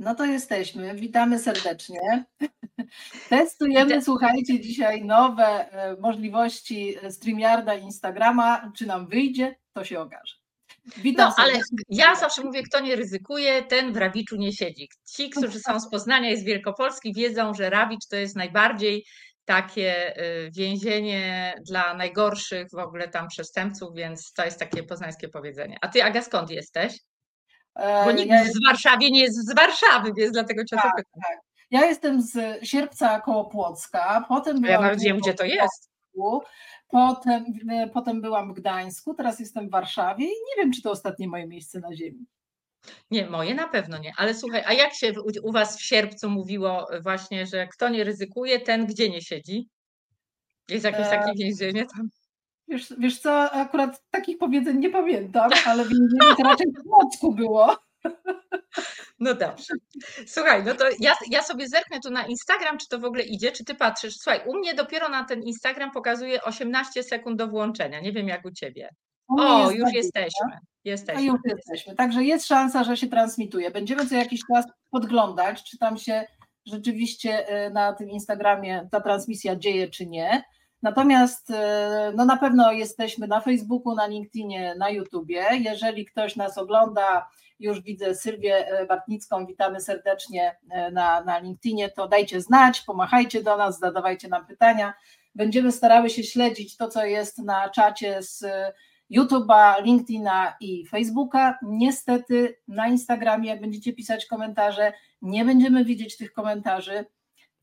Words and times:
No 0.00 0.14
to 0.14 0.24
jesteśmy. 0.24 0.94
Witamy 0.94 1.38
serdecznie. 1.38 2.24
Testujemy, 3.28 4.02
słuchajcie, 4.02 4.60
dzisiaj 4.60 5.04
nowe 5.04 5.72
e, 5.72 5.96
możliwości 6.00 6.96
StreamYarda 7.10 7.74
i 7.74 7.82
Instagrama. 7.82 8.72
Czy 8.76 8.86
nam 8.86 9.08
wyjdzie, 9.08 9.56
to 9.72 9.84
się 9.84 10.00
okaże. 10.00 10.34
Witam 10.96 11.32
no, 11.38 11.44
ale 11.44 11.52
ja 11.88 12.14
zawsze 12.14 12.42
mówię, 12.44 12.62
kto 12.62 12.80
nie 12.80 12.96
ryzykuje, 12.96 13.62
ten 13.62 13.92
w 13.92 13.96
Rawiczu 13.96 14.36
nie 14.36 14.52
siedzi. 14.52 14.88
Ci, 15.14 15.30
którzy 15.30 15.60
są 15.60 15.80
z 15.80 15.90
Poznania 15.90 16.30
i 16.30 16.36
z 16.36 16.44
Wielkopolski, 16.44 17.14
wiedzą, 17.14 17.54
że 17.54 17.70
Rawicz 17.70 18.06
to 18.10 18.16
jest 18.16 18.36
najbardziej 18.36 19.04
takie 19.44 20.18
y, 20.18 20.50
więzienie 20.50 21.54
dla 21.66 21.94
najgorszych 21.94 22.66
w 22.72 22.78
ogóle 22.78 23.08
tam 23.08 23.28
przestępców, 23.28 23.94
więc 23.94 24.32
to 24.32 24.44
jest 24.44 24.58
takie 24.58 24.82
poznańskie 24.82 25.28
powiedzenie. 25.28 25.78
A 25.80 25.88
ty, 25.88 26.04
Aga, 26.04 26.22
skąd 26.22 26.50
jesteś? 26.50 26.98
Bo 27.76 28.12
nikt 28.12 28.30
ja... 28.30 28.44
z 28.44 28.64
Warszawy 28.66 29.10
nie 29.10 29.20
jest 29.20 29.46
z 29.46 29.54
Warszawy, 29.54 30.12
więc 30.16 30.32
dlatego 30.32 30.64
cię 30.64 30.76
tak, 30.76 30.96
pytam. 30.96 31.20
Tak. 31.22 31.38
Ja 31.70 31.86
jestem 31.86 32.22
z 32.22 32.64
Sierpca 32.66 33.20
koło 33.20 33.44
Płocka, 33.44 34.24
potem 34.28 34.64
Ja 34.64 34.80
nawet 34.80 35.00
wiem, 35.00 35.18
gdzie 35.18 35.34
to 35.34 35.44
jest. 35.44 35.90
Potem, 36.88 37.44
potem 37.92 38.20
byłam 38.20 38.54
w 38.54 38.56
Gdańsku, 38.56 39.14
teraz 39.14 39.40
jestem 39.40 39.68
w 39.68 39.70
Warszawie 39.70 40.24
i 40.24 40.28
nie 40.28 40.62
wiem, 40.62 40.72
czy 40.72 40.82
to 40.82 40.90
ostatnie 40.90 41.28
moje 41.28 41.46
miejsce 41.46 41.80
na 41.80 41.94
ziemi. 41.94 42.26
Nie, 43.10 43.26
moje 43.26 43.54
na 43.54 43.68
pewno 43.68 43.98
nie. 43.98 44.12
Ale 44.16 44.34
słuchaj, 44.34 44.62
a 44.66 44.72
jak 44.72 44.94
się 44.94 45.12
u, 45.42 45.52
Was 45.52 45.78
w 45.78 45.82
sierpcu 45.82 46.30
mówiło 46.30 46.86
właśnie, 47.02 47.46
że 47.46 47.66
kto 47.68 47.88
nie 47.88 48.04
ryzykuje, 48.04 48.60
ten 48.60 48.86
gdzie 48.86 49.10
nie 49.10 49.22
siedzi? 49.22 49.68
Jest 50.68 50.84
jakieś 50.84 51.06
e... 51.06 51.10
takie 51.10 51.32
więzienie 51.34 51.86
tam? 51.96 52.08
Wiesz, 52.70 52.94
wiesz 52.98 53.18
co, 53.18 53.52
akurat 53.52 54.02
takich 54.10 54.38
powiedzeń 54.38 54.78
nie 54.78 54.90
pamiętam, 54.90 55.50
ale 55.66 55.84
więzienie 55.84 56.36
to 56.36 56.42
raczej 56.42 56.66
w 56.66 56.82
Płocku 56.82 57.34
było. 57.34 57.76
No 59.20 59.34
dobrze. 59.34 59.74
Słuchaj, 60.26 60.64
no 60.64 60.74
to 60.74 60.84
ja, 61.00 61.14
ja 61.30 61.42
sobie 61.42 61.68
zerknę 61.68 62.00
tu 62.00 62.10
na 62.10 62.26
Instagram, 62.26 62.78
czy 62.78 62.88
to 62.88 62.98
w 62.98 63.04
ogóle 63.04 63.22
idzie, 63.22 63.52
czy 63.52 63.64
ty 63.64 63.74
patrzysz. 63.74 64.16
Słuchaj, 64.16 64.40
u 64.46 64.58
mnie 64.58 64.74
dopiero 64.74 65.08
na 65.08 65.24
ten 65.24 65.42
Instagram 65.42 65.90
pokazuje 65.90 66.42
18 66.42 67.02
sekund 67.02 67.38
do 67.38 67.48
włączenia. 67.48 68.00
Nie 68.00 68.12
wiem 68.12 68.28
jak 68.28 68.44
u 68.44 68.50
ciebie. 68.50 68.88
O, 69.28 69.70
już 69.70 69.92
jesteśmy. 69.92 70.58
Jesteśmy. 70.84 71.24
już 71.24 71.40
jesteśmy. 71.44 71.94
Także 71.94 72.24
jest 72.24 72.46
szansa, 72.46 72.84
że 72.84 72.96
się 72.96 73.08
transmituje. 73.08 73.70
Będziemy 73.70 74.06
co 74.06 74.14
jakiś 74.14 74.40
czas 74.54 74.64
podglądać, 74.90 75.62
czy 75.70 75.78
tam 75.78 75.98
się 75.98 76.24
rzeczywiście 76.66 77.48
e, 77.48 77.70
na 77.70 77.92
tym 77.92 78.10
Instagramie 78.10 78.88
ta 78.90 79.00
transmisja 79.00 79.56
dzieje, 79.56 79.88
czy 79.88 80.06
nie. 80.06 80.42
Natomiast 80.82 81.50
e, 81.50 82.12
no 82.16 82.24
na 82.24 82.36
pewno 82.36 82.72
jesteśmy 82.72 83.26
na 83.26 83.40
Facebooku, 83.40 83.94
na 83.94 84.06
LinkedInie, 84.06 84.74
na 84.78 84.90
YouTubie. 84.90 85.46
Jeżeli 85.52 86.04
ktoś 86.06 86.36
nas 86.36 86.58
ogląda, 86.58 87.28
już 87.58 87.82
widzę 87.82 88.14
Sylwię 88.14 88.66
e, 88.68 88.86
Bartnicką, 88.86 89.46
witamy 89.46 89.80
serdecznie 89.80 90.56
na, 90.92 91.24
na 91.24 91.38
LinkedInie, 91.38 91.90
to 91.90 92.08
dajcie 92.08 92.40
znać, 92.40 92.80
pomachajcie 92.80 93.42
do 93.42 93.56
nas, 93.56 93.78
zadawajcie 93.78 94.28
nam 94.28 94.46
pytania. 94.46 94.94
Będziemy 95.34 95.72
starały 95.72 96.10
się 96.10 96.22
śledzić 96.24 96.76
to, 96.76 96.88
co 96.88 97.04
jest 97.04 97.38
na 97.38 97.68
czacie 97.68 98.22
z 98.22 98.44
YouTube'a, 99.10 99.82
LinkedIna 99.84 100.56
i 100.60 100.86
Facebooka. 100.86 101.58
Niestety 101.62 102.56
na 102.68 102.88
Instagramie, 102.88 103.48
jak 103.48 103.60
będziecie 103.60 103.92
pisać 103.92 104.26
komentarze, 104.26 104.92
nie 105.22 105.44
będziemy 105.44 105.84
widzieć 105.84 106.16
tych 106.16 106.32
komentarzy. 106.32 107.04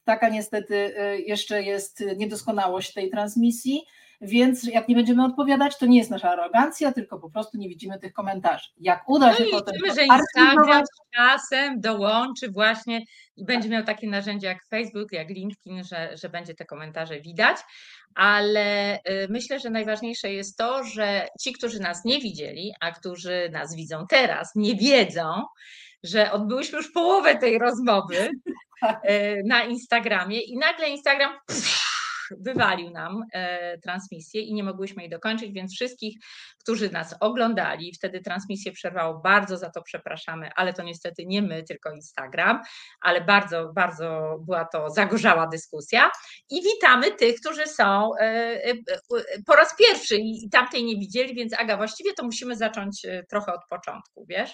Taka 0.07 0.29
niestety 0.29 0.75
y, 0.75 1.21
jeszcze 1.21 1.63
jest 1.63 2.03
niedoskonałość 2.17 2.93
tej 2.93 3.09
transmisji, 3.09 3.81
więc 4.21 4.63
jak 4.63 4.87
nie 4.87 4.95
będziemy 4.95 5.25
odpowiadać, 5.25 5.77
to 5.77 5.85
nie 5.85 5.97
jest 5.97 6.09
nasza 6.09 6.29
arogancja, 6.29 6.91
tylko 6.91 7.19
po 7.19 7.29
prostu 7.29 7.57
nie 7.57 7.69
widzimy 7.69 7.99
tych 7.99 8.13
komentarzy. 8.13 8.69
Jak 8.77 9.09
uda 9.09 9.33
się 9.33 9.43
no 9.43 9.49
potem. 9.51 9.75
że 9.95 10.03
Instagram 10.05 10.83
czasem 11.15 11.81
dołączy 11.81 12.51
właśnie 12.51 13.01
i 13.35 13.45
będzie 13.45 13.69
miał 13.69 13.83
takie 13.83 14.07
narzędzie 14.07 14.47
jak 14.47 14.67
Facebook, 14.69 15.11
jak 15.11 15.29
LinkedIn, 15.29 15.83
że, 15.83 16.17
że 16.17 16.29
będzie 16.29 16.55
te 16.55 16.65
komentarze 16.65 17.21
widać, 17.21 17.57
ale 18.15 18.95
y, 18.97 19.27
myślę, 19.29 19.59
że 19.59 19.69
najważniejsze 19.69 20.31
jest 20.31 20.57
to, 20.57 20.83
że 20.83 21.27
ci, 21.41 21.53
którzy 21.53 21.79
nas 21.79 22.05
nie 22.05 22.19
widzieli, 22.19 22.73
a 22.79 22.91
którzy 22.91 23.49
nas 23.51 23.75
widzą 23.75 24.05
teraz, 24.09 24.55
nie 24.55 24.75
wiedzą, 24.75 25.41
że 26.03 26.31
odbyłyśmy 26.31 26.77
już 26.77 26.91
połowę 26.91 27.35
tej 27.35 27.59
rozmowy 27.59 28.29
y, 29.09 29.41
na 29.49 29.63
Instagramie 29.63 30.39
i 30.39 30.57
nagle 30.57 30.89
Instagram 30.89 31.33
wywalił 32.31 32.89
nam 32.89 33.23
e, 33.33 33.77
transmisję 33.77 34.41
i 34.41 34.53
nie 34.53 34.63
mogłyśmy 34.63 35.03
jej 35.03 35.09
dokończyć, 35.09 35.51
więc 35.51 35.73
wszystkich, 35.73 36.17
którzy 36.59 36.91
nas 36.91 37.15
oglądali, 37.19 37.93
wtedy 37.93 38.21
transmisję 38.21 38.71
przerwało, 38.71 39.19
bardzo 39.19 39.57
za 39.57 39.69
to 39.69 39.81
przepraszamy, 39.81 40.49
ale 40.55 40.73
to 40.73 40.83
niestety 40.83 41.25
nie 41.25 41.41
my, 41.41 41.63
tylko 41.63 41.91
Instagram, 41.91 42.61
ale 43.01 43.21
bardzo, 43.21 43.71
bardzo 43.73 44.37
była 44.45 44.65
to 44.65 44.89
zagorzała 44.89 45.47
dyskusja 45.47 46.11
i 46.49 46.61
witamy 46.63 47.11
tych, 47.11 47.39
którzy 47.39 47.67
są 47.67 48.11
e, 48.15 48.23
e, 48.65 48.73
po 49.45 49.55
raz 49.55 49.75
pierwszy 49.75 50.15
i 50.17 50.49
tamtej 50.51 50.83
nie 50.83 50.95
widzieli, 50.95 51.35
więc 51.35 51.53
Aga, 51.59 51.77
właściwie 51.77 52.13
to 52.13 52.23
musimy 52.23 52.55
zacząć 52.55 53.05
trochę 53.29 53.53
od 53.53 53.61
początku, 53.69 54.25
wiesz? 54.29 54.51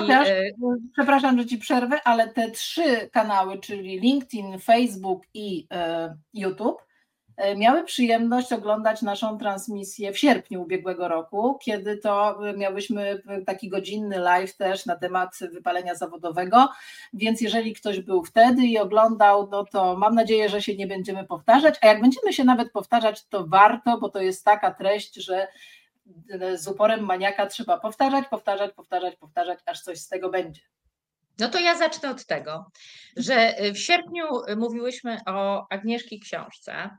Chociaż, 0.00 0.28
I, 0.28 0.90
przepraszam, 0.92 1.38
że 1.38 1.46
ci 1.46 1.58
przerwę, 1.58 2.00
ale 2.04 2.28
te 2.28 2.50
trzy 2.50 3.10
kanały, 3.12 3.58
czyli 3.58 4.00
LinkedIn, 4.00 4.58
Facebook 4.58 5.22
i 5.34 5.66
YouTube, 6.34 6.82
E, 7.36 7.56
miały 7.56 7.84
przyjemność 7.84 8.52
oglądać 8.52 9.02
naszą 9.02 9.38
transmisję 9.38 10.12
w 10.12 10.18
sierpniu 10.18 10.62
ubiegłego 10.62 11.08
roku, 11.08 11.58
kiedy 11.62 11.96
to 11.96 12.38
miałyśmy 12.56 13.22
taki 13.46 13.68
godzinny 13.68 14.18
live 14.18 14.56
też 14.56 14.86
na 14.86 14.96
temat 14.96 15.38
wypalenia 15.52 15.94
zawodowego, 15.94 16.68
więc 17.12 17.40
jeżeli 17.40 17.74
ktoś 17.74 18.00
był 18.00 18.24
wtedy 18.24 18.62
i 18.62 18.78
oglądał, 18.78 19.48
no 19.50 19.64
to 19.64 19.96
mam 19.96 20.14
nadzieję, 20.14 20.48
że 20.48 20.62
się 20.62 20.76
nie 20.76 20.86
będziemy 20.86 21.24
powtarzać, 21.24 21.74
a 21.82 21.86
jak 21.86 22.00
będziemy 22.00 22.32
się 22.32 22.44
nawet 22.44 22.72
powtarzać, 22.72 23.26
to 23.26 23.46
warto, 23.46 23.98
bo 23.98 24.08
to 24.08 24.20
jest 24.20 24.44
taka 24.44 24.74
treść, 24.74 25.14
że 25.14 25.48
z 26.54 26.68
uporem 26.68 27.04
maniaka 27.04 27.46
trzeba 27.46 27.80
powtarzać, 27.80 28.28
powtarzać, 28.28 28.74
powtarzać, 28.74 29.16
powtarzać, 29.16 29.58
aż 29.66 29.80
coś 29.80 29.98
z 29.98 30.08
tego 30.08 30.30
będzie. 30.30 30.60
No 31.38 31.48
to 31.48 31.58
ja 31.58 31.78
zacznę 31.78 32.10
od 32.10 32.26
tego, 32.26 32.70
że 33.16 33.54
w 33.74 33.78
sierpniu 33.78 34.24
mówiłyśmy 34.56 35.18
o 35.26 35.66
Agnieszki 35.70 36.20
książce. 36.20 36.90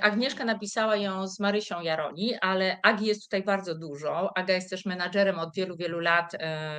Agnieszka 0.00 0.44
napisała 0.44 0.96
ją 0.96 1.26
z 1.26 1.40
Marysią 1.40 1.80
Jaroni, 1.80 2.34
ale 2.40 2.78
Agi 2.82 3.06
jest 3.06 3.22
tutaj 3.22 3.42
bardzo 3.42 3.74
dużo. 3.74 4.30
Aga 4.36 4.54
jest 4.54 4.70
też 4.70 4.86
menadżerem 4.86 5.38
od 5.38 5.54
wielu, 5.54 5.76
wielu 5.76 6.00
lat 6.00 6.32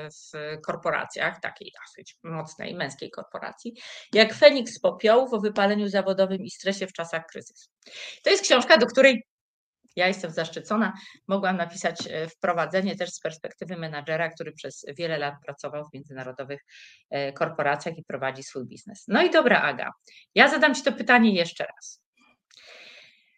w 0.09 0.57
korporacjach, 0.65 1.39
takiej 1.39 1.71
dosyć 1.81 2.17
mocnej, 2.23 2.75
męskiej 2.75 3.11
korporacji, 3.11 3.73
jak 4.13 4.33
Feniks 4.33 4.73
z 4.73 4.79
popiołów 4.79 5.33
o 5.33 5.39
wypaleniu 5.39 5.87
zawodowym 5.87 6.41
i 6.41 6.49
stresie 6.49 6.87
w 6.87 6.93
czasach 6.93 7.25
kryzysu. 7.25 7.69
To 8.23 8.29
jest 8.29 8.43
książka, 8.43 8.77
do 8.77 8.85
której 8.85 9.23
ja 9.99 10.07
jestem 10.07 10.31
zaszczycona. 10.31 10.93
Mogłam 11.27 11.57
napisać 11.57 12.07
e, 12.07 12.27
wprowadzenie 12.27 12.95
też 12.95 13.09
z 13.09 13.19
perspektywy 13.19 13.77
menadżera, 13.77 14.29
który 14.29 14.51
przez 14.51 14.85
wiele 14.97 15.17
lat 15.17 15.33
pracował 15.45 15.85
w 15.85 15.93
międzynarodowych 15.93 16.61
e, 17.09 17.33
korporacjach 17.33 17.97
i 17.97 18.03
prowadzi 18.03 18.43
swój 18.43 18.65
biznes. 18.65 19.05
No 19.07 19.23
i 19.23 19.29
dobra, 19.29 19.61
Aga, 19.61 19.91
ja 20.35 20.49
zadam 20.49 20.75
Ci 20.75 20.83
to 20.83 20.91
pytanie 20.91 21.33
jeszcze 21.33 21.65
raz. 21.65 22.01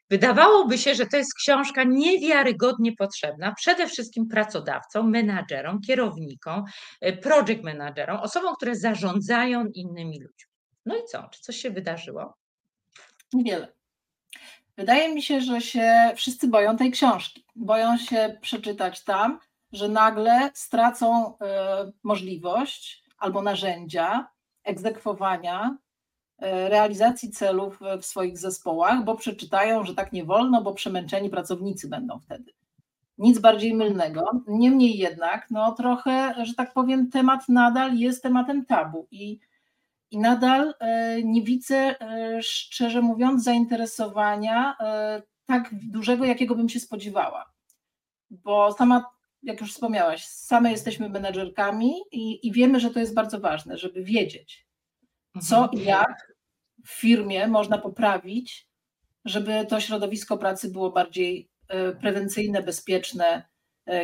Wydawałoby 0.09 0.77
się, 0.77 0.95
że 0.95 1.05
to 1.05 1.17
jest 1.17 1.33
książka 1.33 1.83
niewiarygodnie 1.83 2.95
potrzebna 2.95 3.53
przede 3.57 3.87
wszystkim 3.87 4.27
pracodawcom, 4.27 5.09
menadżerom, 5.09 5.81
kierownikom, 5.81 6.63
e, 7.01 7.17
project 7.17 7.63
menadżerom, 7.63 8.17
osobom, 8.17 8.55
które 8.55 8.75
zarządzają 8.75 9.65
innymi 9.73 10.21
ludźmi. 10.21 10.51
No 10.85 10.95
i 10.95 11.03
co? 11.11 11.29
Czy 11.31 11.41
coś 11.41 11.55
się 11.55 11.69
wydarzyło? 11.69 12.37
Niewiele. 13.33 13.80
Wydaje 14.77 15.13
mi 15.13 15.21
się, 15.21 15.41
że 15.41 15.61
się 15.61 16.11
wszyscy 16.15 16.47
boją 16.47 16.77
tej 16.77 16.91
książki. 16.91 17.45
Boją 17.55 17.97
się 17.97 18.37
przeczytać 18.41 19.03
tam, 19.03 19.39
że 19.71 19.89
nagle 19.89 20.51
stracą 20.53 21.37
e, 21.37 21.91
możliwość 22.03 23.03
albo 23.17 23.41
narzędzia 23.41 24.27
egzekwowania 24.63 25.77
e, 26.39 26.69
realizacji 26.69 27.31
celów 27.31 27.79
w 28.01 28.05
swoich 28.05 28.37
zespołach, 28.37 29.03
bo 29.03 29.15
przeczytają, 29.15 29.83
że 29.83 29.95
tak 29.95 30.13
nie 30.13 30.25
wolno, 30.25 30.61
bo 30.61 30.73
przemęczeni 30.73 31.29
pracownicy 31.29 31.89
będą 31.89 32.19
wtedy. 32.19 32.53
Nic 33.17 33.39
bardziej 33.39 33.73
mylnego. 33.73 34.31
Niemniej 34.47 34.97
jednak, 34.97 35.47
no 35.51 35.71
trochę, 35.71 36.45
że 36.45 36.53
tak 36.53 36.73
powiem, 36.73 37.09
temat 37.09 37.49
nadal 37.49 37.95
jest 37.97 38.23
tematem 38.23 38.65
tabu 38.65 39.07
i 39.11 39.39
i 40.11 40.19
nadal 40.19 40.73
e, 40.79 41.23
nie 41.23 41.41
widzę, 41.43 41.75
e, 41.75 42.39
szczerze 42.41 43.01
mówiąc, 43.01 43.43
zainteresowania 43.43 44.75
e, 44.79 45.21
tak 45.45 45.69
dużego, 45.73 46.25
jakiego 46.25 46.55
bym 46.55 46.69
się 46.69 46.79
spodziewała. 46.79 47.51
Bo 48.29 48.71
sama, 48.71 49.05
jak 49.43 49.61
już 49.61 49.73
wspomniałaś, 49.73 50.25
same 50.25 50.71
jesteśmy 50.71 51.09
menedżerkami 51.09 51.93
i, 52.11 52.47
i 52.47 52.51
wiemy, 52.51 52.79
że 52.79 52.89
to 52.89 52.99
jest 52.99 53.13
bardzo 53.13 53.39
ważne, 53.39 53.77
żeby 53.77 54.03
wiedzieć, 54.03 54.67
co 55.41 55.69
i 55.71 55.79
mhm. 55.79 55.83
jak 55.83 56.33
w 56.85 56.89
firmie 56.89 57.47
można 57.47 57.77
poprawić, 57.77 58.67
żeby 59.25 59.65
to 59.69 59.79
środowisko 59.79 60.37
pracy 60.37 60.71
było 60.71 60.91
bardziej 60.91 61.51
prewencyjne, 62.01 62.63
bezpieczne 62.63 63.50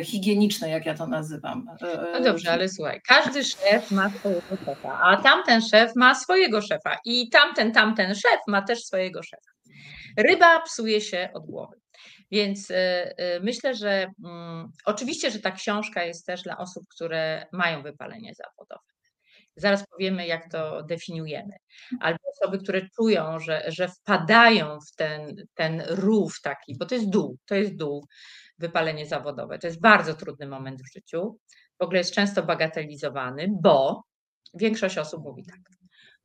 higieniczne, 0.04 0.68
jak 0.68 0.86
ja 0.86 0.94
to 0.94 1.06
nazywam. 1.06 1.66
No 2.12 2.20
dobrze, 2.20 2.52
ale 2.52 2.68
słuchaj, 2.68 3.00
każdy 3.08 3.44
szef 3.44 3.90
ma 3.90 4.10
swojego 4.10 4.56
szefa, 4.64 5.00
a 5.02 5.16
tamten 5.16 5.62
szef 5.62 5.96
ma 5.96 6.14
swojego 6.14 6.62
szefa 6.62 6.96
i 7.04 7.28
tamten, 7.30 7.72
tamten 7.72 8.14
szef 8.14 8.40
ma 8.48 8.62
też 8.62 8.84
swojego 8.84 9.22
szefa. 9.22 9.50
Ryba 10.16 10.60
psuje 10.60 11.00
się 11.00 11.28
od 11.34 11.46
głowy. 11.46 11.76
Więc 12.30 12.72
myślę, 13.40 13.74
że 13.74 14.06
mm, 14.24 14.68
oczywiście, 14.84 15.30
że 15.30 15.38
ta 15.38 15.50
książka 15.50 16.04
jest 16.04 16.26
też 16.26 16.42
dla 16.42 16.58
osób, 16.58 16.84
które 16.94 17.46
mają 17.52 17.82
wypalenie 17.82 18.32
zawodowe. 18.34 18.88
Zaraz 19.56 19.84
powiemy, 19.86 20.26
jak 20.26 20.50
to 20.50 20.82
definiujemy. 20.82 21.56
Albo 22.00 22.18
osoby, 22.36 22.58
które 22.58 22.88
czują, 22.96 23.38
że, 23.38 23.64
że 23.68 23.88
wpadają 23.88 24.78
w 24.80 24.96
ten, 24.96 25.36
ten 25.54 25.82
rów 25.88 26.40
taki, 26.42 26.76
bo 26.78 26.86
to 26.86 26.94
jest 26.94 27.10
dół, 27.10 27.38
to 27.46 27.54
jest 27.54 27.76
dół, 27.76 28.06
wypalenie 28.58 29.06
zawodowe. 29.06 29.58
To 29.58 29.66
jest 29.66 29.80
bardzo 29.80 30.14
trudny 30.14 30.46
moment 30.46 30.82
w 30.82 30.92
życiu. 30.92 31.38
W 31.80 31.84
ogóle 31.84 31.98
jest 31.98 32.14
często 32.14 32.42
bagatelizowany, 32.42 33.48
bo 33.62 34.02
większość 34.54 34.98
osób 34.98 35.24
mówi 35.24 35.44
tak. 35.44 35.60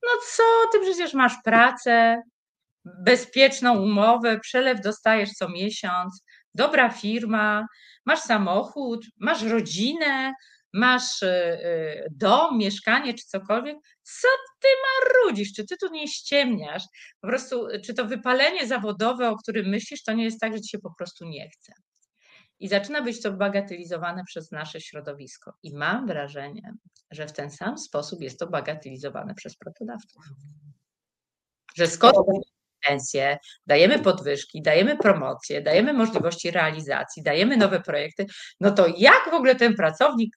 No 0.04 0.10
co, 0.36 0.44
ty 0.72 0.80
przecież 0.80 1.14
masz 1.14 1.34
pracę, 1.44 2.22
bezpieczną 2.86 3.82
umowę, 3.82 4.40
przelew 4.40 4.82
dostajesz 4.82 5.30
co 5.32 5.50
miesiąc, 5.50 6.24
dobra 6.54 6.90
firma, 6.90 7.68
masz 8.06 8.20
samochód, 8.20 9.06
masz 9.20 9.44
rodzinę, 9.44 10.34
masz 10.74 11.22
y, 11.22 11.28
y, 11.28 12.08
dom, 12.12 12.58
mieszkanie 12.58 13.14
czy 13.14 13.26
cokolwiek, 13.26 13.78
co 14.04 14.28
ty 14.60 14.68
marudzisz? 14.84 15.54
Czy 15.54 15.66
ty 15.66 15.78
tu 15.78 15.90
nie 15.92 16.08
ściemniasz? 16.08 16.84
Po 17.22 17.28
prostu, 17.28 17.68
czy 17.86 17.94
to 17.94 18.06
wypalenie 18.06 18.68
zawodowe, 18.68 19.30
o 19.30 19.38
którym 19.38 19.66
myślisz, 19.66 20.04
to 20.04 20.14
nie 20.14 20.24
jest 20.24 20.40
tak, 20.40 20.54
że 20.54 20.62
ci 20.62 20.70
się 20.70 20.80
po 20.80 20.94
prostu 20.98 21.26
nie 21.26 21.50
chce. 21.50 21.74
I 22.63 22.68
zaczyna 22.68 23.01
być 23.01 23.21
to 23.21 23.31
bagatelizowane 23.31 24.24
przez 24.24 24.51
nasze 24.51 24.81
środowisko. 24.81 25.54
I 25.63 25.74
mam 25.74 26.07
wrażenie, 26.07 26.74
że 27.12 27.27
w 27.27 27.31
ten 27.31 27.51
sam 27.51 27.77
sposób 27.77 28.21
jest 28.21 28.39
to 28.39 28.48
bagatelizowane 28.48 29.36
przez 29.36 29.56
pracodawców. 29.56 30.24
Że 31.75 31.88
skoro 31.88 32.25
pensje, 32.88 33.38
dajemy 33.68 34.00
podwyżki, 34.00 34.62
dajemy 34.62 34.98
promocje, 34.98 35.62
dajemy 35.62 35.94
możliwości 35.94 36.51
realizacji, 36.51 37.24
dajemy 37.24 37.57
nowe 37.57 37.80
projekty, 37.81 38.25
no 38.60 38.71
to 38.71 38.88
jak 38.98 39.30
w 39.31 39.33
ogóle 39.33 39.56
ten 39.56 39.75
pracownik 39.75 40.36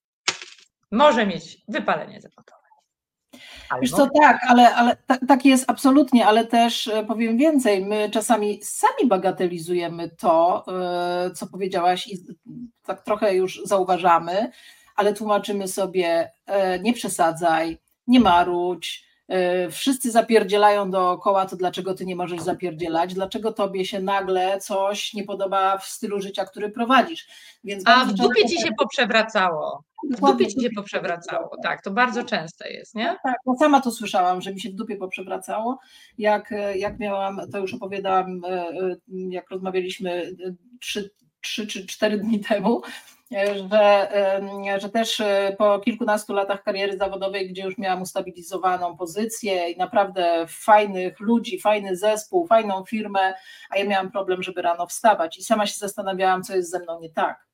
może 0.93 1.27
mieć 1.27 1.59
wypalenie 1.69 2.21
zawodowe? 2.21 2.66
Wiesz 3.81 3.91
co, 3.91 4.11
tak, 4.21 4.41
ale, 4.49 4.75
ale 4.75 4.97
tak, 5.07 5.21
tak 5.29 5.45
jest 5.45 5.65
absolutnie, 5.71 6.27
ale 6.27 6.47
też 6.47 6.89
e, 6.89 7.05
powiem 7.05 7.39
więcej, 7.39 7.85
my 7.85 8.11
czasami 8.11 8.61
sami 8.63 9.09
bagatelizujemy 9.09 10.11
to, 10.11 10.65
e, 10.69 11.31
co 11.31 11.47
powiedziałaś 11.47 12.07
i 12.07 12.19
tak 12.83 13.03
trochę 13.03 13.35
już 13.35 13.61
zauważamy, 13.65 14.51
ale 14.97 15.15
tłumaczymy 15.15 15.69
sobie, 15.69 16.31
e, 16.47 16.79
nie 16.79 16.93
przesadzaj, 16.93 17.79
nie 18.07 18.21
marudź, 18.21 19.07
wszyscy 19.71 20.11
zapierdzielają 20.11 20.91
dookoła, 20.91 21.47
to 21.47 21.57
dlaczego 21.57 21.95
ty 21.95 22.07
nie 22.07 22.17
możesz 22.17 22.41
zapierdzielać? 22.41 23.15
Dlaczego 23.15 23.53
tobie 23.53 23.85
się 23.85 24.01
nagle 24.01 24.59
coś 24.61 25.15
nie 25.15 25.25
podoba 25.25 25.79
w 25.79 25.85
stylu 25.85 26.21
życia, 26.21 26.45
który 26.45 26.71
prowadzisz? 26.71 27.27
Więc 27.65 27.83
A 27.87 28.05
w 28.05 28.13
dupie 28.13 28.43
często... 28.43 28.57
ci 28.57 28.63
się 28.63 28.71
poprzewracało. 28.79 29.85
W 30.11 30.21
dupie 30.21 30.47
ci 30.47 30.63
się 30.63 30.71
poprzewracało, 30.71 31.51
tak, 31.63 31.83
to 31.83 31.91
bardzo 31.91 32.25
częste 32.25 32.71
jest, 32.71 32.95
nie? 32.95 33.17
Tak, 33.23 33.37
no 33.47 33.57
sama 33.59 33.81
to 33.81 33.91
słyszałam, 33.91 34.41
że 34.41 34.55
mi 34.55 34.61
się 34.61 34.71
w 34.71 34.75
dupie 34.75 34.97
poprzewracało. 34.97 35.79
Jak, 36.19 36.55
jak 36.75 36.99
miałam, 36.99 37.41
to 37.53 37.59
już 37.59 37.75
opowiadałam, 37.75 38.45
e, 38.45 38.49
e, 38.49 38.97
jak 39.09 39.51
rozmawialiśmy 39.51 40.37
trzy, 40.81 41.11
trzy 41.41 41.67
czy 41.67 41.87
cztery 41.87 42.19
dni 42.19 42.41
temu, 42.41 42.83
że, 43.31 44.11
że 44.81 44.89
też 44.89 45.21
e, 45.21 45.55
po 45.59 45.79
kilkunastu 45.79 46.35
latach 46.35 46.63
kariery 46.63 46.97
zawodowej, 46.97 47.49
gdzie 47.49 47.63
już 47.63 47.79
miałam 47.79 48.03
ustabilizowaną 48.03 48.97
pozycję 48.97 49.71
i 49.71 49.77
naprawdę 49.77 50.47
fajnych 50.49 51.21
ludzi, 51.21 51.61
fajny 51.61 51.97
zespół, 51.97 52.47
fajną 52.47 52.85
firmę, 52.85 53.35
a 53.71 53.79
ja 53.79 53.85
miałam 53.85 54.11
problem, 54.11 54.43
żeby 54.43 54.63
rano 54.63 54.87
wstawać. 54.87 55.39
I 55.39 55.45
sama 55.45 55.67
się 55.67 55.79
zastanawiałam, 55.79 56.43
co 56.43 56.57
jest 56.57 56.71
ze 56.71 56.79
mną 56.79 57.01
nie 57.01 57.11
tak 57.11 57.46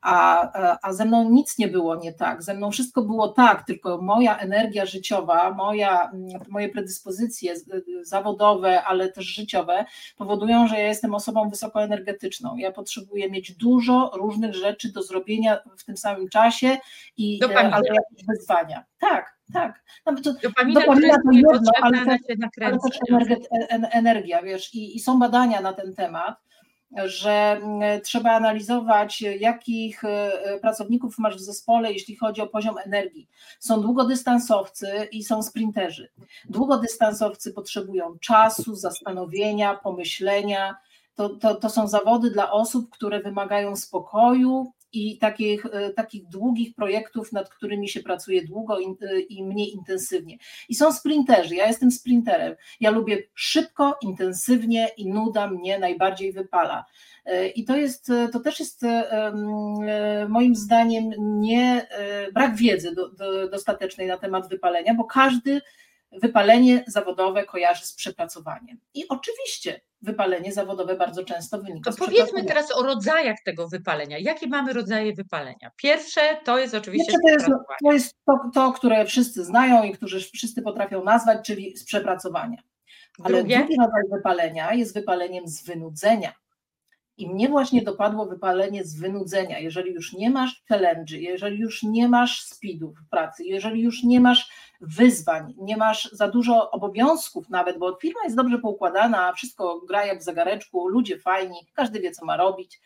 a, 0.00 0.78
a 0.82 0.92
ze 0.92 1.04
mną 1.04 1.30
nic 1.30 1.58
nie 1.58 1.68
było 1.68 1.96
nie 1.96 2.12
tak, 2.12 2.42
ze 2.42 2.54
mną 2.54 2.70
wszystko 2.70 3.02
było 3.02 3.28
tak, 3.28 3.66
tylko 3.66 4.02
moja 4.02 4.38
energia 4.38 4.86
życiowa, 4.86 5.50
moja, 5.54 6.12
moje 6.48 6.68
predyspozycje 6.68 7.54
zawodowe, 8.02 8.84
ale 8.84 9.12
też 9.12 9.24
życiowe 9.24 9.84
powodują, 10.16 10.68
że 10.68 10.78
ja 10.78 10.88
jestem 10.88 11.14
osobą 11.14 11.48
wysokoenergetyczną. 11.48 12.56
Ja 12.56 12.72
potrzebuję 12.72 13.30
mieć 13.30 13.52
dużo 13.52 14.10
różnych 14.14 14.54
rzeczy 14.54 14.92
do 14.92 15.02
zrobienia 15.02 15.58
w 15.78 15.84
tym 15.84 15.96
samym 15.96 16.28
czasie 16.28 16.76
i 17.16 17.40
e, 17.44 17.58
albo 17.58 17.86
jakieś 17.86 18.26
wyzwania. 18.28 18.84
Tak, 18.98 19.38
tak. 19.52 19.82
No, 20.06 20.14
to, 20.24 20.32
dopamina, 20.42 20.80
dopamina 20.80 21.14
to 21.14 21.32
jedno, 21.32 21.70
ale 21.82 22.04
też, 22.78 22.98
ale 23.12 23.26
też 23.26 23.38
energia, 23.92 24.42
wiesz, 24.42 24.74
i, 24.74 24.96
i 24.96 25.00
są 25.00 25.18
badania 25.18 25.60
na 25.60 25.72
ten 25.72 25.94
temat 25.94 26.47
że 26.96 27.30
mm, 27.30 28.00
trzeba 28.00 28.30
analizować, 28.32 29.20
jakich 29.20 30.04
e, 30.04 30.58
pracowników 30.60 31.18
masz 31.18 31.36
w 31.36 31.40
zespole, 31.40 31.92
jeśli 31.92 32.16
chodzi 32.16 32.40
o 32.40 32.46
poziom 32.46 32.78
energii. 32.84 33.28
Są 33.60 33.80
długodystansowcy 33.80 35.08
i 35.12 35.24
są 35.24 35.42
sprinterzy. 35.42 36.08
Długodystansowcy 36.48 37.52
potrzebują 37.52 38.18
czasu, 38.18 38.74
zastanowienia, 38.74 39.74
pomyślenia. 39.74 40.76
To, 41.14 41.28
to, 41.28 41.54
to 41.54 41.70
są 41.70 41.88
zawody 41.88 42.30
dla 42.30 42.52
osób, 42.52 42.90
które 42.90 43.20
wymagają 43.20 43.76
spokoju, 43.76 44.72
i 44.92 45.18
takich, 45.18 45.66
e, 45.66 45.90
takich 45.90 46.28
długich 46.28 46.74
projektów, 46.74 47.32
nad 47.32 47.48
którymi 47.48 47.88
się 47.88 48.00
pracuje 48.00 48.44
długo 48.44 48.80
i, 48.80 48.86
e, 48.86 49.20
i 49.20 49.44
mniej 49.44 49.74
intensywnie. 49.74 50.38
I 50.68 50.74
są 50.74 50.92
sprinterzy, 50.92 51.54
ja 51.54 51.66
jestem 51.66 51.90
sprinterem, 51.90 52.54
ja 52.80 52.90
lubię 52.90 53.22
szybko, 53.34 53.98
intensywnie 54.02 54.88
i 54.96 55.08
nuda 55.08 55.50
mnie 55.50 55.78
najbardziej 55.78 56.32
wypala. 56.32 56.84
E, 57.24 57.48
I 57.48 57.64
to 57.64 57.76
jest, 57.76 58.12
to 58.32 58.40
też 58.40 58.60
jest 58.60 58.82
moim 60.28 60.54
zdaniem 60.54 61.10
nie 61.18 61.86
brak 62.34 62.56
wiedzy 62.56 62.94
do, 62.94 63.08
do, 63.08 63.48
dostatecznej 63.48 64.06
na 64.06 64.18
temat 64.18 64.48
wypalenia, 64.48 64.94
bo 64.94 65.04
każdy 65.04 65.60
wypalenie 66.12 66.84
zawodowe 66.86 67.44
kojarzy 67.44 67.86
z 67.86 67.94
przepracowaniem. 67.94 68.80
I 68.94 69.08
oczywiście 69.08 69.80
wypalenie 70.02 70.52
zawodowe 70.52 70.96
bardzo 70.96 71.24
często 71.24 71.58
wynika 71.58 71.90
to 71.90 71.96
z 71.96 71.98
powiedzmy 71.98 72.44
teraz 72.44 72.76
o 72.76 72.82
rodzajach 72.82 73.36
tego 73.44 73.68
wypalenia. 73.68 74.18
Jakie 74.18 74.46
mamy 74.46 74.72
rodzaje 74.72 75.14
wypalenia? 75.14 75.70
Pierwsze 75.76 76.20
to 76.44 76.58
jest 76.58 76.74
oczywiście 76.74 77.12
to 77.12 77.32
jest, 77.32 77.46
to, 77.84 77.92
jest 77.92 78.16
to, 78.26 78.38
to, 78.54 78.72
które 78.72 79.06
wszyscy 79.06 79.44
znają 79.44 79.82
i 79.82 79.92
którzy 79.92 80.20
wszyscy 80.20 80.62
potrafią 80.62 81.04
nazwać, 81.04 81.46
czyli 81.46 81.76
z 81.76 81.84
przepracowania. 81.84 82.58
Ale 83.24 83.38
drugi 83.38 83.54
rodzaj 83.54 84.02
wypalenia 84.12 84.74
jest 84.74 84.94
wypaleniem 84.94 85.48
z 85.48 85.64
wynudzenia. 85.64 86.32
I 87.18 87.28
mnie 87.28 87.48
właśnie 87.48 87.82
dopadło 87.82 88.26
wypalenie 88.26 88.84
z 88.84 89.00
wynudzenia. 89.00 89.58
Jeżeli 89.58 89.92
już 89.92 90.12
nie 90.12 90.30
masz 90.30 90.62
challenge, 90.68 91.16
jeżeli 91.16 91.58
już 91.58 91.82
nie 91.82 92.08
masz 92.08 92.42
speedów 92.42 92.98
w 92.98 93.08
pracy, 93.10 93.44
jeżeli 93.44 93.82
już 93.82 94.02
nie 94.02 94.20
masz 94.20 94.50
wyzwań, 94.80 95.54
nie 95.56 95.76
masz 95.76 96.12
za 96.12 96.28
dużo 96.28 96.70
obowiązków 96.70 97.50
nawet, 97.50 97.78
bo 97.78 97.96
firma 98.02 98.20
jest 98.24 98.36
dobrze 98.36 98.58
poukładana, 98.58 99.32
wszystko 99.32 99.80
gra 99.88 100.06
jak 100.06 100.20
w 100.20 100.24
zegareczku, 100.24 100.88
ludzie 100.88 101.18
fajni, 101.18 101.66
każdy 101.74 102.00
wie, 102.00 102.10
co 102.10 102.24
ma 102.24 102.36
robić, 102.36 102.80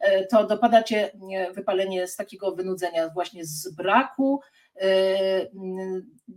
e, 0.00 0.26
to 0.26 0.46
dopada 0.46 0.82
cię 0.82 1.10
wypalenie 1.54 2.08
z 2.08 2.16
takiego 2.16 2.52
wynudzenia, 2.52 3.08
właśnie 3.08 3.44
z 3.44 3.74
braku 3.74 4.40
e, 4.80 4.88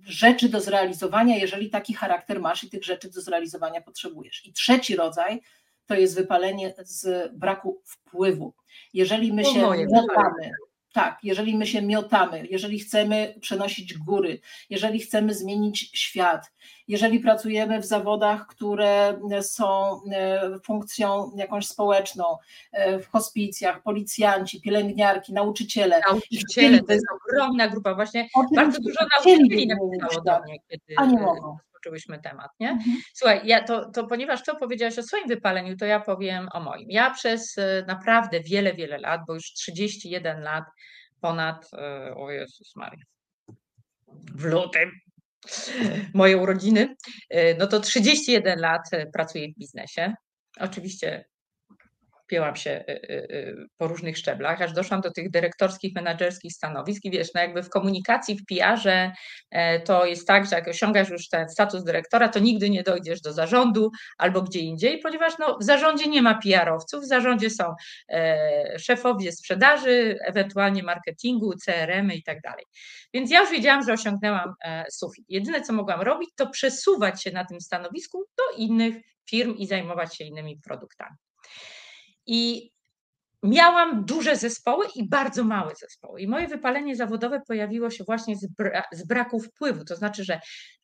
rzeczy 0.05 0.49
do 0.49 0.61
zrealizowania, 0.61 1.37
jeżeli 1.37 1.69
taki 1.69 1.93
charakter 1.93 2.39
masz 2.39 2.63
i 2.63 2.69
tych 2.69 2.83
rzeczy 2.83 3.09
do 3.11 3.21
zrealizowania 3.21 3.81
potrzebujesz. 3.81 4.45
I 4.45 4.53
trzeci 4.53 4.95
rodzaj 4.95 5.41
to 5.89 5.95
jest 5.95 6.15
wypalenie 6.15 6.73
z 6.83 7.31
braku 7.33 7.81
wpływu. 7.85 8.53
Jeżeli 8.93 9.33
my 9.33 9.45
się 9.45 9.59
miotamy, 9.59 10.51
tak, 10.93 11.19
jeżeli 11.23 11.57
my 11.57 11.67
się 11.67 11.81
miotamy, 11.81 12.47
jeżeli 12.49 12.79
chcemy 12.79 13.35
przenosić 13.41 13.97
góry, 13.97 14.39
jeżeli 14.69 14.99
chcemy 14.99 15.33
zmienić 15.33 15.91
świat, 15.99 16.51
jeżeli 16.87 17.19
pracujemy 17.19 17.79
w 17.81 17.85
zawodach, 17.85 18.47
które 18.47 19.19
są 19.41 19.99
e, 20.11 20.59
funkcją 20.63 21.31
jakąś 21.35 21.67
społeczną, 21.67 22.23
e, 22.71 22.99
w 22.99 23.07
hospicjach, 23.07 23.83
policjanci, 23.83 24.61
pielęgniarki, 24.61 25.33
nauczyciele. 25.33 26.01
Nauczyciele, 26.07 26.83
to 26.83 26.93
jest 26.93 27.05
ogromna 27.15 27.67
grupa, 27.67 27.95
właśnie 27.95 28.27
bardzo 28.55 28.79
dużo 28.81 28.99
nauczycieli 29.15 29.67
napisało 29.67 30.21
do 30.25 30.39
mnie, 30.43 30.59
kiedy, 30.69 30.93
a 30.97 31.05
nie 31.05 31.19
mogą 31.19 31.57
rozpoczęłyśmy 31.79 32.19
temat, 32.19 32.51
nie? 32.59 32.69
Mhm. 32.69 32.97
Słuchaj, 33.13 33.41
ja 33.43 33.63
to, 33.63 33.91
to 33.91 34.07
ponieważ 34.07 34.43
to 34.43 34.55
powiedziałaś 34.55 34.99
o 34.99 35.03
swoim 35.03 35.27
wypaleniu, 35.27 35.77
to 35.77 35.85
ja 35.85 35.99
powiem 35.99 36.47
o 36.53 36.59
moim. 36.59 36.91
Ja 36.91 37.11
przez 37.11 37.57
e, 37.57 37.83
naprawdę 37.87 38.39
wiele, 38.39 38.73
wiele 38.73 38.97
lat, 38.97 39.21
bo 39.27 39.33
już 39.33 39.53
31 39.53 40.41
lat 40.41 40.63
ponad, 41.21 41.69
e, 41.73 42.15
o 42.15 42.31
Jezus 42.31 42.75
Maria, 42.75 43.03
w 44.35 44.45
lutym 44.45 44.91
moje 46.13 46.37
urodziny, 46.37 46.95
e, 47.29 47.55
no 47.55 47.67
to 47.67 47.79
31 47.79 48.59
lat 48.59 48.81
pracuję 49.13 49.47
w 49.47 49.59
biznesie. 49.59 50.13
Oczywiście 50.59 51.25
pięłam 52.29 52.55
się 52.55 52.71
y, 52.89 52.91
y, 52.91 53.27
y, 53.31 53.55
po 53.77 53.87
różnych 53.87 54.17
szczeblach, 54.17 54.61
aż 54.61 54.73
doszłam 54.73 55.01
do 55.01 55.11
tych 55.11 55.29
dyrektorskich, 55.29 55.95
menedżerskich 55.95 56.53
stanowisk 56.53 57.05
i 57.05 57.11
wiesz, 57.11 57.33
no 57.35 57.41
jakby 57.41 57.63
w 57.63 57.69
komunikacji, 57.69 58.35
w 58.35 58.45
PR-ze 58.45 59.11
e, 59.51 59.79
to 59.79 60.05
jest 60.05 60.27
tak, 60.27 60.45
że 60.45 60.55
jak 60.55 60.67
osiągasz 60.67 61.09
już 61.09 61.29
ten 61.29 61.49
status 61.49 61.83
dyrektora, 61.83 62.29
to 62.29 62.39
nigdy 62.39 62.69
nie 62.69 62.83
dojdziesz 62.83 63.21
do 63.21 63.33
zarządu 63.33 63.91
albo 64.17 64.41
gdzie 64.41 64.59
indziej, 64.59 64.99
ponieważ 64.99 65.33
no, 65.39 65.57
w 65.61 65.63
zarządzie 65.63 66.07
nie 66.07 66.21
ma 66.21 66.39
PR-owców, 66.43 67.03
w 67.03 67.07
zarządzie 67.07 67.49
są 67.49 67.75
e, 68.09 68.79
szefowie 68.79 69.31
sprzedaży, 69.31 70.17
ewentualnie 70.25 70.83
marketingu, 70.83 71.53
CRM-y 71.65 72.15
i 72.15 72.23
tak 72.23 72.41
dalej. 72.41 72.65
Więc 73.13 73.31
ja 73.31 73.41
już 73.41 73.51
wiedziałam, 73.51 73.83
że 73.83 73.93
osiągnęłam 73.93 74.53
e, 74.65 74.85
sufit. 74.91 75.25
Jedyne, 75.29 75.61
co 75.61 75.73
mogłam 75.73 76.01
robić, 76.01 76.29
to 76.35 76.49
przesuwać 76.49 77.23
się 77.23 77.31
na 77.31 77.45
tym 77.45 77.61
stanowisku 77.61 78.25
do 78.37 78.57
innych 78.57 78.95
firm 79.29 79.55
i 79.55 79.67
zajmować 79.67 80.17
się 80.17 80.23
innymi 80.23 80.59
produktami. 80.63 81.15
I 82.31 82.71
miałam 83.43 84.05
duże 84.05 84.35
zespoły 84.35 84.85
i 84.95 85.09
bardzo 85.09 85.43
małe 85.43 85.75
zespoły. 85.75 86.21
I 86.21 86.27
moje 86.27 86.47
wypalenie 86.47 86.95
zawodowe 86.95 87.41
pojawiło 87.47 87.89
się 87.89 88.03
właśnie 88.03 88.35
z, 88.35 88.47
bra 88.47 88.83
z 88.91 89.07
braku 89.07 89.39
wpływu. 89.39 89.85
To 89.85 89.95
znaczy, 89.95 90.23
że 90.23 90.39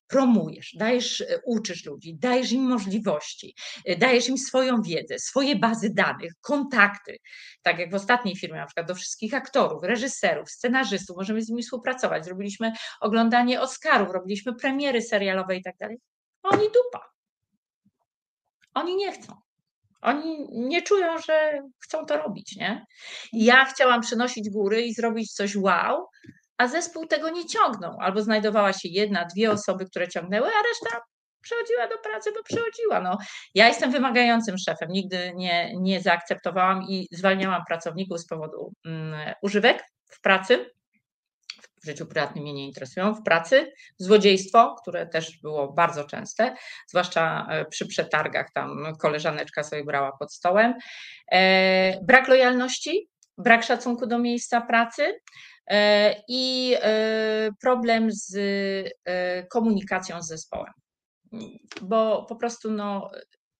promujesz, 0.07 0.75
dajesz, 0.79 1.21
e, 1.21 1.39
uczysz 1.45 1.85
ludzi, 1.85 2.15
dajesz 2.15 2.51
im 2.51 2.63
możliwości, 2.63 3.55
e, 3.85 3.95
dajesz 3.95 4.29
im 4.29 4.37
swoją 4.37 4.81
wiedzę, 4.81 5.19
swoje 5.19 5.55
bazy 5.55 5.89
danych, 5.93 6.31
kontakty. 6.41 7.17
Tak 7.61 7.79
jak 7.79 7.91
w 7.91 7.95
ostatniej 7.95 8.35
firmie, 8.35 8.59
na 8.59 8.65
przykład 8.65 8.87
do 8.87 8.95
wszystkich 8.95 9.33
aktorów, 9.33 9.83
reżyserów, 9.83 10.49
scenarzystów, 10.49 11.17
możemy 11.17 11.41
z 11.41 11.49
nimi 11.49 11.63
współpracować. 11.63 12.25
Zrobiliśmy 12.25 12.71
oglądanie 13.01 13.61
Oscarów, 13.61 14.13
robiliśmy 14.13 14.55
premiery 14.55 15.01
serialowe 15.01 15.55
i 15.55 15.63
tak 15.63 15.77
dalej. 15.77 15.97
Oni 16.43 16.65
dupa. 16.65 17.09
Oni 18.73 18.95
nie 18.95 19.11
chcą. 19.11 19.44
Oni 20.05 20.47
nie 20.51 20.81
czują, 20.81 21.17
że 21.17 21.59
chcą 21.83 22.05
to 22.05 22.17
robić, 22.17 22.55
nie? 22.55 22.85
ja 23.33 23.65
chciałam 23.65 24.01
przynosić 24.01 24.49
góry 24.49 24.81
i 24.81 24.93
zrobić 24.93 25.33
coś 25.33 25.55
wow, 25.55 26.05
a 26.57 26.67
zespół 26.67 27.07
tego 27.07 27.29
nie 27.29 27.45
ciągnął. 27.45 27.97
Albo 27.99 28.21
znajdowała 28.21 28.73
się 28.73 28.89
jedna, 28.91 29.25
dwie 29.25 29.51
osoby, 29.51 29.85
które 29.85 30.07
ciągnęły, 30.07 30.47
a 30.47 30.63
reszta 30.63 31.01
przychodziła 31.41 31.87
do 31.87 31.97
pracy, 31.97 32.31
bo 32.31 32.43
przychodziła. 32.43 33.01
No, 33.01 33.17
ja 33.55 33.67
jestem 33.67 33.91
wymagającym 33.91 34.57
szefem, 34.57 34.89
nigdy 34.89 35.31
nie, 35.35 35.73
nie 35.75 36.01
zaakceptowałam 36.01 36.83
i 36.89 37.07
zwalniałam 37.11 37.61
pracowników 37.67 38.19
z 38.19 38.27
powodu 38.27 38.71
mm, 38.85 39.33
używek 39.41 39.83
w 40.11 40.21
pracy 40.21 40.69
w 41.85 41.87
życiu 41.87 42.05
prywatnym 42.05 42.43
mnie 42.43 42.53
nie 42.53 42.67
interesują, 42.67 43.13
w 43.13 43.23
pracy, 43.23 43.73
złodziejstwo, 43.97 44.75
które 44.81 45.07
też 45.07 45.39
było 45.41 45.73
bardzo 45.73 46.03
częste, 46.03 46.55
zwłaszcza 46.87 47.47
e, 47.49 47.65
przy 47.65 47.87
przetargach, 47.87 48.51
tam 48.53 48.95
koleżaneczka 48.99 49.63
sobie 49.63 49.83
brała 49.83 50.11
pod 50.19 50.33
stołem, 50.33 50.73
e, 51.31 52.01
brak 52.03 52.27
lojalności, 52.27 53.09
brak 53.37 53.63
szacunku 53.63 54.07
do 54.07 54.19
miejsca 54.19 54.61
pracy 54.61 55.19
e, 55.67 56.15
i 56.27 56.75
problem 57.61 58.09
z 58.11 58.37
komunikacją 59.49 60.21
z 60.21 60.27
zespołem. 60.27 60.73
Bo 61.81 62.25
po 62.29 62.35
prostu 62.35 62.71
no, 62.71 63.11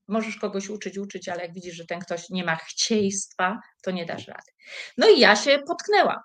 możesz 0.07 0.37
kogoś 0.37 0.69
uczyć, 0.69 0.97
uczyć, 0.97 1.29
ale 1.29 1.41
jak 1.41 1.53
widzisz, 1.53 1.75
że 1.75 1.85
ten 1.85 1.99
ktoś 1.99 2.29
nie 2.29 2.43
ma 2.43 2.55
chcieństwa, 2.55 3.59
to 3.83 3.91
nie 3.91 4.05
dasz 4.05 4.27
rady. 4.27 4.51
No 4.97 5.09
i 5.09 5.19
ja 5.19 5.35
się 5.35 5.59
potknęłam 5.67 6.19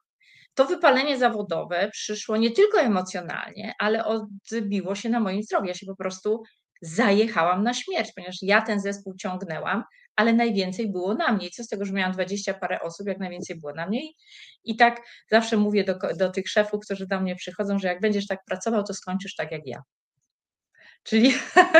to 0.61 0.67
wypalenie 0.67 1.19
zawodowe 1.19 1.90
przyszło 1.93 2.37
nie 2.37 2.50
tylko 2.50 2.81
emocjonalnie, 2.81 3.75
ale 3.79 4.05
odbiło 4.05 4.95
się 4.95 5.09
na 5.09 5.21
moim 5.21 5.43
zdrowiu. 5.43 5.67
Ja 5.67 5.75
się 5.75 5.87
po 5.87 5.97
prostu 5.97 6.43
zajechałam 6.83 7.62
na 7.62 7.75
śmierć, 7.75 8.12
ponieważ 8.17 8.37
ja 8.43 8.62
ten 8.62 8.81
zespół 8.81 9.14
ciągnęłam, 9.17 9.85
ale 10.17 10.33
najwięcej 10.33 10.93
było 10.93 11.14
na 11.14 11.33
mnie. 11.33 11.47
I 11.47 11.50
co 11.50 11.64
z 11.64 11.69
tego, 11.69 11.85
że 11.85 11.93
miałam 11.93 12.12
dwadzieścia 12.12 12.55
parę 12.55 12.81
osób, 12.81 13.07
jak 13.07 13.19
najwięcej 13.19 13.61
było 13.61 13.73
na 13.73 13.87
mnie. 13.87 14.00
I, 14.64 14.76
tak 14.76 15.00
zawsze 15.31 15.57
mówię 15.57 15.85
do, 15.85 15.95
do 16.17 16.31
tych 16.31 16.49
szefów, 16.49 16.81
którzy 16.85 17.07
do 17.07 17.21
mnie 17.21 17.37
przychodzą, 17.37 17.79
że 17.79 17.88
jak 17.88 18.00
będziesz 18.00 18.26
tak 18.26 18.45
pracował, 18.47 18.85
to 18.85 18.95
skończysz 18.95 19.35
tak 19.35 19.52
jak 19.52 19.62
ja. 19.67 19.83
Czyli 21.02 21.33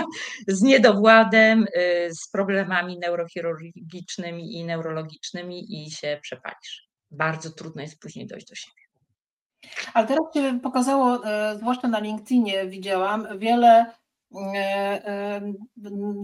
z 0.49 0.63
niedowładem, 0.63 1.67
y, 1.77 2.11
z 2.15 2.31
problemami 2.33 2.99
neurochirurgicznymi 2.99 4.57
i 4.57 4.65
neurologicznymi 4.65 5.85
i 5.85 5.91
się 5.91 6.19
przepalisz 6.23 6.90
bardzo 7.11 7.51
trudno 7.51 7.83
jest 7.83 8.01
później 8.01 8.27
dojść 8.27 8.49
do 8.49 8.55
siebie. 8.55 8.83
Ale 9.95 10.07
teraz 10.07 10.35
się 10.35 10.61
pokazało, 10.61 11.27
e, 11.27 11.57
zwłaszcza 11.59 11.89
na 11.89 12.01
LinkedInie 12.01 12.67
widziałam, 12.67 13.39
wiele 13.39 13.87
e, 14.35 14.57
e, 14.57 15.41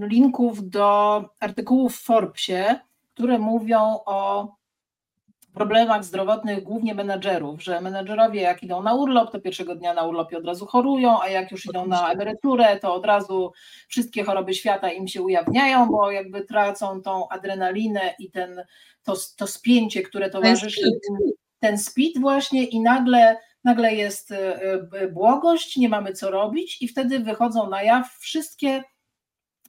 linków 0.00 0.69
do 0.71 1.21
artykułów 1.40 1.97
w 1.97 2.05
Forbesie, 2.05 2.81
które 3.14 3.38
mówią 3.38 3.81
o 4.07 4.49
problemach 5.57 6.05
zdrowotnych 6.05 6.63
głównie 6.63 6.95
menedżerów, 6.95 7.63
że 7.63 7.81
menedżerowie 7.81 8.41
jak 8.41 8.63
idą 8.63 8.83
na 8.83 8.95
urlop, 8.95 9.33
to 9.33 9.41
pierwszego 9.41 9.75
dnia 9.75 9.95
na 9.95 10.03
urlopie 10.03 10.39
od 10.39 10.47
razu 10.47 10.67
chorują, 10.67 11.21
a 11.23 11.29
jak 11.29 11.51
już 11.53 11.67
idą 11.67 11.87
na 11.87 12.13
emeryturę, 12.13 12.79
to 12.81 12.95
od 12.95 13.07
razu 13.07 13.53
wszystkie 13.89 14.25
choroby 14.25 14.55
świata 14.55 14.93
im 14.93 15.09
się 15.09 15.23
ujawniają, 15.23 15.87
bo 15.87 16.11
jakby 16.11 16.45
tracą 16.45 17.03
tą 17.03 17.29
adrenalinę 17.29 18.15
i 18.19 18.31
ten, 18.31 18.65
to, 19.03 19.17
to 19.37 19.47
spięcie, 19.47 20.03
które 20.03 20.31
towarzyszy, 20.31 20.91
ten 21.61 21.79
speed 21.79 22.21
właśnie 22.21 22.65
i 22.65 22.81
nagle 22.81 23.37
nagle 23.65 23.95
jest 23.95 24.33
e, 24.33 24.63
e, 24.93 25.09
błogość, 25.09 25.77
nie 25.77 25.89
mamy 25.89 26.13
co 26.13 26.31
robić 26.31 26.83
i 26.83 26.89
wtedy 26.89 27.19
wychodzą 27.19 27.69
na 27.71 27.83
jaw 27.83 28.17
wszystkie 28.19 28.83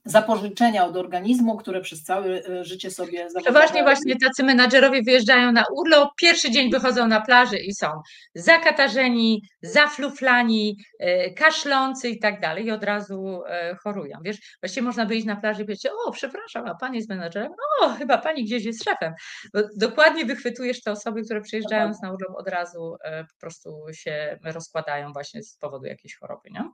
zapożyczenia 0.08 0.84
od 0.84 0.96
organizmu, 0.96 1.56
które 1.56 1.80
przez 1.80 2.02
całe 2.02 2.26
e, 2.26 2.64
życie 2.64 2.90
sobie 2.90 3.26
Przeważnie 3.42 3.82
właśnie 3.82 4.16
tacy 4.16 4.44
menadżerowie 4.44 5.02
wyjeżdżają 5.02 5.52
na 5.52 5.64
urlop, 5.72 6.10
pierwszy 6.20 6.50
dzień 6.50 6.70
wychodzą 6.70 7.06
na 7.06 7.20
plaży 7.20 7.58
i 7.58 7.74
są 7.74 7.86
zakatarzeni, 8.34 9.42
zafluflani, 9.62 10.76
e, 10.98 11.30
kaszlący 11.30 12.08
i 12.08 12.18
tak 12.18 12.40
dalej 12.40 12.66
i 12.66 12.70
od 12.70 12.84
razu 12.84 13.42
e, 13.46 13.76
chorują. 13.84 14.18
Wiesz, 14.24 14.56
właściwie 14.62 14.86
można 14.86 15.06
wyjść 15.06 15.26
na 15.26 15.36
plaży 15.36 15.62
i 15.62 15.64
powiedzieć, 15.64 15.92
o 16.06 16.10
przepraszam, 16.10 16.66
a 16.66 16.74
pan 16.74 16.94
jest 16.94 17.08
menadżerem? 17.08 17.52
O, 17.80 17.88
chyba 17.88 18.18
pani 18.18 18.44
gdzieś 18.44 18.64
jest 18.64 18.84
szefem. 18.84 19.14
Bo 19.54 19.60
dokładnie 19.76 20.24
wychwytujesz 20.24 20.82
te 20.82 20.92
osoby, 20.92 21.22
które 21.22 21.40
przyjeżdżając 21.40 22.02
na 22.02 22.12
urlop 22.12 22.36
od 22.36 22.48
razu 22.48 22.96
po 23.02 23.40
prostu 23.40 23.80
się 23.92 24.38
rozkładają 24.44 25.12
właśnie 25.12 25.42
z 25.42 25.56
powodu 25.56 25.86
jakiejś 25.86 26.16
choroby, 26.16 26.50
nie? 26.50 26.70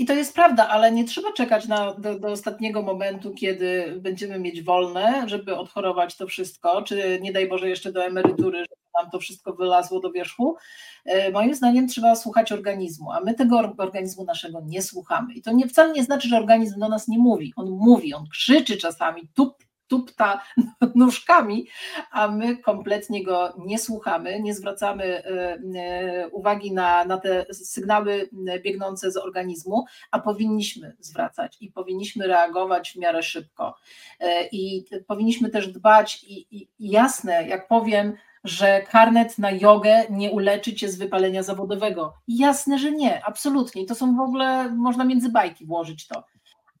I 0.00 0.04
to 0.04 0.14
jest 0.14 0.34
prawda, 0.34 0.68
ale 0.68 0.92
nie 0.92 1.04
trzeba 1.04 1.32
czekać 1.32 1.68
na, 1.68 1.94
do, 1.94 2.18
do, 2.18 2.28
ostatniego 2.28 2.82
momentu, 2.82 3.34
kiedy 3.34 3.94
będziemy 4.00 4.38
mieć 4.38 4.62
wolne, 4.62 5.28
żeby 5.28 5.56
odchorować 5.56 6.16
to 6.16 6.26
wszystko, 6.26 6.82
czy 6.82 7.18
nie 7.22 7.32
daj 7.32 7.48
Boże 7.48 7.68
jeszcze 7.68 7.92
do 7.92 8.04
emerytury, 8.04 8.58
żeby 8.58 9.02
nam 9.02 9.10
to 9.10 9.18
wszystko 9.18 9.52
wylazło 9.52 10.00
do 10.00 10.12
wierzchu. 10.12 10.56
E, 11.04 11.30
moim 11.30 11.54
zdaniem 11.54 11.88
trzeba 11.88 12.16
słuchać 12.16 12.52
organizmu, 12.52 13.12
a 13.12 13.20
my 13.20 13.34
tego 13.34 13.74
organizmu 13.78 14.24
naszego 14.24 14.60
nie 14.64 14.82
słuchamy. 14.82 15.34
I 15.34 15.42
to 15.42 15.52
nie, 15.52 15.68
wcale 15.68 15.92
nie 15.92 16.04
znaczy, 16.04 16.28
że 16.28 16.36
organizm 16.36 16.80
do 16.80 16.88
nas 16.88 17.08
nie 17.08 17.18
mówi. 17.18 17.52
On 17.56 17.70
mówi, 17.70 18.14
on 18.14 18.28
krzyczy 18.28 18.76
czasami, 18.76 19.28
tup, 19.34 19.54
tupta 19.90 20.40
nóżkami, 20.94 21.66
a 22.10 22.28
my 22.28 22.56
kompletnie 22.56 23.24
go 23.24 23.54
nie 23.58 23.78
słuchamy, 23.78 24.40
nie 24.40 24.54
zwracamy 24.54 25.04
e, 25.04 25.58
e, 25.76 26.28
uwagi 26.28 26.72
na, 26.72 27.04
na 27.04 27.18
te 27.18 27.46
sygnały 27.54 28.28
biegnące 28.62 29.10
z 29.10 29.16
organizmu, 29.16 29.84
a 30.10 30.18
powinniśmy 30.18 30.96
zwracać 31.00 31.56
i 31.60 31.72
powinniśmy 31.72 32.26
reagować 32.26 32.92
w 32.92 32.96
miarę 32.96 33.22
szybko. 33.22 33.74
E, 34.20 34.46
I 34.52 34.84
powinniśmy 35.06 35.50
też 35.50 35.68
dbać 35.68 36.24
i, 36.24 36.46
i 36.50 36.68
jasne, 36.78 37.48
jak 37.48 37.68
powiem, 37.68 38.16
że 38.44 38.82
karnet 38.82 39.38
na 39.38 39.50
jogę 39.50 40.04
nie 40.10 40.30
uleczy 40.30 40.74
cię 40.74 40.88
z 40.88 40.98
wypalenia 40.98 41.42
zawodowego. 41.42 42.14
Jasne, 42.28 42.78
że 42.78 42.92
nie, 42.92 43.24
absolutnie. 43.24 43.86
To 43.86 43.94
są 43.94 44.16
w 44.16 44.20
ogóle, 44.20 44.70
można 44.70 45.04
między 45.04 45.28
bajki 45.28 45.66
włożyć 45.66 46.06
to. 46.06 46.24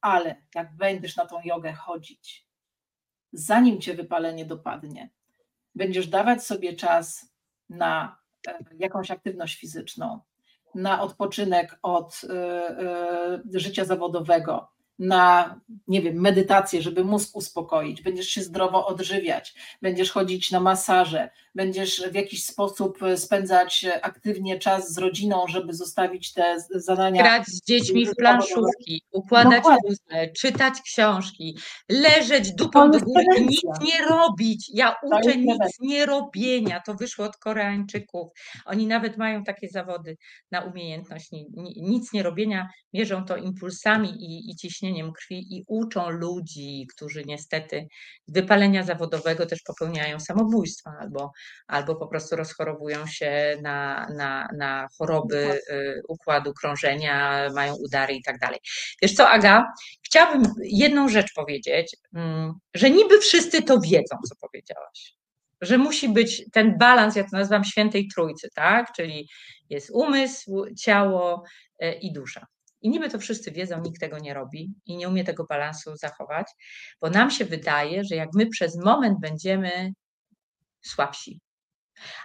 Ale 0.00 0.36
jak 0.54 0.76
będziesz 0.76 1.16
na 1.16 1.26
tą 1.26 1.36
jogę 1.44 1.72
chodzić, 1.72 2.49
zanim 3.32 3.80
cię 3.80 3.94
wypalenie 3.94 4.44
dopadnie, 4.44 5.10
będziesz 5.74 6.08
dawać 6.08 6.44
sobie 6.44 6.72
czas 6.72 7.32
na 7.68 8.16
e, 8.48 8.58
jakąś 8.78 9.10
aktywność 9.10 9.60
fizyczną, 9.60 10.20
na 10.74 11.02
odpoczynek 11.02 11.78
od 11.82 12.20
e, 12.24 12.34
e, 12.34 13.60
życia 13.60 13.84
zawodowego, 13.84 14.68
na, 14.98 15.60
nie 15.88 16.02
wiem, 16.02 16.20
medytację, 16.20 16.82
żeby 16.82 17.04
mózg 17.04 17.36
uspokoić, 17.36 18.02
będziesz 18.02 18.26
się 18.26 18.42
zdrowo 18.42 18.86
odżywiać, 18.86 19.54
będziesz 19.82 20.10
chodzić 20.10 20.50
na 20.50 20.60
masaże, 20.60 21.30
będziesz 21.54 22.02
w 22.10 22.14
jakiś 22.14 22.44
sposób 22.44 22.98
spędzać 23.16 23.86
aktywnie 24.02 24.58
czas 24.58 24.92
z 24.92 24.98
rodziną, 24.98 25.44
żeby 25.48 25.74
zostawić 25.74 26.32
te 26.32 26.56
zadania. 26.74 27.22
Grać 27.22 27.46
z 27.46 27.66
dziećmi 27.66 28.06
w 28.06 28.14
planszówki, 28.16 29.02
układać 29.12 29.64
puzzle, 29.82 30.32
czytać 30.32 30.74
książki, 30.82 31.58
leżeć 31.90 32.52
dupą 32.52 32.90
do 32.90 33.00
góry 33.00 33.24
i 33.38 33.46
nic 33.46 33.62
nie 33.80 34.06
robić. 34.06 34.70
Ja 34.74 34.96
uczę 35.02 35.36
nic 35.36 35.78
nie 35.80 36.06
robienia. 36.06 36.82
To 36.86 36.94
wyszło 36.94 37.24
od 37.24 37.36
Koreańczyków. 37.36 38.28
Oni 38.66 38.86
nawet 38.86 39.16
mają 39.16 39.44
takie 39.44 39.68
zawody 39.68 40.16
na 40.50 40.60
umiejętność 40.60 41.28
nic 41.76 42.12
nie 42.12 42.22
robienia, 42.22 42.68
mierzą 42.92 43.24
to 43.24 43.36
impulsami 43.36 44.08
i, 44.08 44.50
i 44.50 44.56
ciśnieniem 44.56 44.90
ciśnieniem 44.90 45.12
krwi 45.12 45.56
i 45.56 45.64
uczą 45.66 46.08
ludzi, 46.08 46.86
którzy 46.94 47.24
niestety 47.24 47.88
z 48.26 48.32
wypalenia 48.32 48.82
zawodowego 48.82 49.46
też 49.46 49.62
popełniają 49.62 50.20
samobójstwa 50.20 50.90
albo, 51.00 51.32
albo 51.66 51.96
po 51.96 52.06
prostu 52.06 52.36
rozchorowują 52.36 53.06
się 53.06 53.58
na, 53.62 54.06
na, 54.16 54.48
na 54.58 54.88
choroby 54.98 55.60
y, 55.70 56.02
układu 56.08 56.52
krążenia, 56.54 57.48
mają 57.54 57.74
udary 57.74 58.14
i 58.14 58.22
tak 58.22 58.38
dalej. 58.38 58.58
Wiesz 59.02 59.14
co, 59.14 59.28
Aga, 59.28 59.66
chciałabym 60.06 60.42
jedną 60.62 61.08
rzecz 61.08 61.32
powiedzieć, 61.34 61.96
mm, 62.14 62.52
że 62.74 62.90
niby 62.90 63.18
wszyscy 63.18 63.62
to 63.62 63.80
wiedzą, 63.80 64.16
co 64.28 64.34
powiedziałaś 64.40 65.20
że 65.60 65.78
musi 65.78 66.08
być 66.08 66.44
ten 66.52 66.78
balans, 66.78 67.16
ja 67.16 67.22
to 67.22 67.36
nazywam 67.36 67.64
świętej 67.64 68.08
trójcy, 68.08 68.48
tak? 68.54 68.92
Czyli 68.96 69.28
jest 69.70 69.90
umysł, 69.90 70.66
ciało 70.78 71.44
e, 71.78 71.92
i 71.92 72.12
dusza. 72.12 72.46
I 72.82 72.90
niby 72.90 73.10
to 73.10 73.18
wszyscy 73.18 73.50
wiedzą, 73.50 73.80
nikt 73.80 74.00
tego 74.00 74.18
nie 74.18 74.34
robi 74.34 74.74
i 74.86 74.96
nie 74.96 75.08
umie 75.08 75.24
tego 75.24 75.44
balansu 75.44 75.96
zachować, 75.96 76.46
bo 77.00 77.10
nam 77.10 77.30
się 77.30 77.44
wydaje, 77.44 78.04
że 78.04 78.16
jak 78.16 78.28
my 78.34 78.46
przez 78.46 78.76
moment 78.76 79.20
będziemy 79.20 79.92
słabsi, 80.82 81.40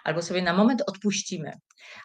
albo 0.04 0.22
sobie 0.22 0.42
na 0.42 0.54
moment 0.54 0.84
odpuścimy, 0.88 1.52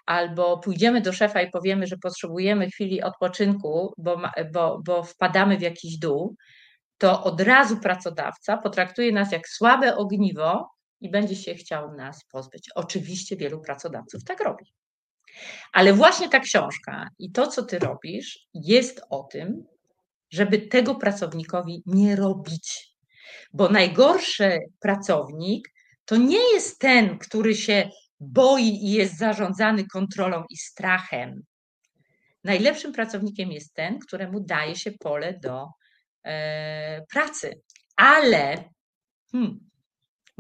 albo 0.07 0.59
pójdziemy 0.59 1.01
do 1.01 1.13
szefa 1.13 1.43
i 1.43 1.51
powiemy, 1.51 1.87
że 1.87 1.97
potrzebujemy 1.97 2.71
chwili 2.71 3.03
odpoczynku, 3.03 3.95
bo, 3.99 4.21
bo, 4.53 4.81
bo 4.85 5.03
wpadamy 5.03 5.59
w 5.59 5.63
jakiś 5.63 5.99
dół, 5.99 6.37
to 6.99 7.25
od 7.25 7.41
razu 7.41 7.77
pracodawca 7.77 8.57
potraktuje 8.57 9.13
nas 9.13 9.33
jak 9.33 9.49
słabe 9.49 9.97
ogniwo 9.97 10.71
i 11.01 11.11
będzie 11.11 11.37
się 11.37 11.55
chciał 11.55 11.95
nas 11.95 12.25
pozbyć. 12.33 12.69
Oczywiście 12.75 13.37
wielu 13.37 13.61
pracodawców 13.61 14.25
tak 14.25 14.41
robi. 14.41 14.65
Ale 15.73 15.93
właśnie 15.93 16.29
ta 16.29 16.41
książka 16.41 17.09
i 17.19 17.33
to, 17.33 17.47
co 17.47 17.63
ty 17.63 17.79
robisz, 17.79 18.39
jest 18.55 19.01
o 19.11 19.23
tym, 19.23 19.65
żeby 20.31 20.59
tego 20.59 20.95
pracownikowi 20.95 21.83
nie 21.87 22.17
robić. 22.17 22.97
Bo 23.53 23.69
najgorszy 23.69 24.59
pracownik 24.81 25.69
to 26.11 26.17
nie 26.17 26.53
jest 26.53 26.79
ten, 26.79 27.19
który 27.19 27.55
się 27.55 27.91
boi 28.21 28.69
i 28.69 28.93
jest 28.93 29.19
zarządzany 29.19 29.87
kontrolą 29.87 30.45
i 30.51 30.57
strachem. 30.57 31.43
Najlepszym 32.45 32.93
pracownikiem 32.93 33.53
jest 33.53 33.75
ten, 33.75 33.99
któremu 33.99 34.41
daje 34.41 34.77
się 34.77 34.93
pole 34.93 35.39
do 35.43 35.69
e, 36.25 37.07
pracy. 37.11 37.61
Ale 37.97 38.65
hmm, 39.33 39.70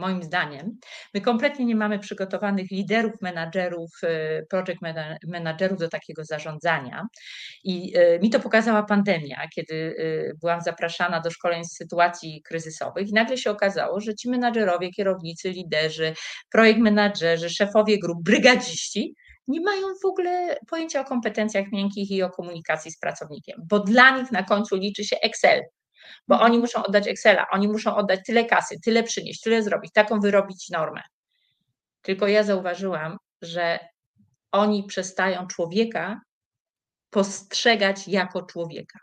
moim 0.00 0.22
zdaniem. 0.22 0.78
My 1.14 1.20
kompletnie 1.20 1.64
nie 1.64 1.76
mamy 1.76 1.98
przygotowanych 1.98 2.70
liderów, 2.70 3.12
menadżerów, 3.20 3.90
y, 4.04 4.46
project 4.50 4.80
menadżerów 5.26 5.78
do 5.78 5.88
takiego 5.88 6.24
zarządzania. 6.24 7.06
I 7.64 7.98
y, 7.98 8.18
mi 8.22 8.30
to 8.30 8.40
pokazała 8.40 8.82
pandemia, 8.82 9.48
kiedy 9.54 9.74
y, 9.74 10.32
byłam 10.40 10.60
zapraszana 10.60 11.20
do 11.20 11.30
szkoleń 11.30 11.64
z 11.64 11.76
sytuacji 11.76 12.42
kryzysowych 12.42 13.08
i 13.08 13.12
nagle 13.12 13.36
się 13.36 13.50
okazało, 13.50 14.00
że 14.00 14.14
ci 14.14 14.30
menadżerowie, 14.30 14.90
kierownicy, 14.90 15.50
liderzy, 15.50 16.14
projekt 16.52 16.80
menadżerzy, 16.80 17.50
szefowie 17.50 17.98
grup, 17.98 18.18
brygadziści 18.22 19.14
nie 19.48 19.60
mają 19.60 19.86
w 20.02 20.06
ogóle 20.06 20.56
pojęcia 20.68 21.00
o 21.00 21.04
kompetencjach 21.04 21.72
miękkich 21.72 22.10
i 22.10 22.22
o 22.22 22.30
komunikacji 22.30 22.90
z 22.90 22.98
pracownikiem, 22.98 23.60
bo 23.70 23.80
dla 23.80 24.18
nich 24.18 24.32
na 24.32 24.42
końcu 24.42 24.76
liczy 24.76 25.04
się 25.04 25.16
Excel 25.22 25.60
bo 26.28 26.34
oni 26.34 26.56
mhm. 26.56 26.60
muszą 26.60 26.84
oddać 26.84 27.08
Excela, 27.08 27.46
oni 27.50 27.68
muszą 27.68 27.96
oddać 27.96 28.20
tyle 28.26 28.44
kasy, 28.44 28.76
tyle 28.84 29.02
przynieść, 29.02 29.40
tyle 29.40 29.62
zrobić, 29.62 29.92
taką 29.92 30.20
wyrobić 30.20 30.70
normę. 30.70 31.02
Tylko 32.02 32.26
ja 32.26 32.42
zauważyłam, 32.42 33.16
że 33.42 33.78
oni 34.52 34.84
przestają 34.84 35.46
człowieka 35.46 36.20
postrzegać 37.10 38.08
jako 38.08 38.42
człowieka. 38.42 38.98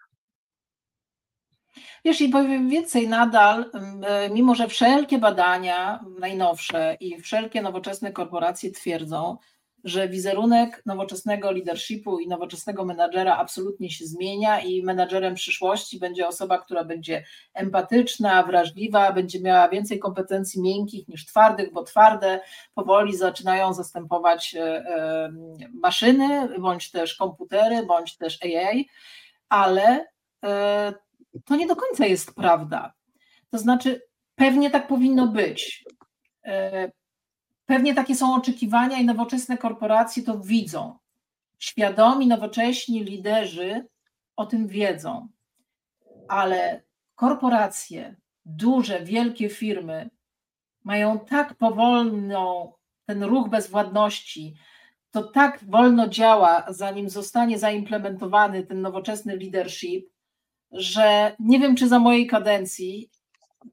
Wiesz, 2.05 2.21
i 2.21 2.29
powiem 2.29 2.69
więcej, 2.69 3.07
nadal, 3.07 3.71
e, 4.03 4.29
mimo 4.29 4.55
że 4.55 4.67
wszelkie 4.67 5.17
badania 5.17 5.99
najnowsze 6.19 6.97
i 6.99 7.21
wszelkie 7.21 7.61
nowoczesne 7.61 8.11
korporacje 8.11 8.71
twierdzą, 8.71 9.37
że 9.83 10.09
wizerunek 10.09 10.81
nowoczesnego 10.85 11.51
leadershipu 11.51 12.19
i 12.19 12.27
nowoczesnego 12.27 12.85
menadżera 12.85 13.37
absolutnie 13.37 13.89
się 13.89 14.05
zmienia 14.05 14.59
i 14.61 14.83
menadżerem 14.83 15.35
przyszłości 15.35 15.99
będzie 15.99 16.27
osoba, 16.27 16.57
która 16.57 16.83
będzie 16.83 17.23
empatyczna, 17.53 18.43
wrażliwa, 18.43 19.11
będzie 19.13 19.41
miała 19.41 19.69
więcej 19.69 19.99
kompetencji 19.99 20.61
miękkich 20.61 21.07
niż 21.07 21.25
twardych, 21.25 21.73
bo 21.73 21.83
twarde 21.83 22.39
powoli 22.73 23.17
zaczynają 23.17 23.73
zastępować 23.73 24.55
e, 24.55 24.61
e, 24.61 25.29
maszyny, 25.73 26.59
bądź 26.59 26.91
też 26.91 27.15
komputery, 27.15 27.85
bądź 27.85 28.17
też 28.17 28.39
AI, 28.43 28.89
ale 29.49 30.05
e, 30.45 30.93
to 31.45 31.55
nie 31.55 31.67
do 31.67 31.75
końca 31.75 32.05
jest 32.05 32.35
prawda. 32.35 32.93
To 33.49 33.57
znaczy, 33.57 34.01
pewnie 34.35 34.69
tak 34.69 34.87
powinno 34.87 35.27
być 35.27 35.85
Pewnie 37.67 37.95
takie 37.95 38.15
są 38.15 38.35
oczekiwania 38.35 38.97
i 38.97 39.05
nowoczesne 39.05 39.57
korporacje 39.57 40.23
to 40.23 40.39
widzą. 40.39 40.97
Świadomi, 41.59 42.27
nowocześni 42.27 43.03
liderzy 43.03 43.87
o 44.35 44.45
tym 44.45 44.67
wiedzą, 44.67 45.27
ale 46.27 46.83
korporacje, 47.15 48.15
duże, 48.45 49.03
wielkie 49.03 49.49
firmy 49.49 50.09
mają 50.83 51.19
tak 51.19 51.55
powolną 51.55 52.73
ten 53.05 53.23
ruch 53.23 53.49
bezwładności, 53.49 54.55
to 55.11 55.23
tak 55.23 55.59
wolno 55.63 56.07
działa, 56.07 56.65
zanim 56.69 57.09
zostanie 57.09 57.59
zaimplementowany 57.59 58.63
ten 58.63 58.81
nowoczesny 58.81 59.35
leadership, 59.35 60.09
że 60.71 61.35
nie 61.39 61.59
wiem, 61.59 61.75
czy 61.75 61.87
za 61.87 61.99
mojej 61.99 62.27
kadencji 62.27 63.09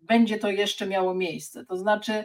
będzie 0.02 0.38
to 0.38 0.50
jeszcze 0.50 0.86
miało 0.86 1.14
miejsce. 1.14 1.64
To 1.66 1.76
znaczy, 1.76 2.24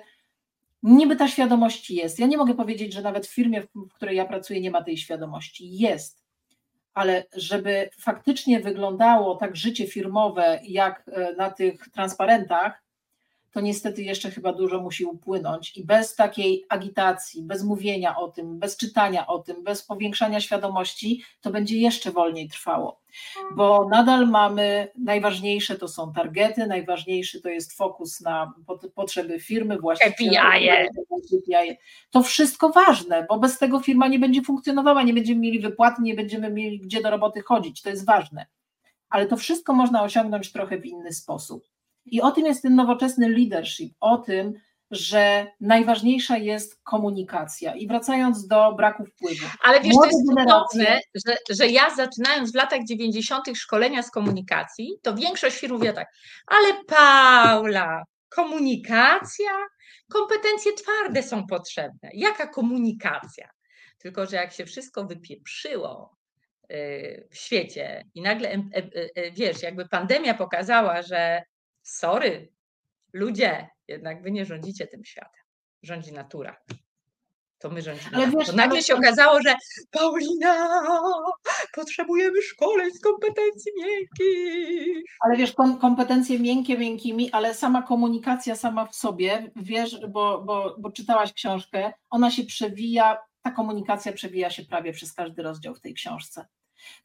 Niby 0.84 1.16
ta 1.16 1.28
świadomość 1.28 1.92
jest. 1.92 2.20
Ja 2.20 2.28
nie 2.28 2.38
mogę 2.38 2.54
powiedzieć, 2.54 2.94
że 2.94 3.02
nawet 3.02 3.28
w 3.28 3.34
firmie, 3.34 3.62
w 3.62 3.94
której 3.94 4.18
ja 4.18 4.26
pracuję, 4.26 4.62
nie 4.62 4.72
ma 4.72 4.84
tej 4.84 4.98
świadomości. 4.98 5.78
Jest. 5.78 6.24
Ale 6.94 7.26
żeby 7.36 7.90
faktycznie 8.00 8.60
wyglądało 8.60 9.36
tak 9.36 9.56
życie 9.56 9.88
firmowe, 9.88 10.60
jak 10.64 11.04
e, 11.08 11.34
na 11.36 11.52
tych 11.52 11.90
transparentach, 11.90 12.84
to 13.52 13.62
niestety 13.62 14.04
jeszcze 14.04 14.32
chyba 14.32 14.54
dużo 14.54 14.82
musi 14.82 15.06
upłynąć 15.06 15.78
i 15.78 15.86
bez 15.86 16.16
takiej 16.16 16.66
agitacji, 16.70 17.44
bez 17.44 17.64
mówienia 17.64 18.18
o 18.18 18.28
tym, 18.28 18.60
bez 18.60 18.78
czytania 18.78 19.28
o 19.28 19.40
tym, 19.40 19.64
bez 19.64 19.84
powiększania 19.84 20.40
świadomości, 20.40 21.24
to 21.42 21.52
będzie 21.52 21.78
jeszcze 21.78 22.12
wolniej 22.12 22.50
trwało. 22.50 23.02
Bo 23.56 23.88
nadal 23.90 24.28
mamy, 24.28 24.88
najważniejsze 24.98 25.76
to 25.76 25.88
są 25.88 26.14
targety, 26.14 26.68
najważniejszy 26.68 27.42
to 27.42 27.50
jest 27.50 27.78
fokus 27.78 28.22
na 28.22 28.54
potrzeby 28.96 29.40
firmy, 29.40 29.78
właściciela. 29.80 30.20
To 32.12 32.24
wszystko 32.24 32.70
ważne, 32.70 33.26
bo 33.30 33.40
bez 33.40 33.58
tego 33.58 33.80
firma 33.80 34.08
nie 34.08 34.20
będzie 34.20 34.42
funkcjonowała, 34.42 35.04
nie 35.04 35.14
będziemy 35.14 35.40
mieli 35.40 35.60
wypłat, 35.60 36.00
nie 36.00 36.16
będziemy 36.16 36.50
mieli 36.50 36.80
gdzie 36.80 37.02
do 37.02 37.10
roboty 37.10 37.42
chodzić, 37.42 37.82
to 37.82 37.90
jest 37.90 38.06
ważne. 38.06 38.46
Ale 39.10 39.28
to 39.28 39.38
wszystko 39.38 39.74
można 39.74 40.04
osiągnąć 40.04 40.52
trochę 40.52 40.78
w 40.78 40.86
inny 40.86 41.14
sposób. 41.14 41.64
I 42.06 42.22
o 42.22 42.32
tym 42.32 42.46
jest 42.46 42.62
ten 42.62 42.76
nowoczesny 42.76 43.30
leadership, 43.30 43.94
o 44.00 44.18
tym, 44.18 44.54
że 44.92 45.48
najważniejsza 45.60 46.38
jest 46.38 46.80
komunikacja. 46.84 47.76
I 47.76 47.88
wracając 47.88 48.48
do 48.48 48.74
braku 48.74 49.06
wpływu. 49.06 49.46
Ale 49.64 49.82
wiesz, 49.82 49.96
to 49.96 50.06
jest 50.06 50.28
generacje... 50.28 51.00
że, 51.28 51.38
że 51.50 51.68
ja 51.68 51.96
zaczynając 51.96 52.52
w 52.52 52.56
latach 52.56 52.86
90. 52.86 53.44
szkolenia 53.56 54.04
z 54.04 54.12
komunikacji, 54.12 55.00
to 55.02 55.16
większość 55.16 55.58
firm 55.58 55.74
mówiła 55.74 55.94
tak, 55.94 56.08
ale 56.48 56.84
Paula, 56.88 58.04
komunikacja? 58.30 59.52
Kompetencje 60.12 60.74
twarde 60.74 61.24
są 61.24 61.48
potrzebne. 61.48 62.10
Jaka 62.14 62.48
komunikacja? 62.48 63.50
Tylko, 63.98 64.26
że 64.26 64.36
jak 64.36 64.54
się 64.54 64.66
wszystko 64.66 65.06
wypieprzyło 65.06 66.16
y, 66.72 67.28
w 67.32 67.38
świecie 67.38 68.06
i 68.16 68.22
nagle, 68.22 68.50
e, 68.50 68.60
e, 69.16 69.32
wiesz, 69.32 69.64
jakby 69.64 69.88
pandemia 69.88 70.34
pokazała, 70.34 71.02
że 71.02 71.44
sorry, 71.82 72.52
ludzie, 73.14 73.70
jednak 73.88 74.22
wy 74.22 74.32
nie 74.32 74.46
rządzicie 74.46 74.88
tym 74.88 75.06
światem. 75.06 75.42
Rządzi 75.84 76.14
natura. 76.14 76.58
To 77.60 77.70
my 77.70 77.82
rządzimy. 77.82 78.18
Ale 78.18 78.28
wiesz, 78.28 78.48
to 78.48 78.54
nagle 78.54 78.84
się 78.84 78.96
okazało, 78.96 79.42
że 79.42 79.56
Paulina, 79.92 80.82
potrzebujemy 81.76 82.42
szkoleń 82.42 82.92
z 82.92 83.02
kompetencji 83.02 83.72
miękkich. 83.78 85.04
Ale 85.20 85.38
wiesz, 85.38 85.54
kompetencje 85.82 86.40
miękkie 86.40 86.78
miękkimi, 86.78 87.32
ale 87.32 87.54
sama 87.54 87.82
komunikacja 87.82 88.56
sama 88.56 88.86
w 88.86 88.96
sobie, 88.96 89.52
wiesz, 89.56 90.00
bo, 90.10 90.42
bo, 90.42 90.76
bo 90.80 90.92
czytałaś 90.92 91.34
książkę, 91.34 91.94
ona 92.10 92.32
się 92.32 92.44
przewija, 92.44 93.18
ta 93.42 93.52
komunikacja 93.52 94.14
przewija 94.14 94.50
się 94.50 94.64
prawie 94.66 94.94
przez 94.94 95.14
każdy 95.14 95.44
rozdział 95.44 95.76
w 95.76 95.82
tej 95.82 95.94
książce. 95.94 96.48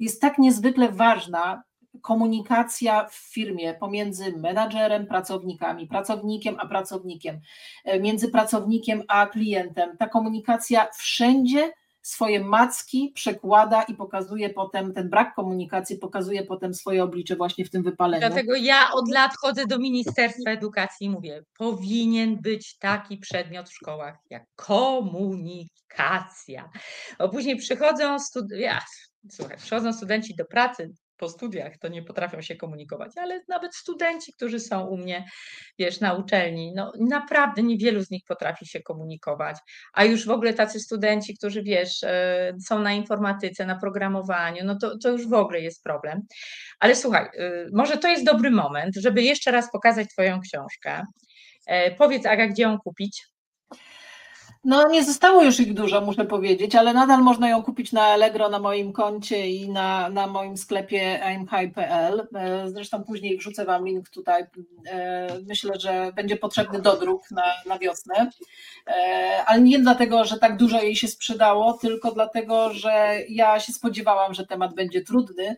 Jest 0.00 0.20
tak 0.20 0.38
niezwykle 0.38 0.92
ważna, 0.92 1.62
komunikacja 2.02 3.08
w 3.08 3.14
firmie 3.14 3.74
pomiędzy 3.74 4.36
menadżerem, 4.36 5.06
pracownikami, 5.06 5.86
pracownikiem 5.86 6.56
a 6.58 6.66
pracownikiem, 6.66 7.40
e, 7.84 8.00
między 8.00 8.28
pracownikiem 8.28 9.02
a 9.08 9.26
klientem. 9.26 9.96
Ta 9.96 10.08
komunikacja 10.08 10.88
wszędzie 10.98 11.72
swoje 12.04 12.40
macki 12.40 13.12
przekłada 13.14 13.82
i 13.82 13.94
pokazuje 13.94 14.50
potem, 14.50 14.94
ten 14.94 15.10
brak 15.10 15.34
komunikacji 15.34 15.98
pokazuje 15.98 16.42
potem 16.42 16.74
swoje 16.74 17.04
oblicze 17.04 17.36
właśnie 17.36 17.64
w 17.64 17.70
tym 17.70 17.82
wypaleniu. 17.82 18.28
Dlatego 18.28 18.56
ja 18.56 18.92
od 18.92 19.10
lat 19.10 19.36
chodzę 19.36 19.66
do 19.66 19.78
Ministerstwa 19.78 20.50
Edukacji 20.50 21.06
i 21.06 21.10
mówię, 21.10 21.44
powinien 21.58 22.36
być 22.36 22.78
taki 22.78 23.16
przedmiot 23.16 23.68
w 23.68 23.74
szkołach 23.74 24.18
jak 24.30 24.44
komunikacja. 24.56 26.70
Bo 27.18 27.28
później 27.28 27.56
przychodzą 27.56 28.18
studia, 28.18 28.80
słuchaj, 29.30 29.56
przychodzą 29.56 29.92
studenci 29.92 30.34
do 30.34 30.44
pracy, 30.44 30.94
po 31.24 31.28
studiach 31.28 31.78
to 31.78 31.88
nie 31.88 32.02
potrafią 32.02 32.42
się 32.42 32.56
komunikować, 32.56 33.12
ale 33.16 33.40
nawet 33.48 33.74
studenci, 33.74 34.32
którzy 34.32 34.60
są 34.60 34.86
u 34.86 34.96
mnie, 34.96 35.24
wiesz, 35.78 36.00
na 36.00 36.12
uczelni, 36.14 36.72
no 36.76 36.92
naprawdę 37.00 37.62
niewielu 37.62 38.02
z 38.02 38.10
nich 38.10 38.22
potrafi 38.28 38.66
się 38.66 38.82
komunikować, 38.82 39.56
a 39.92 40.04
już 40.04 40.26
w 40.26 40.30
ogóle 40.30 40.54
tacy 40.54 40.80
studenci, 40.80 41.36
którzy, 41.36 41.62
wiesz, 41.62 42.02
e, 42.02 42.52
są 42.66 42.78
na 42.78 42.92
informatyce, 42.92 43.66
na 43.66 43.78
programowaniu, 43.78 44.64
no 44.64 44.78
to, 44.78 44.98
to 44.98 45.10
już 45.10 45.28
w 45.28 45.34
ogóle 45.34 45.60
jest 45.60 45.82
problem. 45.82 46.20
Ale 46.80 46.96
słuchaj, 46.96 47.24
e, 47.24 47.30
może 47.72 47.96
to 47.96 48.08
jest 48.08 48.24
dobry 48.24 48.50
moment, 48.50 48.96
żeby 48.96 49.22
jeszcze 49.22 49.50
raz 49.50 49.72
pokazać 49.72 50.08
Twoją 50.08 50.40
książkę. 50.40 51.02
E, 51.66 51.90
powiedz, 51.90 52.26
Aga, 52.26 52.46
gdzie 52.46 52.62
ją 52.62 52.78
kupić? 52.78 53.33
No 54.64 54.88
nie 54.88 55.04
zostało 55.04 55.42
już 55.42 55.60
ich 55.60 55.74
dużo, 55.74 56.00
muszę 56.00 56.24
powiedzieć, 56.24 56.74
ale 56.74 56.94
nadal 56.94 57.22
można 57.22 57.48
ją 57.48 57.62
kupić 57.62 57.92
na 57.92 58.02
Allegro, 58.02 58.48
na 58.48 58.58
moim 58.58 58.92
koncie 58.92 59.48
i 59.50 59.68
na, 59.68 60.08
na 60.08 60.26
moim 60.26 60.56
sklepie 60.56 61.24
aimhigh.pl. 61.24 62.28
E, 62.34 62.70
zresztą 62.70 63.04
później 63.04 63.38
wrzucę 63.38 63.64
Wam 63.64 63.86
link 63.86 64.08
tutaj. 64.08 64.44
E, 64.86 65.28
myślę, 65.48 65.80
że 65.80 66.12
będzie 66.16 66.36
potrzebny 66.36 66.82
dodruk 66.82 67.30
na, 67.30 67.44
na 67.66 67.78
wiosnę, 67.78 68.30
e, 68.86 69.44
ale 69.46 69.60
nie 69.60 69.78
dlatego, 69.78 70.24
że 70.24 70.38
tak 70.38 70.56
dużo 70.56 70.82
jej 70.82 70.96
się 70.96 71.08
sprzedało, 71.08 71.72
tylko 71.72 72.12
dlatego, 72.12 72.72
że 72.72 73.16
ja 73.28 73.60
się 73.60 73.72
spodziewałam, 73.72 74.34
że 74.34 74.46
temat 74.46 74.74
będzie 74.74 75.02
trudny 75.02 75.56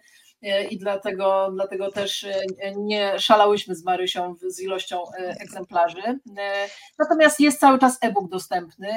i 0.71 0.79
dlatego, 0.79 1.51
dlatego 1.55 1.93
też 1.93 2.25
e, 2.25 2.75
nie 2.77 3.19
szalałyśmy 3.19 3.75
z 3.75 3.85
Marysią 3.85 4.35
z 4.49 4.61
ilością 4.61 5.03
e, 5.13 5.37
egzemplarzy. 5.41 6.19
Natomiast 6.99 7.41
jest 7.41 7.61
cały 7.61 7.79
czas 7.79 7.99
e-book 8.01 8.31
dostępny 8.31 8.89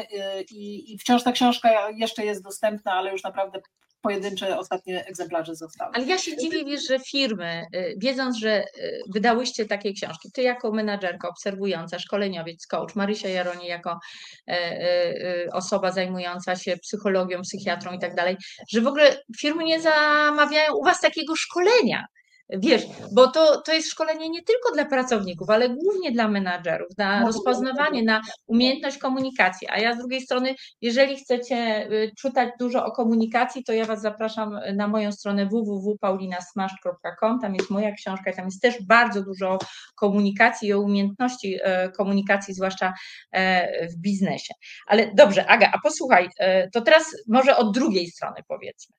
i, 0.51 0.93
i 0.93 0.97
wciąż 0.97 1.23
ta 1.23 1.31
książka 1.31 1.89
jeszcze 1.89 2.25
jest 2.25 2.43
dostępna, 2.43 2.93
ale 2.93 3.11
już 3.11 3.23
naprawdę 3.23 3.61
pojedyncze 4.01 4.57
ostatnie 4.57 5.05
egzemplarze 5.05 5.55
zostały. 5.55 5.91
Ale 5.93 6.05
ja 6.05 6.17
się 6.17 6.37
dziwię, 6.37 6.65
wiesz, 6.65 6.87
że 6.87 6.99
firmy, 6.99 7.65
y, 7.75 7.95
wiedząc, 7.97 8.37
że 8.37 8.63
y, 8.63 9.01
wydałyście 9.13 9.65
takie 9.65 9.93
książki, 9.93 10.31
ty 10.33 10.41
jako 10.41 10.71
menadżerka 10.71 11.29
obserwująca, 11.29 11.99
szkoleniowiec, 11.99 12.67
coach, 12.67 12.95
Marysia 12.95 13.29
Jaroni 13.29 13.67
jako 13.67 13.99
e, 14.47 14.51
e, 14.51 15.47
osoba 15.53 15.91
zajmująca 15.91 16.55
się 16.55 16.77
psychologią, 16.77 17.41
psychiatrą 17.41 17.93
i 17.93 17.99
tak 17.99 18.15
dalej, 18.15 18.37
że 18.69 18.81
w 18.81 18.87
ogóle 18.87 19.23
firmy 19.39 19.63
nie 19.63 19.81
zamawiają 19.81 20.73
u 20.75 20.83
was 20.83 21.01
takiego 21.01 21.35
szkolenia. 21.35 22.05
Wiesz, 22.49 22.83
bo 23.11 23.27
to, 23.27 23.61
to 23.61 23.73
jest 23.73 23.91
szkolenie 23.91 24.29
nie 24.29 24.43
tylko 24.43 24.71
dla 24.73 24.85
pracowników, 24.85 25.49
ale 25.49 25.69
głównie 25.69 26.11
dla 26.11 26.27
menadżerów, 26.27 26.87
na 26.97 27.25
rozpoznawanie, 27.25 28.03
na 28.03 28.21
umiejętność 28.47 28.97
komunikacji. 28.97 29.67
A 29.71 29.79
ja 29.79 29.95
z 29.95 29.97
drugiej 29.97 30.21
strony, 30.21 30.55
jeżeli 30.81 31.15
chcecie 31.15 31.87
y, 31.91 32.11
czytać 32.17 32.49
dużo 32.59 32.85
o 32.85 32.91
komunikacji, 32.91 33.63
to 33.63 33.73
ja 33.73 33.85
Was 33.85 34.01
zapraszam 34.01 34.59
na 34.75 34.87
moją 34.87 35.11
stronę 35.11 35.45
www.paulinasmash.com. 35.45 37.39
Tam 37.41 37.55
jest 37.55 37.69
moja 37.69 37.91
książka 37.91 38.31
i 38.31 38.35
tam 38.35 38.45
jest 38.45 38.61
też 38.61 38.83
bardzo 38.83 39.23
dużo 39.23 39.57
komunikacji 39.95 40.69
i 40.69 40.73
o 40.73 40.79
umiejętności 40.79 41.57
e, 41.63 41.89
komunikacji, 41.89 42.53
zwłaszcza 42.53 42.93
e, 43.31 43.87
w 43.87 43.95
biznesie. 43.95 44.53
Ale 44.87 45.11
dobrze, 45.13 45.47
Aga, 45.47 45.71
a 45.73 45.79
posłuchaj, 45.83 46.29
e, 46.39 46.69
to 46.69 46.81
teraz 46.81 47.15
może 47.27 47.57
od 47.57 47.73
drugiej 47.73 48.07
strony 48.07 48.41
powiedzmy. 48.47 48.95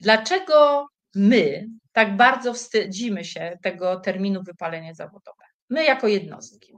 Dlaczego 0.00 0.86
my 1.14 1.68
tak 1.92 2.16
bardzo 2.16 2.54
wstydzimy 2.54 3.24
się 3.24 3.58
tego 3.62 4.00
terminu 4.00 4.42
wypalenie 4.42 4.94
zawodowe? 4.94 5.44
My 5.70 5.84
jako 5.84 6.08
jednostki. 6.08 6.74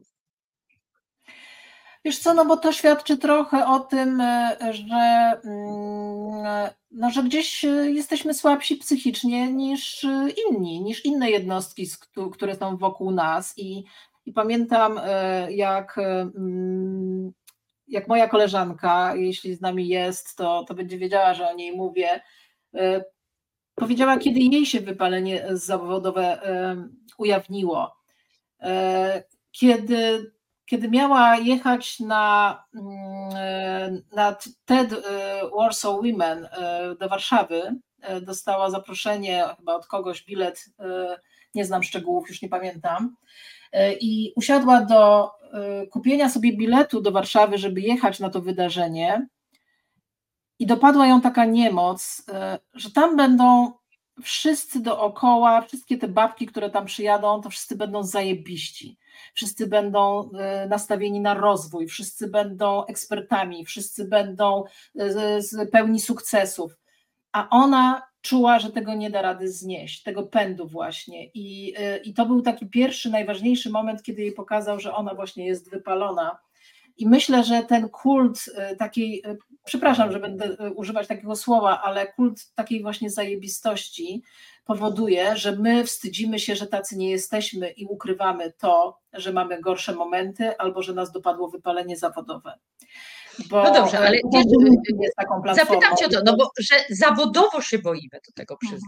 Wiesz 2.05 2.19
co, 2.19 2.35
no 2.35 2.45
bo 2.45 2.57
to 2.57 2.73
świadczy 2.73 3.19
trochę 3.19 3.67
o 3.67 3.81
tym, 3.81 4.21
e, 4.21 4.57
że, 4.71 5.33
mm, 5.45 6.71
no, 6.91 7.11
że 7.11 7.23
gdzieś 7.23 7.65
e, 7.65 7.69
jesteśmy 7.69 8.35
słabsi 8.35 8.77
psychicznie 8.77 9.53
niż 9.53 10.07
inni, 10.51 10.81
niż 10.81 11.05
inne 11.05 11.31
jednostki, 11.31 11.87
które 12.33 12.57
są 12.57 12.77
wokół 12.77 13.11
nas. 13.11 13.55
I, 13.57 13.85
i 14.27 14.33
pamiętam, 14.33 15.01
e, 15.05 15.53
jak, 15.53 15.99
mm, 15.99 17.33
jak 17.89 18.09
moja 18.09 18.29
koleżanka, 18.29 19.17
jeśli 19.17 19.55
z 19.55 19.61
nami 19.61 19.89
jest, 19.89 20.37
to, 20.37 20.65
to 20.69 20.75
będzie 20.75 20.99
wiedziała, 20.99 21.35
że 21.35 21.49
o 21.49 21.55
niej 21.55 21.77
mówię, 21.77 22.21
powiedziała, 23.75 24.19
kiedy 24.19 24.41
jej 24.41 24.67
się 24.67 24.81
wypalenie 24.81 25.47
zawodowe 25.51 26.41
ujawniło. 27.19 27.97
E, 28.61 29.23
kiedy, 29.51 30.33
kiedy 30.67 30.89
miała 30.89 31.37
jechać 31.37 32.01
na, 32.01 32.65
mm, 32.75 34.03
na 34.13 34.37
TED 34.65 34.93
e, 34.93 34.99
Warsaw 35.57 35.97
Women 35.97 36.49
e, 36.53 36.95
do 37.01 37.09
Warszawy, 37.09 37.63
dostała 38.23 38.71
zaproszenie 38.71 39.45
chyba 39.57 39.75
od 39.75 39.87
kogoś, 39.87 40.25
bilet, 40.25 40.65
nie 41.55 41.65
znam 41.65 41.83
szczegółów, 41.83 42.29
już 42.29 42.43
nie 42.43 42.49
pamiętam, 42.49 43.17
i 44.01 44.33
usiadła 44.37 44.81
do 44.81 45.31
kupienia 45.91 46.29
sobie 46.29 46.57
biletu 46.57 47.01
do 47.01 47.13
Warszawy, 47.13 47.59
żeby 47.59 47.81
jechać 47.81 48.21
na 48.21 48.31
to 48.31 48.41
wydarzenie 48.41 49.27
i 50.59 50.67
dopadła 50.67 51.07
ją 51.07 51.21
taka 51.21 51.45
niemoc, 51.45 52.25
e, 52.29 52.59
że 52.75 52.91
tam 52.91 53.17
będą 53.17 53.73
wszyscy 54.23 54.81
dookoła, 54.81 55.61
wszystkie 55.61 55.99
te 55.99 56.09
babki, 56.09 56.47
które 56.47 56.71
tam 56.71 56.87
przyjadą, 56.87 57.41
to 57.41 57.51
wszyscy 57.51 57.77
będą 57.77 58.03
zajebiści. 58.03 58.99
Wszyscy 59.35 59.67
będą 59.67 60.31
e, 60.33 60.67
nastawieni 60.67 61.21
na 61.21 61.35
rozwój, 61.35 61.87
wszyscy 61.87 62.29
będą 62.29 62.87
ekspertami, 62.87 63.65
wszyscy 63.65 64.05
będą 64.05 64.65
e, 64.99 65.67
pełni 65.73 66.01
sukcesów. 66.01 66.77
A 67.33 67.49
ona 67.49 68.03
czuła, 68.21 68.59
że 68.59 68.71
tego 68.71 68.95
nie 68.95 69.11
da 69.11 69.23
rady 69.23 69.53
znieść, 69.53 70.03
tego 70.03 70.23
pędu 70.23 70.67
właśnie. 70.67 71.27
I, 71.35 71.75
I 72.05 72.15
to 72.15 72.27
był 72.27 72.43
taki 72.43 72.67
pierwszy, 72.67 73.11
najważniejszy 73.11 73.71
moment, 73.71 74.03
kiedy 74.03 74.23
jej 74.23 74.33
pokazał, 74.33 74.81
że 74.81 74.95
ona 74.95 75.15
właśnie 75.15 75.47
jest 75.47 75.71
wypalona 75.71 76.39
i 76.97 77.09
myślę, 77.09 77.45
że 77.45 77.63
ten 77.63 77.89
kult 77.89 78.45
e, 78.57 78.77
takiej, 78.77 79.23
e, 79.27 79.37
przepraszam, 79.65 80.13
że 80.13 80.21
będę 80.21 80.45
e, 80.45 80.71
używać 80.71 81.09
takiego 81.09 81.37
słowa, 81.37 81.83
ale 81.83 82.13
kult 82.13 82.55
takiej 82.55 82.83
właśnie 82.83 83.11
zajebistości 83.11 84.23
powoduje, 84.65 85.37
że 85.37 85.57
my 85.57 85.85
wstydzimy 85.85 86.39
się, 86.39 86.57
że 86.57 86.67
tacy 86.67 86.97
nie 86.97 87.11
jesteśmy 87.11 87.71
i 87.71 87.87
ukrywamy 87.87 88.53
to, 88.59 88.99
że 89.13 89.33
mamy 89.33 89.61
gorsze 89.61 89.95
momenty 89.95 90.59
albo 90.59 90.83
że 90.83 90.95
nas 90.95 91.13
dopadło 91.13 91.49
wypalenie 91.49 91.97
zawodowe. 91.97 92.59
Bo 93.51 93.63
no 93.65 93.75
dobrze, 93.75 93.99
ale 93.99 94.19
zapytam 95.55 95.97
Cię 95.97 96.07
o 96.07 96.09
to, 96.09 96.21
no 96.25 96.37
bo 96.37 96.51
że 96.61 96.75
zawodowo 96.91 97.61
się 97.61 97.79
boimy 97.79 98.21
do 98.27 98.33
tego 98.35 98.57
mhm. 98.65 98.81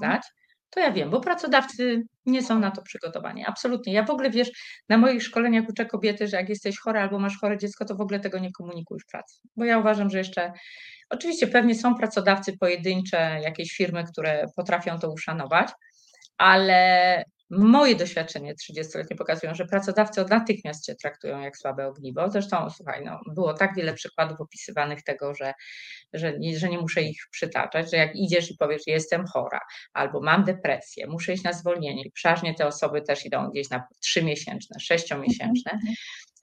To 0.74 0.80
ja 0.80 0.92
wiem, 0.92 1.10
bo 1.10 1.20
pracodawcy 1.20 2.02
nie 2.26 2.42
są 2.42 2.58
na 2.58 2.70
to 2.70 2.82
przygotowani. 2.82 3.44
Absolutnie. 3.46 3.92
Ja 3.92 4.04
w 4.04 4.10
ogóle 4.10 4.30
wiesz, 4.30 4.50
na 4.88 4.98
moich 4.98 5.22
szkoleniach 5.22 5.64
uczę 5.68 5.86
kobiety, 5.86 6.28
że 6.28 6.36
jak 6.36 6.48
jesteś 6.48 6.78
chora 6.78 7.02
albo 7.02 7.18
masz 7.18 7.38
chore 7.38 7.58
dziecko, 7.58 7.84
to 7.84 7.94
w 7.94 8.00
ogóle 8.00 8.20
tego 8.20 8.38
nie 8.38 8.52
komunikuj 8.52 8.98
w 9.00 9.06
pracy. 9.06 9.40
Bo 9.56 9.64
ja 9.64 9.78
uważam, 9.78 10.10
że 10.10 10.18
jeszcze, 10.18 10.52
oczywiście 11.10 11.46
pewnie 11.46 11.74
są 11.74 11.94
pracodawcy 11.94 12.58
pojedyncze, 12.58 13.40
jakieś 13.42 13.72
firmy, 13.76 14.04
które 14.12 14.46
potrafią 14.56 14.98
to 14.98 15.12
uszanować, 15.12 15.68
ale 16.38 17.24
Moje 17.50 17.96
doświadczenie 17.96 18.54
30-letnie 18.54 19.16
pokazują, 19.16 19.54
że 19.54 19.66
pracodawcy 19.66 20.24
natychmiast 20.30 20.84
cię 20.86 20.94
traktują 20.94 21.40
jak 21.40 21.56
słabe 21.56 21.86
ogniwo. 21.86 22.30
Zresztą, 22.30 22.70
słuchaj, 22.70 23.04
no, 23.04 23.20
było 23.34 23.54
tak 23.54 23.74
wiele 23.76 23.94
przykładów 23.94 24.40
opisywanych 24.40 25.02
tego, 25.02 25.34
że, 25.34 25.52
że, 26.12 26.38
nie, 26.38 26.58
że 26.58 26.68
nie 26.68 26.78
muszę 26.78 27.02
ich 27.02 27.22
przytaczać, 27.30 27.90
że 27.90 27.96
jak 27.96 28.16
idziesz 28.16 28.50
i 28.50 28.56
powiesz, 28.56 28.82
jestem 28.86 29.24
chora, 29.26 29.60
albo 29.92 30.20
mam 30.20 30.44
depresję, 30.44 31.06
muszę 31.06 31.32
iść 31.32 31.42
na 31.42 31.52
zwolnienie, 31.52 32.02
i 32.02 32.10
przeważnie 32.10 32.54
te 32.54 32.66
osoby 32.66 33.02
też 33.02 33.26
idą 33.26 33.50
gdzieś 33.50 33.70
na 33.70 33.86
trzymiesięczne, 34.00 34.80
sześciomiesięczne, 34.80 35.72
mhm. 35.72 35.94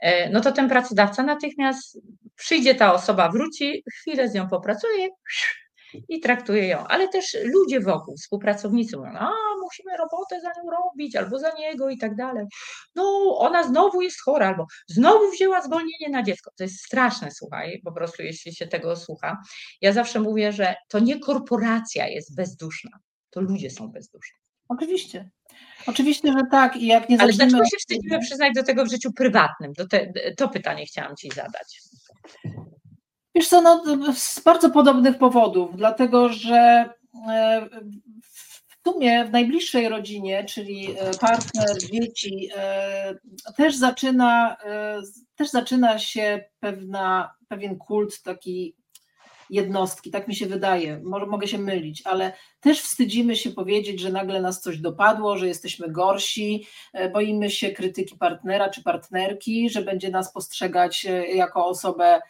e, 0.02 0.30
no 0.30 0.42
to 0.42 0.52
ten 0.52 0.70
pracodawca 0.70 1.24
natychmiast 1.24 2.00
przyjdzie 2.36 2.76
ta 2.76 2.94
osoba, 2.94 3.30
wróci, 3.30 3.84
chwilę 4.00 4.30
z 4.30 4.34
nią 4.34 4.50
popracuje, 4.50 5.10
i 6.10 6.19
traktuje 6.19 6.67
ją, 6.67 6.88
ale 6.88 7.08
też 7.08 7.38
ludzie 7.43 7.80
wokół, 7.80 8.17
współpracownicy 8.17 8.97
mówią, 8.97 9.10
a 9.10 9.32
musimy 9.62 9.97
robotę 9.97 10.41
za 10.41 10.47
nią 10.47 10.69
robić, 10.71 11.15
albo 11.15 11.39
za 11.39 11.51
niego 11.51 11.89
i 11.89 11.97
tak 11.97 12.15
dalej. 12.15 12.45
No, 12.95 13.36
ona 13.38 13.63
znowu 13.63 14.01
jest 14.01 14.21
chora, 14.21 14.47
albo 14.47 14.65
znowu 14.88 15.32
wzięła 15.32 15.62
zwolnienie 15.62 16.10
na 16.10 16.23
dziecko. 16.23 16.51
To 16.58 16.63
jest 16.63 16.86
straszne, 16.86 17.32
słuchaj, 17.32 17.82
po 17.86 17.91
prostu 17.91 18.23
jeśli 18.23 18.56
się 18.56 18.67
tego 18.67 18.95
słucha. 18.95 19.38
Ja 19.82 19.93
zawsze 19.93 20.19
mówię, 20.19 20.51
że 20.51 20.75
to 20.88 20.99
nie 20.99 21.19
korporacja 21.19 22.08
jest 22.08 22.36
bezduszna, 22.36 22.91
to 23.30 23.41
ludzie 23.41 23.69
są 23.69 23.88
bezduszni. 23.88 24.38
Oczywiście. 24.69 25.30
Oczywiście, 25.88 26.32
że 26.32 26.41
tak. 26.51 26.75
I 26.75 26.88
jak 26.88 27.10
nie 27.10 27.21
Ale 27.21 27.32
zaczniemy... 27.32 27.51
dlaczego 27.51 27.69
się 27.69 27.77
wstydzimy 27.80 28.19
przyznać 28.19 28.54
do 28.56 28.63
tego 28.63 28.86
w 28.86 28.89
życiu 28.89 29.13
prywatnym? 29.13 29.73
Te, 29.89 30.13
to 30.38 30.49
pytanie 30.49 30.86
chciałam 30.86 31.15
Ci 31.15 31.30
zadać. 31.30 31.82
Wiesz 33.36 33.48
co, 33.48 33.62
no, 33.62 33.84
z 34.13 34.39
bardzo 34.39 34.70
podobnych 34.70 35.17
powodów, 35.17 35.78
dlatego 35.78 36.30
że 36.30 36.89
e, 37.30 37.70
w 38.24 38.89
sumie 38.89 39.26
w 39.26 39.32
najbliższej 39.32 39.89
rodzinie, 39.89 40.46
czyli 40.46 40.91
e, 40.91 41.12
partner, 41.20 41.78
dzieci, 41.91 42.50
e, 42.56 43.15
też 43.58 43.76
zaczyna, 43.76 44.58
też 45.36 45.50
zaczyna 45.50 46.00
się 46.00 46.44
pewna, 46.60 47.34
pewien 47.48 47.78
kult 47.78 48.22
taki 48.22 48.76
jednostki, 49.50 50.12
tak 50.12 50.28
mi 50.28 50.36
się 50.36 50.46
wydaje, 50.46 51.00
może 51.04 51.26
mogę 51.26 51.48
się 51.48 51.58
mylić, 51.58 52.02
ale 52.06 52.34
też 52.60 52.82
wstydzimy 52.82 53.36
się 53.36 53.52
powiedzieć, 53.52 54.00
że 54.00 54.12
nagle 54.12 54.41
nas 54.41 54.62
coś 54.62 54.78
dopadło, 54.78 55.38
że 55.38 55.48
jesteśmy 55.48 55.89
gorsi, 55.89 56.67
boimy 57.13 57.50
się 57.50 57.72
krytyki 57.72 58.17
partnera 58.17 58.70
czy 58.70 58.84
partnerki, 58.84 59.70
że 59.70 59.82
będzie 59.82 60.10
nas 60.10 60.34
postrzegać 60.34 61.08
jako 61.34 61.65
osobę, 61.65 62.22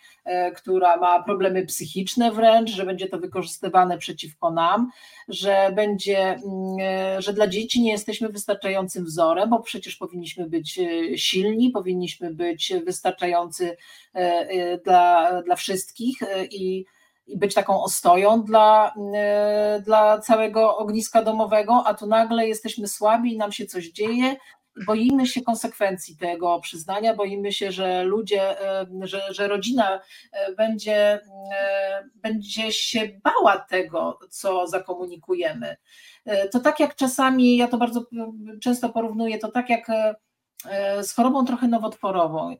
która 0.55 0.97
ma 0.97 1.23
problemy 1.23 1.65
psychiczne 1.65 2.31
wręcz, 2.31 2.69
że 2.69 2.85
będzie 2.85 3.07
to 3.07 3.17
wykorzystywane 3.17 3.97
przeciwko 3.97 4.51
nam, 4.51 4.89
że 5.27 5.71
będzie, 5.75 6.19
mm, 6.19 7.21
że 7.21 7.33
dla 7.33 7.47
dzieci 7.47 7.81
nie 7.81 7.91
jesteśmy 7.91 8.29
wystarczającym 8.29 9.05
wzorem, 9.05 9.49
bo 9.49 9.59
przecież 9.59 9.95
powinniśmy 9.95 10.49
być 10.49 10.79
silni, 11.15 11.69
powinniśmy 11.69 12.33
być 12.33 12.73
wystarczający 12.85 13.77
dla, 14.83 15.41
dla 15.41 15.55
wszystkich 15.55 16.19
i 16.51 16.85
i 17.27 17.37
być 17.37 17.53
taką 17.53 17.83
ostoją 17.83 18.43
dla, 18.43 18.93
e, 19.15 19.81
dla 19.85 20.19
całego 20.19 20.77
ogniska 20.77 21.23
domowego, 21.23 21.83
a 21.85 21.93
tu 21.93 22.07
nagle 22.07 22.47
jesteśmy 22.47 22.87
słabi 22.87 23.33
i 23.33 23.37
nam 23.37 23.51
się 23.51 23.65
coś 23.65 23.91
dzieje. 23.91 24.35
Boimy 24.85 25.27
się 25.27 25.41
konsekwencji 25.41 26.17
tego 26.17 26.59
przyznania, 26.59 27.15
boimy 27.15 27.51
się, 27.51 27.71
że 27.71 28.03
ludzie, 28.03 28.61
e, 28.61 28.85
że, 29.01 29.21
że 29.33 29.47
rodzina 29.47 30.01
e, 30.31 30.53
będzie, 30.53 31.19
będzie 32.15 32.71
się 32.71 33.19
bała 33.23 33.57
tego, 33.57 34.19
co 34.29 34.67
zakomunikujemy. 34.67 35.77
To 36.51 36.59
tak 36.59 36.79
jak 36.79 36.95
czasami, 36.95 37.57
ja 37.57 37.67
to 37.67 37.77
bardzo 37.77 38.05
często 38.61 38.89
porównuję, 38.89 39.37
to 39.37 39.51
tak 39.51 39.69
jak 39.69 39.87
E, 40.65 41.03
z 41.03 41.13
chorobą 41.13 41.45
trochę 41.45 41.67
nowotworową. 41.67 42.55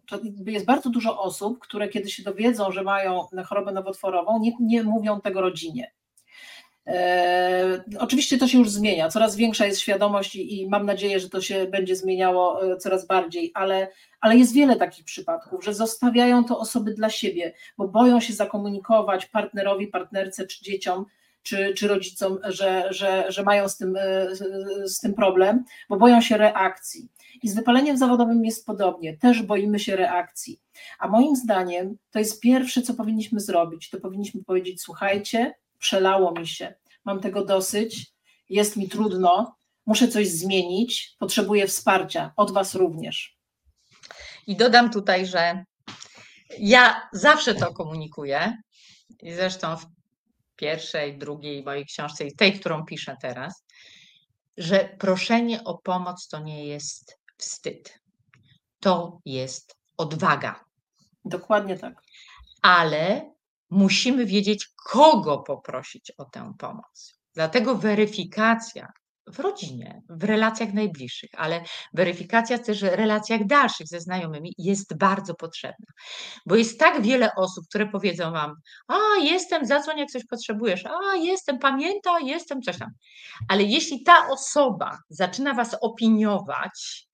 Jest 0.46 0.66
bardzo 0.66 0.90
dużo 0.90 1.22
osób, 1.22 1.60
które 1.60 1.90
kiedy 1.90 2.10
się 2.10 2.24
dowiedzą, 2.24 2.72
że 2.72 2.84
mają 2.84 3.28
chorobę 3.46 3.72
nowotworową, 3.72 4.40
nie, 4.40 4.52
nie 4.60 4.84
mówią 4.84 5.22
tego 5.22 5.42
rodzinie. 5.42 5.92
E, 6.88 7.84
oczywiście 8.00 8.38
to 8.38 8.48
się 8.48 8.58
już 8.58 8.70
zmienia, 8.70 9.10
coraz 9.10 9.36
większa 9.36 9.66
jest 9.66 9.80
świadomość 9.80 10.36
i, 10.36 10.62
i, 10.62 10.70
mam 10.70 10.86
nadzieję, 10.86 11.20
że 11.20 11.30
to 11.30 11.42
się 11.42 11.66
będzie 11.66 11.96
zmieniało 11.96 12.74
e, 12.74 12.78
coraz 12.78 13.08
bardziej, 13.08 13.52
ale, 13.54 13.88
ale 14.22 14.38
jest 14.38 14.54
wiele 14.54 14.76
takich 14.76 15.06
przypadków, 15.06 15.64
że 15.64 15.74
zostawiają 15.74 16.44
to 16.44 16.60
osoby 16.60 16.94
dla 16.94 17.10
siebie, 17.10 17.54
bo 17.78 17.88
boją 17.88 18.20
się 18.20 18.34
zakomunikować 18.34 19.26
partnerowi, 19.26 19.88
partnerce 19.88 20.48
czy 20.48 20.64
dzieciom, 20.64 21.06
czy, 21.44 21.74
czy 21.74 21.88
rodzicom, 21.88 22.40
że, 22.44 22.88
że, 22.90 23.26
że 23.32 23.44
mają 23.44 23.70
z 23.70 23.78
tym, 23.78 23.98
z 24.86 25.00
tym 25.00 25.14
problem, 25.14 25.64
bo 25.90 25.98
boją 25.98 26.22
się 26.22 26.38
reakcji. 26.38 27.10
I 27.44 27.50
z 27.50 27.56
wypaleniem 27.56 27.98
zawodowym 27.98 28.46
jest 28.46 28.66
podobnie, 28.66 29.18
też 29.18 29.44
boimy 29.44 29.80
się 29.80 29.96
reakcji. 29.96 30.60
A 31.00 31.08
moim 31.08 31.36
zdaniem 31.36 31.98
to 32.12 32.20
jest 32.20 32.42
pierwsze, 32.42 32.82
co 32.82 32.94
powinniśmy 32.94 33.40
zrobić. 33.40 33.90
To 33.90 34.00
powinniśmy 34.00 34.44
powiedzieć: 34.44 34.82
Słuchajcie, 34.82 35.54
przelało 35.82 36.32
mi 36.32 36.48
się, 36.48 36.74
mam 37.06 37.20
tego 37.20 37.46
dosyć, 37.46 38.12
jest 38.50 38.78
mi 38.78 38.90
trudno, 38.90 39.56
muszę 39.86 40.08
coś 40.08 40.28
zmienić, 40.28 41.16
potrzebuję 41.20 41.68
wsparcia, 41.68 42.34
od 42.38 42.52
Was 42.52 42.76
również. 42.76 43.38
I 44.48 44.56
dodam 44.56 44.92
tutaj, 44.92 45.26
że 45.26 45.66
ja 46.60 47.10
zawsze 47.14 47.56
to 47.56 47.74
komunikuję 47.74 48.58
i 49.22 49.34
zresztą 49.34 49.78
w 49.78 49.86
pierwszej, 50.56 51.18
drugiej 51.18 51.64
mojej 51.64 51.86
książce 51.86 52.26
i 52.26 52.36
tej, 52.36 52.60
którą 52.60 52.86
piszę 52.86 53.18
teraz, 53.22 53.66
że 54.58 54.96
proszenie 55.00 55.64
o 55.64 55.78
pomoc 55.78 56.28
to 56.28 56.40
nie 56.40 56.66
jest 56.66 57.18
wstyd. 57.38 58.00
To 58.80 59.20
jest 59.26 59.76
odwaga. 59.98 60.66
Dokładnie 61.26 61.78
tak. 61.78 61.94
Ale 62.62 63.32
musimy 63.72 64.26
wiedzieć, 64.26 64.68
kogo 64.86 65.38
poprosić 65.38 66.12
o 66.18 66.26
tę 66.26 66.54
pomoc. 66.60 67.14
Dlatego 67.34 67.76
weryfikacja 67.76 68.88
w 69.28 69.40
rodzinie, 69.40 70.02
w 70.10 70.24
relacjach 70.24 70.74
najbliższych, 70.74 71.30
ale 71.38 71.64
weryfikacja 71.94 72.58
też 72.58 72.82
w 72.82 72.88
relacjach 72.88 73.46
dalszych 73.46 73.88
ze 73.88 74.00
znajomymi 74.00 74.54
jest 74.58 74.98
bardzo 74.98 75.36
potrzebna. 75.36 75.86
Bo 76.46 76.56
jest 76.56 76.80
tak 76.80 77.02
wiele 77.02 77.30
osób, 77.38 77.66
które 77.70 77.88
powiedzą 77.88 78.32
wam: 78.32 78.56
A, 78.88 78.98
jestem, 79.22 79.66
zadzwoń, 79.66 79.98
jak 79.98 80.10
coś 80.10 80.26
potrzebujesz, 80.26 80.86
a, 80.86 81.16
jestem, 81.16 81.60
pamięta, 81.60 82.20
jestem, 82.20 82.62
coś 82.62 82.78
tam. 82.78 82.90
Ale 83.48 83.64
jeśli 83.64 84.04
ta 84.04 84.28
osoba 84.30 84.98
zaczyna 85.10 85.54
was 85.54 85.78
opiniować, 85.82 87.08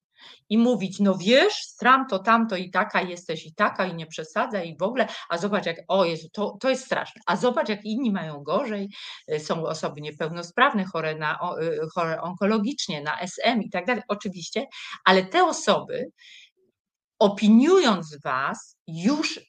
i 0.50 0.58
mówić, 0.58 1.00
no 1.00 1.18
wiesz, 1.18 1.54
stram 1.54 2.08
to 2.08 2.20
tamto 2.20 2.56
i 2.56 2.72
taka 2.72 3.02
jesteś 3.02 3.46
i 3.46 3.54
taka 3.54 3.86
i 3.86 3.96
nie 3.96 4.08
przesadza 4.08 4.64
i 4.64 4.78
w 4.78 4.82
ogóle, 4.82 5.08
a 5.30 5.38
zobacz 5.38 5.66
jak, 5.66 5.78
o 5.88 6.06
Jezu, 6.06 6.28
to, 6.34 6.58
to 6.60 6.70
jest 6.70 6.86
straszne, 6.86 7.22
a 7.26 7.36
zobacz 7.36 7.70
jak 7.70 7.86
inni 7.86 8.12
mają 8.12 8.44
gorzej, 8.44 8.90
y, 9.32 9.40
są 9.40 9.66
osoby 9.66 10.02
niepełnosprawne, 10.02 10.86
chore, 10.86 11.16
na, 11.16 11.40
y, 11.62 11.80
chore 11.94 12.22
onkologicznie, 12.22 13.02
na 13.02 13.20
SM 13.20 13.62
i 13.62 13.70
tak 13.70 13.86
dalej, 13.86 14.04
oczywiście, 14.08 14.66
ale 15.06 15.26
te 15.26 15.46
osoby 15.46 16.12
opiniując 17.20 18.18
Was 18.24 18.78
już 18.88 19.40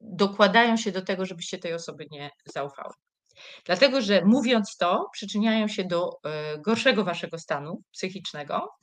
dokładają 0.00 0.76
się 0.76 0.92
do 0.92 1.02
tego, 1.02 1.26
żebyście 1.26 1.58
tej 1.58 1.74
osoby 1.74 2.06
nie 2.10 2.30
zaufały. 2.54 2.94
Dlatego, 3.64 4.00
że 4.00 4.24
mówiąc 4.24 4.76
to, 4.76 5.08
przyczyniają 5.12 5.68
się 5.68 5.84
do 5.84 6.10
e, 6.24 6.58
gorszego 6.58 7.04
waszego 7.04 7.38
stanu 7.38 7.82
psychicznego. 7.92 8.74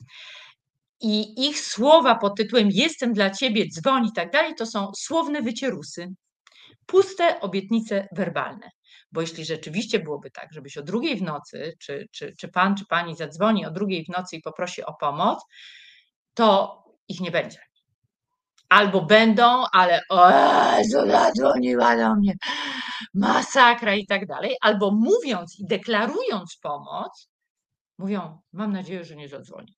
I 1.00 1.46
ich 1.48 1.60
słowa 1.60 2.14
pod 2.14 2.36
tytułem 2.36 2.68
Jestem 2.70 3.12
dla 3.12 3.30
ciebie, 3.30 3.66
dzwoń 3.68 4.06
i 4.06 4.12
tak 4.12 4.30
dalej, 4.30 4.54
to 4.54 4.66
są 4.66 4.92
słowne 4.96 5.42
wycierusy, 5.42 6.08
puste 6.86 7.40
obietnice 7.40 8.08
werbalne. 8.12 8.70
Bo 9.12 9.20
jeśli 9.20 9.44
rzeczywiście 9.44 10.00
byłoby 10.00 10.30
tak, 10.30 10.52
żebyś 10.52 10.76
o 10.76 10.82
drugiej 10.82 11.16
w 11.16 11.22
nocy, 11.22 11.72
czy, 11.78 12.08
czy, 12.12 12.34
czy 12.38 12.48
pan, 12.48 12.76
czy 12.76 12.86
pani 12.86 13.16
zadzwoni 13.16 13.66
o 13.66 13.70
drugiej 13.70 14.04
w 14.04 14.08
nocy 14.08 14.36
i 14.36 14.42
poprosi 14.42 14.84
o 14.84 14.94
pomoc, 14.94 15.44
to 16.34 16.78
ich 17.08 17.20
nie 17.20 17.30
będzie 17.30 17.58
albo 18.68 19.02
będą, 19.02 19.64
ale 19.72 20.00
o 20.08 20.30
zadzwoniła 20.82 21.96
do 21.96 22.14
mnie, 22.14 22.34
masakra 23.14 23.94
i 23.94 24.06
tak 24.06 24.26
dalej, 24.26 24.56
albo 24.60 24.90
mówiąc 24.90 25.60
i 25.60 25.66
deklarując 25.66 26.58
pomoc, 26.62 27.28
mówią, 27.98 28.38
mam 28.52 28.72
nadzieję, 28.72 29.04
że 29.04 29.16
nie 29.16 29.28
zadzwoni. 29.28 29.76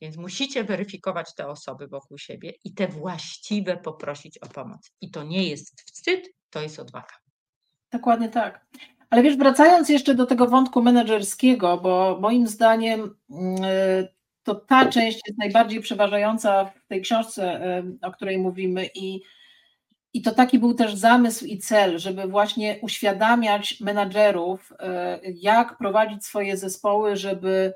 Więc 0.00 0.16
musicie 0.16 0.64
weryfikować 0.64 1.34
te 1.34 1.48
osoby 1.48 1.88
wokół 1.88 2.18
siebie 2.18 2.52
i 2.64 2.74
te 2.74 2.88
właściwe 2.88 3.76
poprosić 3.76 4.38
o 4.38 4.46
pomoc. 4.46 4.90
I 5.00 5.10
to 5.10 5.22
nie 5.24 5.48
jest 5.48 5.82
wstyd, 5.82 6.28
to 6.50 6.60
jest 6.60 6.78
odwaga. 6.78 7.14
Dokładnie 7.92 8.28
tak. 8.28 8.66
Ale 9.10 9.22
wiesz, 9.22 9.36
wracając 9.36 9.88
jeszcze 9.88 10.14
do 10.14 10.26
tego 10.26 10.46
wątku 10.46 10.82
menedżerskiego, 10.82 11.76
bo 11.76 12.18
moim 12.20 12.46
zdaniem 12.46 13.16
mm, 13.30 13.56
to 14.42 14.54
ta 14.54 14.86
część 14.86 15.20
jest 15.26 15.38
najbardziej 15.38 15.80
przeważająca 15.80 16.64
w 16.64 16.86
tej 16.86 17.02
książce, 17.02 17.60
o 18.02 18.12
której 18.12 18.38
mówimy 18.38 18.88
i, 18.94 19.22
i 20.12 20.22
to 20.22 20.32
taki 20.32 20.58
był 20.58 20.74
też 20.74 20.94
zamysł 20.94 21.44
i 21.44 21.58
cel, 21.58 21.98
żeby 21.98 22.26
właśnie 22.26 22.78
uświadamiać 22.82 23.80
menadżerów, 23.80 24.72
e, 24.78 25.20
jak 25.24 25.78
prowadzić 25.78 26.24
swoje 26.24 26.56
zespoły, 26.56 27.16
żeby 27.16 27.74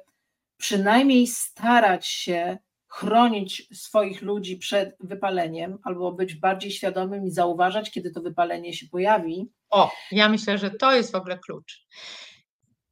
przynajmniej 0.57 1.27
starać 1.27 2.07
się 2.07 2.59
chronić 2.89 3.69
swoich 3.73 4.23
ludzi 4.23 4.57
przed 4.57 4.97
wypaleniem, 5.01 5.79
albo 5.85 6.13
być 6.13 6.35
bardziej 6.35 6.71
świadomym 6.71 7.27
i 7.27 7.31
zauważać, 7.31 7.91
kiedy 7.91 8.11
to 8.11 8.21
wypalenie 8.21 8.75
się 8.75 8.87
pojawi. 8.87 9.49
O, 9.71 9.91
ja 10.11 10.29
myślę, 10.29 10.59
że 10.59 10.71
to 10.71 10.93
jest 10.93 11.13
w 11.13 11.15
ogóle 11.15 11.39
klucz. 11.39 11.87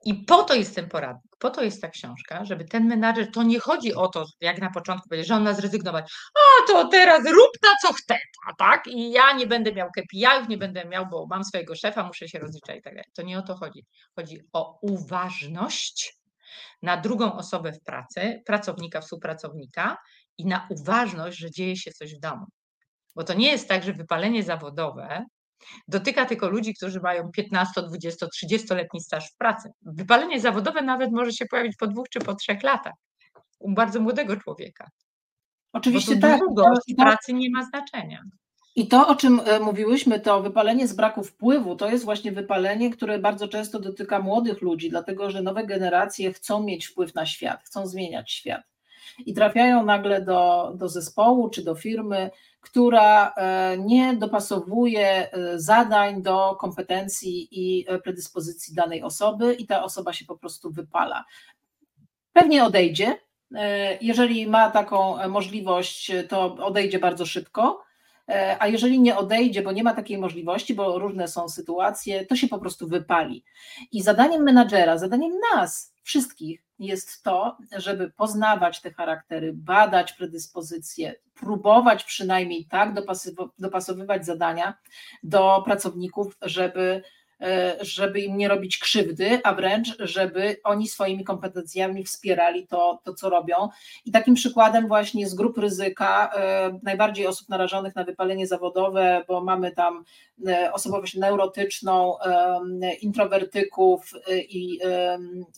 I 0.05 0.15
po 0.15 0.43
to 0.43 0.55
jest 0.55 0.75
ten 0.75 0.89
poradnik, 0.89 1.37
po 1.39 1.51
to 1.51 1.63
jest 1.63 1.83
ta 1.83 1.89
książka, 1.89 2.45
żeby 2.45 2.65
ten 2.65 2.87
menadżer, 2.87 3.31
to 3.33 3.43
nie 3.43 3.61
chodzi 3.61 3.95
o 3.95 4.09
to, 4.09 4.25
jak 4.41 4.61
na 4.61 4.71
początku 4.71 5.09
powiedzieć, 5.09 5.29
że 5.29 5.35
on 5.35 5.43
ma 5.43 5.55
zrezygnować, 5.55 6.13
a 6.35 6.67
to 6.73 6.89
teraz 6.89 7.25
rób 7.25 7.51
na 7.63 7.69
co 7.83 7.93
chce, 7.93 8.19
tak? 8.59 8.87
I 8.87 9.11
ja 9.11 9.33
nie 9.33 9.47
będę 9.47 9.73
miał 9.73 9.89
KPI-ów, 9.89 10.49
nie 10.49 10.59
będę 10.59 10.85
miał, 10.85 11.07
bo 11.07 11.27
mam 11.27 11.45
swojego 11.45 11.75
szefa, 11.77 12.07
muszę 12.07 12.29
się 12.29 12.39
rozliczać 12.39 12.79
i 12.79 12.83
tak 12.83 12.95
dalej. 12.95 13.11
To 13.15 13.23
nie 13.23 13.39
o 13.39 13.43
to 13.43 13.55
chodzi. 13.55 13.85
Chodzi 14.17 14.41
o 14.53 14.79
uważność 14.83 16.21
na 16.83 16.97
drugą 16.97 17.33
osobę 17.33 17.73
w 17.73 17.81
pracy, 17.81 18.43
pracownika, 18.47 19.01
współpracownika 19.01 19.97
i 20.39 20.47
na 20.47 20.67
uważność, 20.71 21.39
że 21.39 21.51
dzieje 21.51 21.77
się 21.77 21.91
coś 21.91 22.15
w 22.15 22.21
domu. 22.21 22.47
Bo 23.17 23.25
to 23.25 23.35
nie 23.35 23.51
jest 23.51 23.69
tak, 23.69 23.85
że 23.85 23.93
wypalenie 23.93 24.43
zawodowe 24.43 25.25
Dotyka 25.89 26.27
tylko 26.27 26.49
ludzi, 26.49 26.75
którzy 26.75 27.01
mają 27.01 27.31
15, 27.31 27.83
20, 27.83 28.27
30-letni 28.27 29.01
staż 29.01 29.31
w 29.31 29.37
pracy. 29.37 29.71
Wypalenie 29.83 30.41
zawodowe 30.41 30.83
nawet 30.83 31.13
może 31.13 31.33
się 31.33 31.47
pojawić 31.47 31.77
po 31.77 31.87
dwóch 31.87 32.09
czy 32.09 32.21
po 32.21 32.35
trzech 32.35 32.63
latach 32.63 32.95
u 33.61 33.73
bardzo 33.73 34.01
młodego 34.01 34.37
człowieka. 34.37 34.91
Oczywiście 35.73 36.17
tak. 36.17 36.39
Długość 36.39 36.95
pracy 36.97 37.33
nie 37.33 37.51
ma 37.51 37.65
znaczenia. 37.65 38.23
I 38.77 38.89
to, 38.89 39.09
o 39.09 39.15
czym 39.15 39.41
e, 39.45 39.61
mówiłyśmy, 39.61 40.21
to 40.21 40.43
wypalenie 40.43 40.89
z 40.89 40.93
braku 40.93 41.23
wpływu, 41.23 41.77
to 41.77 41.91
jest 41.91 42.05
właśnie 42.05 42.33
wypalenie, 42.33 42.91
które 42.91 43.19
bardzo 43.19 43.49
często 43.49 43.81
dotyka 43.81 44.21
młodych 44.21 44.61
ludzi, 44.61 44.91
dlatego 44.91 45.31
że 45.31 45.43
nowe 45.43 45.67
generacje 45.67 46.33
chcą 46.33 46.63
mieć 46.63 46.87
wpływ 46.87 47.15
na 47.15 47.27
świat, 47.27 47.63
chcą 47.65 47.87
zmieniać 47.87 48.33
świat. 48.33 48.63
I 49.27 49.35
trafiają 49.35 49.85
nagle 49.85 50.23
do, 50.23 50.73
do 50.77 50.89
zespołu 50.89 51.51
czy 51.51 51.65
do 51.65 51.75
firmy, 51.75 52.31
która 52.61 53.33
e, 53.37 53.77
nie 53.79 54.17
dopasowuje 54.17 55.33
e, 55.33 55.59
zadań 55.59 56.23
do 56.23 56.57
kompetencji 56.61 57.49
i 57.51 57.87
predyspozycji 58.05 58.75
danej 58.75 59.03
osoby, 59.03 59.55
i 59.55 59.67
ta 59.67 59.85
osoba 59.85 60.13
się 60.13 60.25
po 60.25 60.39
prostu 60.39 60.71
wypala. 60.71 61.25
Pewnie 62.33 62.65
odejdzie. 62.65 63.17
Jeżeli 64.01 64.47
ma 64.47 64.71
taką 64.71 65.29
możliwość, 65.29 66.13
to 66.29 66.55
odejdzie 66.55 66.99
bardzo 66.99 67.27
szybko 67.27 67.83
E, 67.83 67.90
a 68.59 68.67
jeżeli 68.67 69.01
nie 69.01 69.17
odejdzie, 69.17 69.63
bo 69.63 69.73
nie 69.73 69.83
ma 69.83 69.95
takiej 69.95 70.19
możliwości, 70.19 70.75
bo 70.75 70.99
różne 70.99 71.29
są 71.29 71.49
sytuacje, 71.49 72.27
to 72.27 72.37
się 72.37 72.49
po 72.49 72.59
prostu 72.59 72.89
wypali. 72.89 73.45
I 73.93 74.03
zadaniem 74.03 74.43
menadżera, 74.43 74.99
zadaniem 74.99 75.33
nas, 75.55 75.95
wszystkich, 76.03 76.63
jest 76.79 77.23
to, 77.23 77.57
żeby 77.77 78.11
poznawać 78.11 78.81
te 78.81 78.91
charaktery, 78.93 79.53
badać 79.55 80.13
predyspozycje, 80.13 81.15
próbować 81.35 82.05
przynajmniej 82.05 82.67
tak 82.67 82.95
dopasowywać 83.59 84.27
zadania 84.27 84.75
do 85.23 85.63
pracowników, 85.65 86.37
żeby 86.43 87.03
E, 87.03 87.20
żeby 87.81 88.21
im 88.21 88.37
nie 88.37 88.49
robić 88.49 88.79
krzywdy, 88.79 89.41
a 89.45 89.55
wręcz, 89.55 89.97
żeby 89.99 90.57
oni 90.65 90.89
swoimi 90.89 91.25
kompetencjami 91.25 92.05
wspierali 92.05 92.67
to, 92.67 93.01
to 93.05 93.15
co 93.15 93.31
robią. 93.31 93.69
I 94.05 94.11
takim 94.11 94.35
przykładem 94.35 94.89
właśnie 94.89 95.29
z 95.29 95.35
grup 95.35 95.59
ryzyka, 95.59 96.31
e, 96.37 96.79
najbardziej 96.83 97.27
osób 97.27 97.49
narażonych 97.49 97.95
na 97.95 98.05
wypalenie 98.05 98.47
zawodowe, 98.47 99.25
bo 99.29 99.41
mamy 99.45 99.73
tam 99.73 100.05
e, 100.47 100.73
osobowość 100.73 101.15
neurotyczną, 101.15 102.15
introwertyków 103.01 104.13
i, 104.49 104.81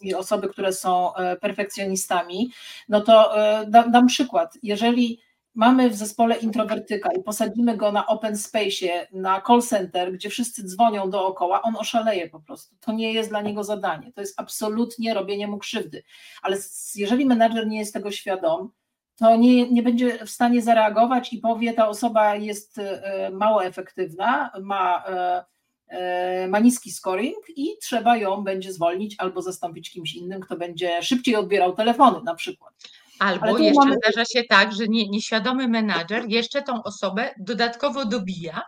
i 0.03 0.15
osoby, 0.15 0.49
które 0.49 0.73
są 0.73 1.13
perfekcjonistami, 1.41 2.51
no 2.89 3.01
to 3.01 3.35
dam, 3.67 3.91
dam 3.91 4.07
przykład. 4.07 4.59
Jeżeli 4.63 5.21
mamy 5.55 5.91
w 5.91 5.97
zespole 5.97 6.37
introwertyka 6.37 7.11
i 7.13 7.23
posadzimy 7.23 7.77
go 7.77 7.93
na 7.93 8.07
open 8.07 8.37
space, 8.37 9.07
na 9.13 9.43
call 9.47 9.63
center, 9.63 10.13
gdzie 10.13 10.31
wszyscy 10.31 10.65
dzwonią 10.65 11.11
dookoła, 11.11 11.63
on 11.63 11.77
oszaleje 11.77 12.29
po 12.29 12.41
prostu. 12.41 12.77
To 12.81 12.93
nie 12.93 13.13
jest 13.13 13.31
dla 13.31 13.43
niego 13.43 13.65
zadanie. 13.65 14.13
To 14.13 14.21
jest 14.21 14.41
absolutnie 14.41 15.15
robienie 15.15 15.47
mu 15.47 15.59
krzywdy. 15.59 16.03
Ale 16.43 16.57
jeżeli 16.95 17.27
menadżer 17.27 17.67
nie 17.67 17.79
jest 17.79 17.95
tego 17.95 18.11
świadom, 18.11 18.71
to 19.17 19.37
nie, 19.37 19.71
nie 19.71 19.83
będzie 19.83 20.27
w 20.27 20.31
stanie 20.31 20.63
zareagować 20.63 21.33
i 21.33 21.39
powie, 21.39 21.73
ta 21.73 21.89
osoba 21.89 22.37
jest 22.37 22.79
e, 22.79 23.31
mało 23.33 23.65
efektywna, 23.65 24.51
ma, 24.61 25.05
e, 25.09 25.45
e, 25.89 26.49
ma 26.49 26.59
niski 26.59 26.91
scoring 26.91 27.37
i 27.57 27.77
trzeba 27.81 28.17
ją 28.17 28.45
będzie 28.45 28.73
zwolnić 28.73 29.15
albo 29.19 29.43
zastąpić 29.43 29.91
kimś 29.91 30.15
innym, 30.15 30.41
kto 30.41 30.57
będzie 30.57 31.03
szybciej 31.03 31.37
odbierał 31.37 31.73
telefony 31.73 32.23
na 32.25 32.35
przykład. 32.35 32.75
Albo 33.23 33.59
jeszcze 33.59 33.81
mamy... 33.81 33.97
zdarza 33.97 34.25
się 34.25 34.45
tak, 34.45 34.73
że 34.73 34.89
nie, 34.89 35.09
nieświadomy 35.09 35.69
menadżer 35.69 36.25
jeszcze 36.29 36.63
tą 36.63 36.83
osobę 36.83 37.35
dodatkowo 37.39 38.05
dobija, 38.05 38.63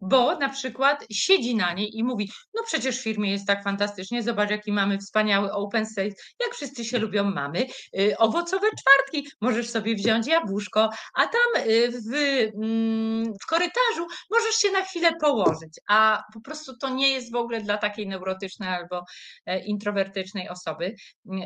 bo 0.00 0.38
na 0.38 0.48
przykład 0.48 1.06
siedzi 1.12 1.56
na 1.56 1.72
niej 1.72 1.98
i 1.98 2.04
mówi, 2.04 2.30
no 2.54 2.62
przecież 2.66 2.98
w 2.98 3.02
firmie 3.02 3.30
jest 3.30 3.46
tak 3.46 3.64
fantastycznie, 3.64 4.22
zobacz 4.22 4.50
jaki 4.50 4.72
mamy 4.72 4.98
wspaniały 4.98 5.52
open 5.52 5.86
space, 5.86 6.14
jak 6.40 6.54
wszyscy 6.54 6.84
się 6.84 6.98
lubią, 6.98 7.24
mamy 7.24 7.66
y, 7.98 8.18
owocowe 8.18 8.66
czwartki, 8.66 9.30
możesz 9.40 9.70
sobie 9.70 9.94
wziąć 9.94 10.26
jabłuszko, 10.26 10.90
a 11.14 11.22
tam 11.22 11.66
y, 11.66 11.90
w, 11.90 12.14
mm, 12.62 13.34
w 13.42 13.46
korytarzu 13.46 14.06
możesz 14.30 14.54
się 14.54 14.70
na 14.70 14.80
chwilę 14.80 15.12
położyć, 15.20 15.80
a 15.88 16.22
po 16.34 16.40
prostu 16.40 16.76
to 16.76 16.88
nie 16.88 17.10
jest 17.10 17.32
w 17.32 17.36
ogóle 17.36 17.60
dla 17.60 17.78
takiej 17.78 18.06
neurotycznej 18.06 18.68
albo 18.68 19.04
e, 19.46 19.64
introwertycznej 19.64 20.48
osoby. 20.48 20.94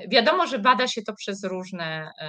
Wiadomo, 0.08 0.46
że 0.46 0.58
bada 0.58 0.88
się 0.88 1.02
to 1.02 1.12
przez 1.14 1.44
różne 1.44 2.10
e, 2.18 2.24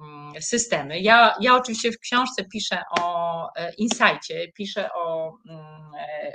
mm, 0.00 0.32
systemy. 0.40 1.00
Ja, 1.00 1.34
ja 1.40 1.54
oczywiście 1.56 1.92
w 1.92 1.98
książce 1.98 2.44
piszę 2.52 2.82
o 3.00 3.48
e, 3.56 3.74
insightie, 3.74 4.52
piszę 4.54 4.88
o 4.94 5.32
mm, 5.48 5.65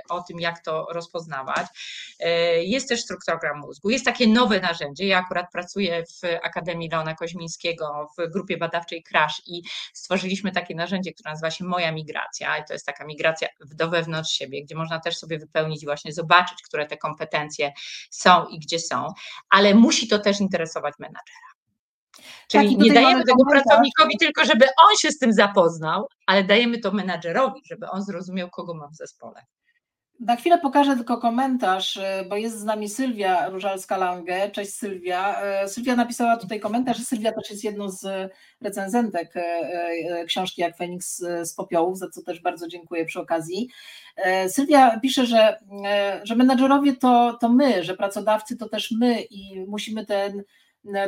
o 0.08 0.22
tym, 0.22 0.40
jak 0.40 0.64
to 0.64 0.86
rozpoznawać. 0.92 1.66
E, 2.20 2.64
jest 2.64 2.88
też 2.88 3.00
struktogram 3.00 3.58
mózgu, 3.58 3.90
jest 3.90 4.04
takie 4.04 4.28
nowe 4.28 4.60
narzędzie. 4.60 5.06
Ja 5.06 5.18
akurat 5.18 5.46
pracuję 5.52 6.04
w 6.04 6.44
Akademii 6.44 6.88
Leona 6.88 7.14
Koźmińskiego 7.14 8.10
w 8.18 8.30
grupie 8.32 8.56
badawczej 8.56 9.02
Crash 9.02 9.42
i 9.46 9.62
stworzyliśmy 9.92 10.52
takie 10.52 10.74
narzędzie, 10.74 11.12
które 11.12 11.30
nazywa 11.30 11.50
się 11.50 11.64
Moja 11.64 11.92
Migracja 11.92 12.58
i 12.58 12.64
to 12.64 12.72
jest 12.72 12.86
taka 12.86 13.04
migracja 13.04 13.48
do 13.60 13.88
wewnątrz 13.90 14.32
siebie, 14.32 14.64
gdzie 14.64 14.74
można 14.74 15.00
też 15.00 15.16
sobie 15.16 15.38
wypełnić 15.38 15.84
właśnie 15.84 16.12
zobaczyć, 16.12 16.62
które 16.62 16.86
te 16.86 16.96
kompetencje 16.96 17.72
są 18.10 18.46
i 18.46 18.58
gdzie 18.58 18.78
są, 18.78 19.08
ale 19.50 19.74
musi 19.74 20.08
to 20.08 20.18
też 20.18 20.40
interesować 20.40 20.94
menadżera. 20.98 21.52
Czyli 22.48 22.76
tak, 22.76 22.84
nie 22.84 22.92
dajemy 22.92 23.24
tego 23.24 23.44
komentarz. 23.44 23.64
pracownikowi 23.64 24.18
tylko, 24.18 24.44
żeby 24.44 24.64
on 24.64 24.96
się 25.00 25.10
z 25.10 25.18
tym 25.18 25.32
zapoznał, 25.32 26.08
ale 26.26 26.44
dajemy 26.44 26.78
to 26.78 26.92
menadżerowi, 26.92 27.60
żeby 27.64 27.90
on 27.90 28.02
zrozumiał, 28.04 28.50
kogo 28.50 28.74
ma 28.74 28.88
w 28.88 28.94
zespole. 28.94 29.46
Na 30.26 30.36
chwilę 30.36 30.58
pokażę 30.58 30.96
tylko 30.96 31.18
komentarz, 31.18 31.96
y, 31.96 32.02
bo 32.28 32.36
jest 32.36 32.58
z 32.58 32.64
nami 32.64 32.88
Sylwia 32.88 33.50
Różalska-Lange. 33.50 34.50
Cześć 34.50 34.74
Sylwia. 34.74 35.42
Y, 35.64 35.68
Sylwia 35.68 35.96
napisała 35.96 36.36
tutaj 36.36 36.60
komentarz, 36.60 36.98
Sylwia 36.98 37.32
też 37.32 37.50
jest 37.50 37.64
jedną 37.64 37.90
z 37.90 38.32
recenzentek 38.60 39.36
y, 39.36 39.42
książki 40.26 40.60
Jak 40.60 40.76
Feniks 40.76 41.16
z 41.42 41.54
popiołów, 41.54 41.98
za 41.98 42.10
co 42.10 42.22
też 42.22 42.40
bardzo 42.40 42.68
dziękuję 42.68 43.04
przy 43.04 43.20
okazji. 43.20 43.68
Sylwia 44.48 45.00
pisze, 45.00 45.26
że, 45.26 45.58
że 46.22 46.36
menadżerowie 46.36 46.96
to, 46.96 47.38
to 47.40 47.48
my, 47.48 47.84
że 47.84 47.94
pracodawcy 47.94 48.56
to 48.56 48.68
też 48.68 48.90
my 48.90 49.22
i 49.22 49.64
musimy 49.68 50.06
ten 50.06 50.42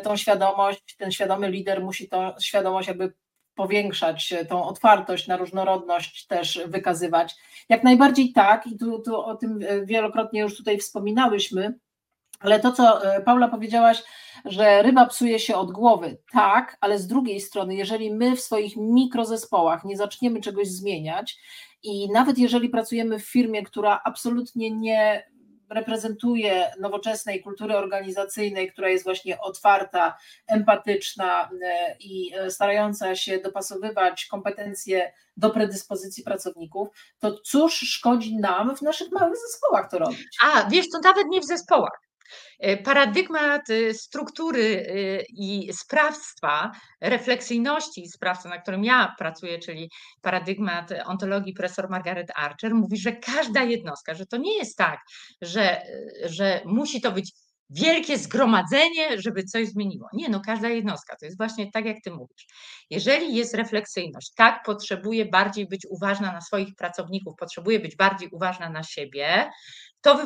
tą 0.02 0.16
świadomość, 0.16 0.96
ten 0.96 1.12
świadomy 1.12 1.50
lider 1.50 1.84
musi 1.84 2.08
tą 2.08 2.32
świadomość 2.40 2.88
jakby 2.88 3.12
powiększać, 3.54 4.32
e, 4.32 4.44
tą 4.44 4.64
otwartość 4.64 5.26
na 5.26 5.36
różnorodność 5.36 6.26
też 6.26 6.60
wykazywać. 6.66 7.34
Jak 7.68 7.84
najbardziej 7.84 8.32
tak, 8.32 8.66
i 8.66 8.78
tu, 8.78 8.98
tu 8.98 9.16
o 9.16 9.34
tym 9.34 9.58
e, 9.68 9.86
wielokrotnie 9.86 10.40
już 10.40 10.56
tutaj 10.56 10.78
wspominałyśmy, 10.78 11.74
ale 12.40 12.60
to, 12.60 12.72
co 12.72 13.00
Paula 13.24 13.48
powiedziałaś, 13.48 14.02
że 14.44 14.82
ryba 14.82 15.06
psuje 15.06 15.38
się 15.38 15.56
od 15.56 15.72
głowy, 15.72 16.18
tak, 16.32 16.76
ale 16.80 16.98
z 16.98 17.06
drugiej 17.06 17.40
strony, 17.40 17.74
jeżeli 17.74 18.14
my 18.14 18.36
w 18.36 18.40
swoich 18.40 18.76
mikrozespołach 18.76 19.84
nie 19.84 19.96
zaczniemy 19.96 20.40
czegoś 20.40 20.68
zmieniać, 20.68 21.38
i 21.84 22.10
nawet 22.10 22.38
jeżeli 22.38 22.68
pracujemy 22.68 23.18
w 23.18 23.30
firmie, 23.30 23.62
która 23.62 24.00
absolutnie 24.04 24.70
nie 24.70 25.26
reprezentuje 25.74 26.72
nowoczesnej 26.80 27.42
kultury 27.42 27.76
organizacyjnej, 27.76 28.72
która 28.72 28.88
jest 28.88 29.04
właśnie 29.04 29.40
otwarta, 29.40 30.16
empatyczna 30.46 31.50
e, 31.62 31.96
i 32.00 32.34
e, 32.34 32.50
starająca 32.50 33.16
się 33.16 33.38
dopasowywać 33.38 34.26
kompetencje 34.26 35.12
do 35.36 35.50
predyspozycji 35.50 36.24
pracowników, 36.24 36.88
to 37.18 37.40
cóż 37.40 37.74
szkodzi 37.74 38.36
nam 38.36 38.76
w 38.76 38.82
naszych 38.82 39.12
małych 39.12 39.36
zespołach 39.36 39.90
to 39.90 39.98
robić? 39.98 40.28
A, 40.44 40.70
wiesz, 40.70 40.86
to 40.92 40.98
nawet 40.98 41.26
nie 41.28 41.40
w 41.40 41.44
zespołach. 41.44 42.03
E, 42.58 42.76
paradygmat 42.76 43.70
y, 43.70 43.94
struktury 43.94 44.60
y, 44.60 45.24
i 45.28 45.72
sprawstwa, 45.72 46.72
refleksyjności 47.00 48.08
sprawstwa, 48.08 48.48
na 48.48 48.58
którym 48.58 48.84
ja 48.84 49.14
pracuję, 49.18 49.58
czyli 49.58 49.90
paradygmat 50.22 50.90
ontologii 51.06 51.54
profesor 51.54 51.90
Margaret 51.90 52.32
Archer, 52.34 52.74
mówi, 52.74 52.96
że 52.96 53.12
każda 53.12 53.62
jednostka, 53.62 54.14
że 54.14 54.26
to 54.26 54.36
nie 54.36 54.58
jest 54.58 54.76
tak, 54.76 55.00
że, 55.42 55.82
że 56.24 56.62
musi 56.64 57.00
to 57.00 57.12
być 57.12 57.32
wielkie 57.70 58.18
zgromadzenie, 58.18 59.20
żeby 59.22 59.42
coś 59.44 59.68
zmieniło. 59.68 60.08
Nie, 60.12 60.28
no 60.28 60.40
każda 60.40 60.68
jednostka, 60.68 61.16
to 61.16 61.26
jest 61.26 61.38
właśnie 61.38 61.70
tak, 61.70 61.84
jak 61.84 61.96
ty 62.04 62.10
mówisz. 62.10 62.46
Jeżeli 62.90 63.34
jest 63.34 63.54
refleksyjność, 63.54 64.32
tak, 64.36 64.62
potrzebuje 64.64 65.26
bardziej 65.26 65.68
być 65.68 65.86
uważna 65.90 66.32
na 66.32 66.40
swoich 66.40 66.74
pracowników, 66.74 67.34
potrzebuje 67.38 67.80
być 67.80 67.96
bardziej 67.96 68.28
uważna 68.32 68.70
na 68.70 68.82
siebie, 68.82 69.50
to 70.04 70.18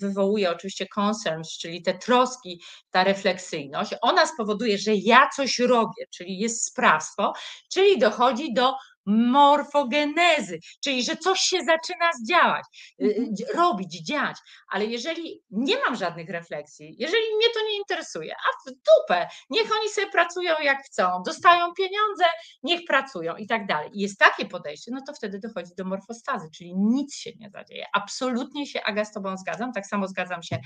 wywołuje 0.00 0.50
oczywiście 0.50 0.86
concerns, 0.98 1.58
czyli 1.58 1.82
te 1.82 1.94
troski, 1.94 2.62
ta 2.90 3.04
refleksyjność. 3.04 3.94
Ona 4.02 4.26
spowoduje, 4.26 4.78
że 4.78 4.94
ja 4.94 5.28
coś 5.36 5.58
robię, 5.58 6.06
czyli 6.10 6.38
jest 6.38 6.66
sprawstwo, 6.66 7.32
czyli 7.72 7.98
dochodzi 7.98 8.54
do 8.54 8.74
morfogenezy, 9.08 10.58
czyli 10.84 11.04
że 11.04 11.16
coś 11.16 11.40
się 11.40 11.58
zaczyna 11.58 12.10
zdziałać, 12.22 12.64
y, 13.02 13.04
y, 13.04 13.16
mhm. 13.16 13.58
robić, 13.58 14.04
dziać, 14.04 14.36
ale 14.68 14.86
jeżeli 14.86 15.42
nie 15.50 15.76
mam 15.76 15.96
żadnych 15.96 16.30
refleksji, 16.30 16.96
jeżeli 16.98 17.36
mnie 17.36 17.46
to 17.54 17.60
nie 17.66 17.76
interesuje, 17.76 18.34
a 18.34 18.70
w 18.70 18.72
dupę, 18.72 19.28
niech 19.50 19.72
oni 19.80 19.88
sobie 19.88 20.10
pracują 20.10 20.54
jak 20.62 20.82
chcą, 20.82 21.22
dostają 21.26 21.74
pieniądze, 21.74 22.24
niech 22.62 22.80
pracują 22.86 23.36
i 23.36 23.46
tak 23.46 23.66
dalej. 23.66 23.90
I 23.92 24.00
jest 24.00 24.18
takie 24.18 24.46
podejście, 24.46 24.90
no 24.94 25.00
to 25.06 25.12
wtedy 25.12 25.38
dochodzi 25.38 25.70
do 25.76 25.84
morfostazy, 25.84 26.48
czyli 26.56 26.74
nic 26.76 27.14
się 27.14 27.30
nie 27.36 27.50
zadzieje. 27.50 27.86
Absolutnie 27.92 28.66
się, 28.66 28.82
Aga, 28.82 29.04
z 29.04 29.12
Tobą 29.12 29.36
zgadzam, 29.36 29.72
tak 29.72 29.86
samo 29.86 30.08
zgadzam 30.08 30.42
się 30.42 30.58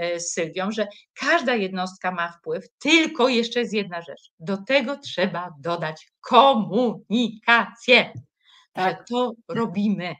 y, 0.00 0.20
z 0.20 0.32
Sylwią, 0.32 0.70
że 0.70 0.86
każda 1.14 1.54
jednostka 1.54 2.10
ma 2.10 2.32
wpływ, 2.32 2.64
tylko 2.78 3.28
jeszcze 3.28 3.60
jest 3.60 3.72
jedna 3.72 4.02
rzecz. 4.02 4.30
Do 4.38 4.56
tego 4.56 4.96
trzeba 4.98 5.50
dodać 5.60 6.12
komunikację. 6.20 7.81
Tak. 8.72 8.98
że 8.98 9.04
to 9.08 9.32
robimy. 9.48 10.14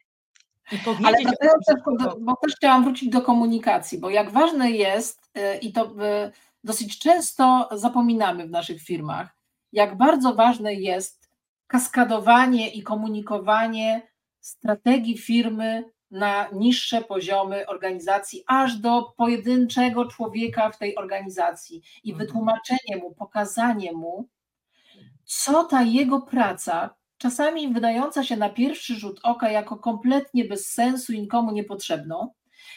I 0.73 0.79
Ale 1.05 1.17
też, 1.17 1.77
bo 2.21 2.37
też 2.37 2.57
chciałam 2.57 2.85
wrócić 2.85 3.09
do 3.09 3.23
komunikacji, 3.23 3.99
bo 3.99 4.11
jak 4.11 4.31
ważne 4.31 4.71
jest, 4.71 5.31
y, 5.39 5.59
i 5.59 5.73
to 5.73 5.85
y, 5.85 6.33
dosyć 6.65 6.99
często 6.99 7.69
zapominamy 7.73 8.47
w 8.47 8.51
naszych 8.51 8.83
firmach, 8.83 9.37
jak 9.73 9.97
bardzo 9.97 10.35
ważne 10.35 10.75
jest 10.75 11.29
kaskadowanie 11.67 12.71
i 12.71 12.83
komunikowanie 12.83 14.09
strategii 14.41 15.19
firmy 15.19 15.85
na 16.11 16.49
niższe 16.53 17.03
poziomy 17.03 17.67
organizacji, 17.67 18.45
aż 18.47 18.77
do 18.77 19.03
pojedynczego 19.17 20.07
człowieka 20.07 20.71
w 20.71 20.79
tej 20.79 20.97
organizacji 20.97 21.83
i 22.05 22.11
mhm. 22.13 22.27
wytłumaczenie 22.27 22.97
mu, 22.97 23.15
pokazanie 23.15 23.93
mu, 23.93 24.29
co 25.25 25.65
ta 25.65 25.83
jego 25.83 26.21
praca, 26.21 26.95
czasami 27.23 27.73
wydająca 27.73 28.25
się 28.25 28.37
na 28.37 28.49
pierwszy 28.49 28.95
rzut 28.95 29.21
oka 29.23 29.51
jako 29.51 29.77
kompletnie 29.77 30.45
bez 30.45 30.73
sensu 30.73 31.13
i 31.13 31.21
nikomu 31.21 31.53
niepotrzebną, 31.53 32.31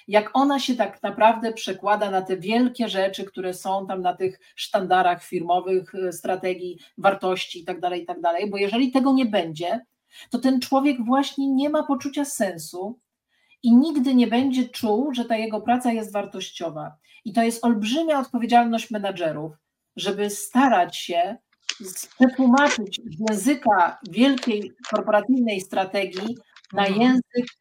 jak 0.07 0.29
ona 0.33 0.59
się 0.59 0.75
tak 0.75 1.03
naprawdę 1.03 1.53
przekłada 1.53 2.11
na 2.11 2.21
te 2.21 2.37
wielkie 2.37 2.89
rzeczy, 2.89 3.25
które 3.25 3.53
są 3.53 3.87
tam 3.87 4.01
na 4.01 4.13
tych 4.13 4.39
sztandarach 4.55 5.23
firmowych, 5.23 5.95
e, 5.95 6.11
strategii, 6.11 6.79
wartości 6.97 7.59
itd., 7.59 7.81
tak 7.81 7.99
itd., 7.99 8.21
tak 8.21 8.49
bo 8.49 8.57
jeżeli 8.57 8.91
tego 8.91 9.13
nie 9.13 9.25
będzie, 9.25 9.85
to 10.29 10.39
ten 10.39 10.59
człowiek 10.59 11.05
właśnie 11.05 11.47
nie 11.47 11.69
ma 11.69 11.83
poczucia 11.83 12.25
sensu 12.25 12.99
i 13.63 13.75
nigdy 13.75 14.15
nie 14.15 14.27
będzie 14.27 14.69
czuł, 14.69 15.13
że 15.13 15.25
ta 15.25 15.37
jego 15.37 15.61
praca 15.61 15.91
jest 15.91 16.13
wartościowa. 16.13 16.95
I 17.25 17.33
to 17.33 17.43
jest 17.43 17.65
olbrzymia 17.65 18.19
odpowiedzialność 18.19 18.91
menadżerów, 18.91 19.51
żeby 19.95 20.29
starać 20.29 20.97
się 20.97 21.37
przetłumaczyć 22.17 23.01
z 23.05 23.29
języka 23.29 23.99
wielkiej 24.09 24.71
korporacyjnej 24.89 25.61
strategii 25.61 26.37
na 26.73 26.85
mhm. 26.85 27.01
język 27.01 27.51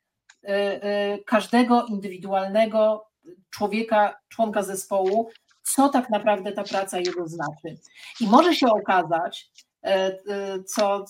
y, 0.45 0.49
y, 0.49 1.25
każdego 1.27 1.87
indywidualnego 1.87 3.07
człowieka, 3.51 4.17
członka 4.29 4.63
zespołu, 4.63 5.31
co 5.63 5.89
tak 5.89 6.11
naprawdę 6.11 6.53
ta 6.53 6.65
praca 6.65 6.99
jego 6.99 7.29
znaczy. 7.29 7.79
I 8.21 8.27
może 8.27 8.55
się 8.55 8.67
okazać, 8.67 9.51
y, 9.87 10.65
co, 10.65 11.05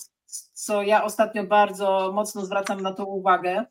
co 0.53 0.83
ja 0.83 1.03
ostatnio 1.03 1.43
bardzo 1.43 2.11
mocno 2.13 2.45
zwracam 2.45 2.81
na 2.81 2.93
to 2.93 3.05
uwagę, 3.05 3.65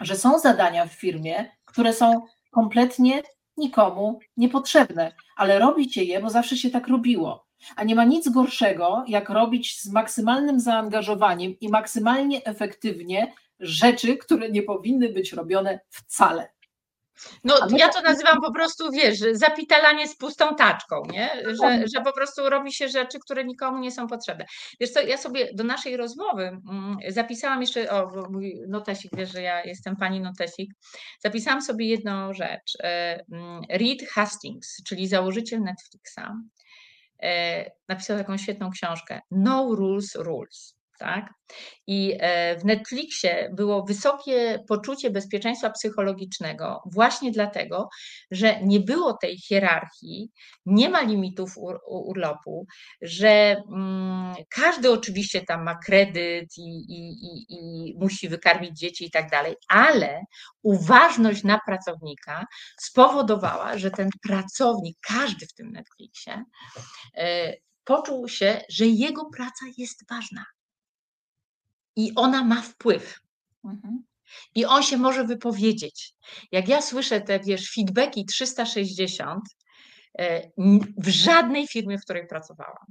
że 0.00 0.16
są 0.16 0.38
zadania 0.38 0.86
w 0.86 0.92
firmie, 0.92 1.50
które 1.64 1.92
są 1.92 2.22
kompletnie 2.50 3.22
nikomu 3.56 4.18
niepotrzebne, 4.36 5.12
ale 5.36 5.58
robicie 5.58 6.04
je, 6.04 6.20
bo 6.20 6.30
zawsze 6.30 6.56
się 6.56 6.70
tak 6.70 6.88
robiło. 6.88 7.46
A 7.76 7.84
nie 7.84 7.94
ma 7.94 8.04
nic 8.04 8.28
gorszego, 8.28 9.04
jak 9.08 9.28
robić 9.28 9.80
z 9.80 9.88
maksymalnym 9.88 10.60
zaangażowaniem 10.60 11.54
i 11.60 11.68
maksymalnie 11.68 12.44
efektywnie 12.44 13.32
rzeczy, 13.60 14.16
które 14.16 14.50
nie 14.50 14.62
powinny 14.62 15.08
być 15.08 15.32
robione 15.32 15.80
wcale. 15.90 16.54
No, 17.44 17.54
ja 17.76 17.88
to 17.88 18.02
nazywam 18.02 18.40
po 18.40 18.52
prostu, 18.52 18.90
wiesz, 18.90 19.18
zapitalanie 19.32 20.08
z 20.08 20.16
pustą 20.16 20.56
taczką, 20.56 21.02
nie? 21.12 21.30
Że, 21.46 21.84
że 21.94 22.00
po 22.04 22.12
prostu 22.12 22.50
robi 22.50 22.72
się 22.72 22.88
rzeczy, 22.88 23.18
które 23.18 23.44
nikomu 23.44 23.78
nie 23.78 23.90
są 23.90 24.06
potrzebne. 24.06 24.46
Wiesz 24.80 24.90
co, 24.90 25.00
ja 25.00 25.16
sobie 25.16 25.50
do 25.54 25.64
naszej 25.64 25.96
rozmowy 25.96 26.42
mm, 26.42 26.96
zapisałam 27.08 27.60
jeszcze, 27.60 27.90
o 27.90 28.28
mój 28.30 28.54
notesik, 28.68 29.10
wiesz, 29.16 29.32
że 29.32 29.42
ja 29.42 29.64
jestem 29.64 29.96
pani 29.96 30.20
notesik, 30.20 30.72
zapisałam 31.20 31.62
sobie 31.62 31.86
jedną 31.86 32.34
rzecz. 32.34 32.72
E, 32.80 33.24
mm, 33.32 33.62
Reed 33.70 34.08
Hastings, 34.08 34.82
czyli 34.88 35.08
założyciel 35.08 35.60
Netflixa, 35.60 36.32
napisał 37.88 38.18
taką 38.18 38.36
świetną 38.36 38.70
książkę 38.70 39.20
No 39.30 39.74
Rules 39.74 40.14
Rules 40.14 40.78
tak? 40.98 41.32
I 41.86 42.16
e, 42.20 42.58
w 42.58 42.64
Netflixie 42.64 43.50
było 43.52 43.84
wysokie 43.84 44.64
poczucie 44.68 45.10
bezpieczeństwa 45.10 45.70
psychologicznego, 45.70 46.82
właśnie 46.92 47.32
dlatego, 47.32 47.88
że 48.30 48.60
nie 48.62 48.80
było 48.80 49.12
tej 49.12 49.38
hierarchii, 49.38 50.30
nie 50.66 50.88
ma 50.88 51.02
limitów 51.02 51.58
ur 51.58 51.80
urlopu, 51.86 52.66
że 53.02 53.62
mm, 53.72 54.34
każdy 54.50 54.90
oczywiście 54.90 55.42
tam 55.42 55.64
ma 55.64 55.74
kredyt 55.86 56.58
i, 56.58 56.84
i, 56.88 57.26
i, 57.26 57.46
i 57.48 57.94
musi 57.98 58.28
wykarmić 58.28 58.78
dzieci 58.78 59.06
i 59.06 59.10
tak 59.10 59.30
dalej, 59.30 59.54
ale 59.68 60.24
uważność 60.62 61.44
na 61.44 61.60
pracownika 61.66 62.46
spowodowała, 62.80 63.78
że 63.78 63.90
ten 63.90 64.08
pracownik, 64.28 64.98
każdy 65.00 65.46
w 65.46 65.54
tym 65.54 65.72
Netflixie, 65.72 66.44
e, 67.16 67.54
poczuł 67.84 68.28
się, 68.28 68.60
że 68.68 68.86
jego 68.86 69.30
praca 69.30 69.66
jest 69.78 70.08
ważna 70.10 70.44
i 71.96 72.12
ona 72.16 72.44
ma 72.44 72.62
wpływ. 72.62 73.20
Mhm. 73.64 74.04
I 74.54 74.64
on 74.64 74.82
się 74.82 74.96
może 74.96 75.24
wypowiedzieć. 75.24 76.14
Jak 76.52 76.68
ja 76.68 76.82
słyszę 76.82 77.20
te, 77.20 77.40
wiesz, 77.40 77.72
feedbacki 77.74 78.24
360, 78.24 79.44
e, 80.18 80.50
w 80.96 81.08
żadnej 81.08 81.68
firmie, 81.68 81.98
w 81.98 82.04
której 82.04 82.26
pracowałam, 82.26 82.86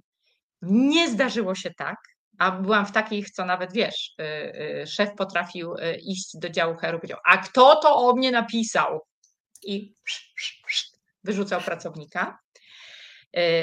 nie 0.61 1.09
zdarzyło 1.09 1.55
się 1.55 1.71
tak, 1.77 1.97
a 2.37 2.51
byłam 2.51 2.85
w 2.85 2.91
takich, 2.91 3.29
co 3.29 3.45
nawet 3.45 3.73
wiesz, 3.73 4.13
e, 4.19 4.23
e, 4.81 4.87
szef 4.87 5.09
potrafił 5.17 5.73
iść 6.01 6.37
do 6.37 6.49
działu 6.49 6.75
HR, 6.75 6.95
powiedział, 6.95 7.19
a 7.25 7.37
kto 7.37 7.75
to 7.75 7.95
o 7.95 8.15
mnie 8.15 8.31
napisał? 8.31 8.99
I 9.63 9.93
wyrzucał 11.23 11.61
pracownika, 11.61 12.39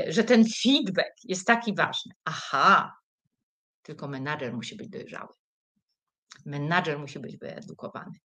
że 0.09 0.25
ten 0.25 0.45
feedback 0.63 1.13
jest 1.25 1.47
taki 1.47 1.75
ważny. 1.75 2.13
Aha, 2.25 3.00
tylko 3.91 4.09
menadżer 4.09 4.53
musi 4.55 4.77
być 4.77 4.89
dojrzały. 4.89 5.35
Menadżer 6.47 6.99
musi 6.99 7.19
być 7.19 7.37
wyedukowany. 7.37 8.19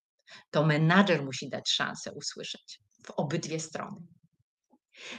To 0.52 0.66
menadżer 0.66 1.24
musi 1.24 1.50
dać 1.50 1.70
szansę 1.70 2.14
usłyszeć 2.14 2.80
w 3.06 3.12
obydwie 3.12 3.60
strony. 3.60 3.98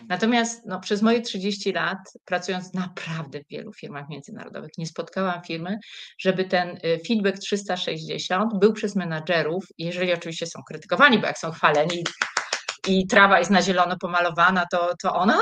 Natomiast 0.08 0.66
no, 0.66 0.80
przez 0.80 1.02
moje 1.02 1.20
30 1.20 1.72
lat, 1.72 1.98
pracując 2.24 2.74
naprawdę 2.74 3.40
w 3.40 3.48
wielu 3.50 3.72
firmach 3.72 4.08
międzynarodowych, 4.08 4.70
nie 4.78 4.86
spotkałam 4.86 5.42
firmy, 5.42 5.78
żeby 6.18 6.44
ten 6.44 6.68
y, 6.68 7.00
feedback 7.08 7.38
360 7.38 8.58
był 8.60 8.72
przez 8.72 8.96
menadżerów, 8.96 9.64
jeżeli 9.78 10.12
oczywiście 10.12 10.46
są 10.46 10.62
krytykowani, 10.68 11.18
bo 11.18 11.26
jak 11.26 11.38
są 11.38 11.50
chwaleni 11.50 12.04
i 12.88 13.06
trawa 13.06 13.38
jest 13.38 13.50
na 13.50 13.62
zielono 13.62 13.96
pomalowana, 13.98 14.66
to, 14.70 14.94
to 15.02 15.12
ona 15.12 15.40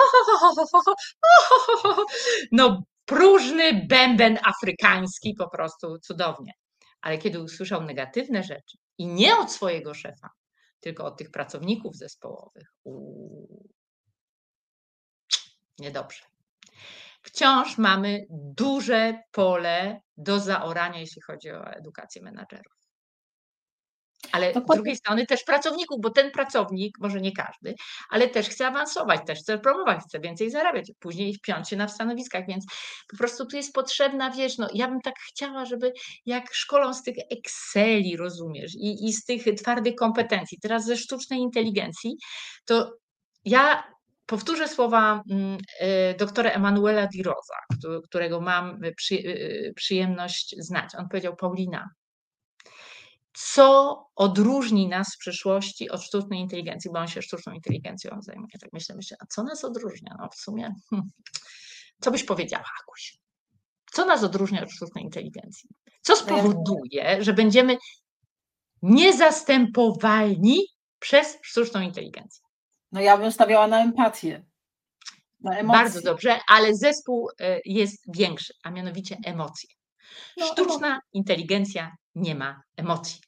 no 2.52 2.82
próżny 3.04 3.86
bęben 3.86 4.38
afrykański, 4.44 5.34
po 5.38 5.48
prostu 5.48 5.98
cudownie. 5.98 6.52
Ale 7.00 7.18
kiedy 7.18 7.42
usłyszał 7.42 7.82
negatywne 7.82 8.42
rzeczy 8.42 8.78
i 8.98 9.06
nie 9.06 9.36
od 9.36 9.52
swojego 9.52 9.94
szefa, 9.94 10.30
tylko 10.80 11.04
od 11.04 11.18
tych 11.18 11.30
pracowników 11.30 11.96
zespołowych, 11.96 12.68
uu, 12.84 13.68
niedobrze. 15.78 16.24
Wciąż 17.22 17.78
mamy 17.78 18.26
duże 18.30 19.22
pole 19.32 20.00
do 20.16 20.40
zaorania, 20.40 20.98
jeśli 20.98 21.22
chodzi 21.22 21.50
o 21.50 21.72
edukację 21.72 22.22
menadżerów 22.22 22.83
ale 24.32 24.52
z 24.52 24.74
drugiej 24.74 24.96
strony 24.96 25.26
też 25.26 25.44
pracowników, 25.44 26.00
bo 26.00 26.10
ten 26.10 26.30
pracownik, 26.30 26.98
może 27.00 27.20
nie 27.20 27.32
każdy, 27.32 27.74
ale 28.10 28.28
też 28.28 28.48
chce 28.48 28.66
awansować, 28.66 29.20
też 29.26 29.38
chce 29.38 29.58
promować, 29.58 30.00
chce 30.00 30.20
więcej 30.20 30.50
zarabiać, 30.50 30.92
później 31.00 31.34
wpiąć 31.34 31.68
się 31.68 31.76
na 31.76 31.88
stanowiskach, 31.88 32.46
więc 32.48 32.64
po 33.08 33.16
prostu 33.16 33.46
tu 33.46 33.56
jest 33.56 33.74
potrzebna, 33.74 34.30
wiesz, 34.30 34.58
no 34.58 34.68
ja 34.74 34.88
bym 34.88 35.00
tak 35.00 35.14
chciała, 35.18 35.64
żeby 35.64 35.92
jak 36.26 36.54
szkolą 36.54 36.94
z 36.94 37.02
tych 37.02 37.16
Exceli, 37.30 38.16
rozumiesz, 38.16 38.74
i, 38.74 39.06
i 39.06 39.12
z 39.12 39.24
tych 39.24 39.44
twardych 39.56 39.94
kompetencji, 39.94 40.58
teraz 40.62 40.84
ze 40.84 40.96
sztucznej 40.96 41.40
inteligencji, 41.40 42.16
to 42.64 42.92
ja 43.44 43.94
powtórzę 44.26 44.68
słowa 44.68 45.22
mm, 45.30 45.58
y, 46.12 46.16
doktora 46.18 46.50
Emanuela 46.50 47.06
Di 47.06 47.22
Rosa, 47.22 47.54
którego 48.04 48.40
mam 48.40 48.80
przy, 48.96 49.14
y, 49.14 49.72
przyjemność 49.76 50.54
znać. 50.58 50.94
On 50.98 51.08
powiedział, 51.08 51.36
Paulina, 51.36 51.88
co 53.34 53.98
odróżni 54.16 54.88
nas 54.88 55.14
w 55.14 55.18
przyszłości 55.18 55.90
od 55.90 56.02
sztucznej 56.02 56.40
inteligencji, 56.40 56.90
bo 56.92 56.98
on 56.98 57.08
się 57.08 57.22
sztuczną 57.22 57.52
inteligencją 57.52 58.16
zajmuje. 58.20 58.58
Tak 58.60 58.72
myślę, 58.72 58.94
myślę, 58.96 59.16
a 59.20 59.26
co 59.26 59.42
nas 59.42 59.64
odróżnia? 59.64 60.16
No 60.20 60.28
w 60.28 60.34
sumie, 60.34 60.74
hmm, 60.90 61.10
co 62.00 62.10
byś 62.10 62.24
powiedziała, 62.24 62.64
Akuś? 62.82 63.18
Co 63.92 64.06
nas 64.06 64.22
odróżnia 64.22 64.62
od 64.62 64.70
sztucznej 64.70 65.04
inteligencji? 65.04 65.70
Co 66.02 66.12
no 66.12 66.18
spowoduje, 66.18 67.24
że 67.24 67.32
będziemy 67.32 67.76
niezastępowalni 68.82 70.58
przez 70.98 71.38
sztuczną 71.42 71.80
inteligencję? 71.80 72.44
No 72.92 73.00
ja 73.00 73.18
bym 73.18 73.32
stawiała 73.32 73.66
na 73.66 73.82
empatię. 73.82 74.44
Na 75.40 75.64
Bardzo 75.64 76.00
dobrze, 76.00 76.38
ale 76.48 76.74
zespół 76.74 77.30
y, 77.30 77.34
jest 77.64 78.16
większy, 78.16 78.54
a 78.62 78.70
mianowicie 78.70 79.16
emocje. 79.24 79.70
No, 80.36 80.46
Sztuczna 80.46 81.00
inteligencja 81.12 81.96
nie 82.14 82.34
ma 82.34 82.62
emocji. 82.76 83.20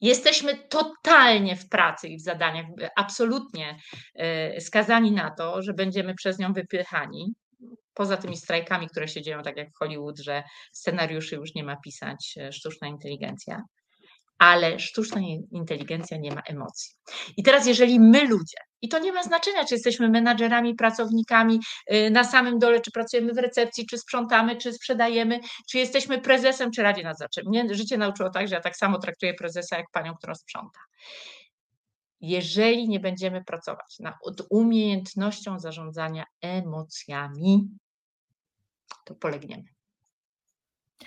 Jesteśmy 0.00 0.58
totalnie 0.68 1.56
w 1.56 1.68
pracy 1.68 2.08
i 2.08 2.16
w 2.16 2.20
zadaniach, 2.20 2.66
absolutnie 2.96 3.78
e, 4.14 4.60
skazani 4.60 5.12
na 5.12 5.30
to, 5.30 5.62
że 5.62 5.74
będziemy 5.74 6.14
przez 6.14 6.38
nią 6.38 6.52
wypychani. 6.52 7.34
Poza 7.94 8.16
tymi 8.16 8.36
strajkami, 8.36 8.88
które 8.88 9.08
się 9.08 9.22
dzieją, 9.22 9.42
tak 9.42 9.56
jak 9.56 9.70
w 9.70 9.78
Hollywood, 9.78 10.18
że 10.18 10.42
scenariuszy 10.72 11.36
już 11.36 11.54
nie 11.54 11.64
ma 11.64 11.76
pisać 11.76 12.34
e, 12.40 12.52
sztuczna 12.52 12.88
inteligencja, 12.88 13.62
ale 14.38 14.78
sztuczna 14.78 15.20
inteligencja 15.52 16.16
nie 16.16 16.34
ma 16.34 16.40
emocji. 16.40 16.94
I 17.36 17.42
teraz, 17.42 17.66
jeżeli 17.66 18.00
my 18.00 18.24
ludzie, 18.24 18.58
i 18.82 18.88
to 18.88 18.98
nie 18.98 19.12
ma 19.12 19.22
znaczenia, 19.22 19.64
czy 19.64 19.74
jesteśmy 19.74 20.08
menadżerami, 20.08 20.74
pracownikami 20.74 21.60
y, 21.92 22.10
na 22.10 22.24
samym 22.24 22.58
dole, 22.58 22.80
czy 22.80 22.90
pracujemy 22.90 23.32
w 23.32 23.38
recepcji, 23.38 23.86
czy 23.86 23.98
sprzątamy, 23.98 24.56
czy 24.56 24.72
sprzedajemy, 24.72 25.40
czy 25.70 25.78
jesteśmy 25.78 26.20
prezesem, 26.20 26.70
czy 26.70 26.82
radzie 26.82 27.02
nadzorczym. 27.02 27.44
Mnie 27.46 27.74
życie 27.74 27.98
nauczyło 27.98 28.30
tak, 28.30 28.48
że 28.48 28.54
ja 28.54 28.60
tak 28.60 28.76
samo 28.76 28.98
traktuję 28.98 29.34
prezesa 29.34 29.76
jak 29.76 29.86
panią, 29.92 30.14
która 30.14 30.34
sprząta. 30.34 30.80
Jeżeli 32.20 32.88
nie 32.88 33.00
będziemy 33.00 33.44
pracować 33.44 33.98
nad 34.00 34.14
umiejętnością 34.50 35.58
zarządzania 35.58 36.24
emocjami, 36.40 37.68
to 39.04 39.14
polegniemy. 39.14 39.64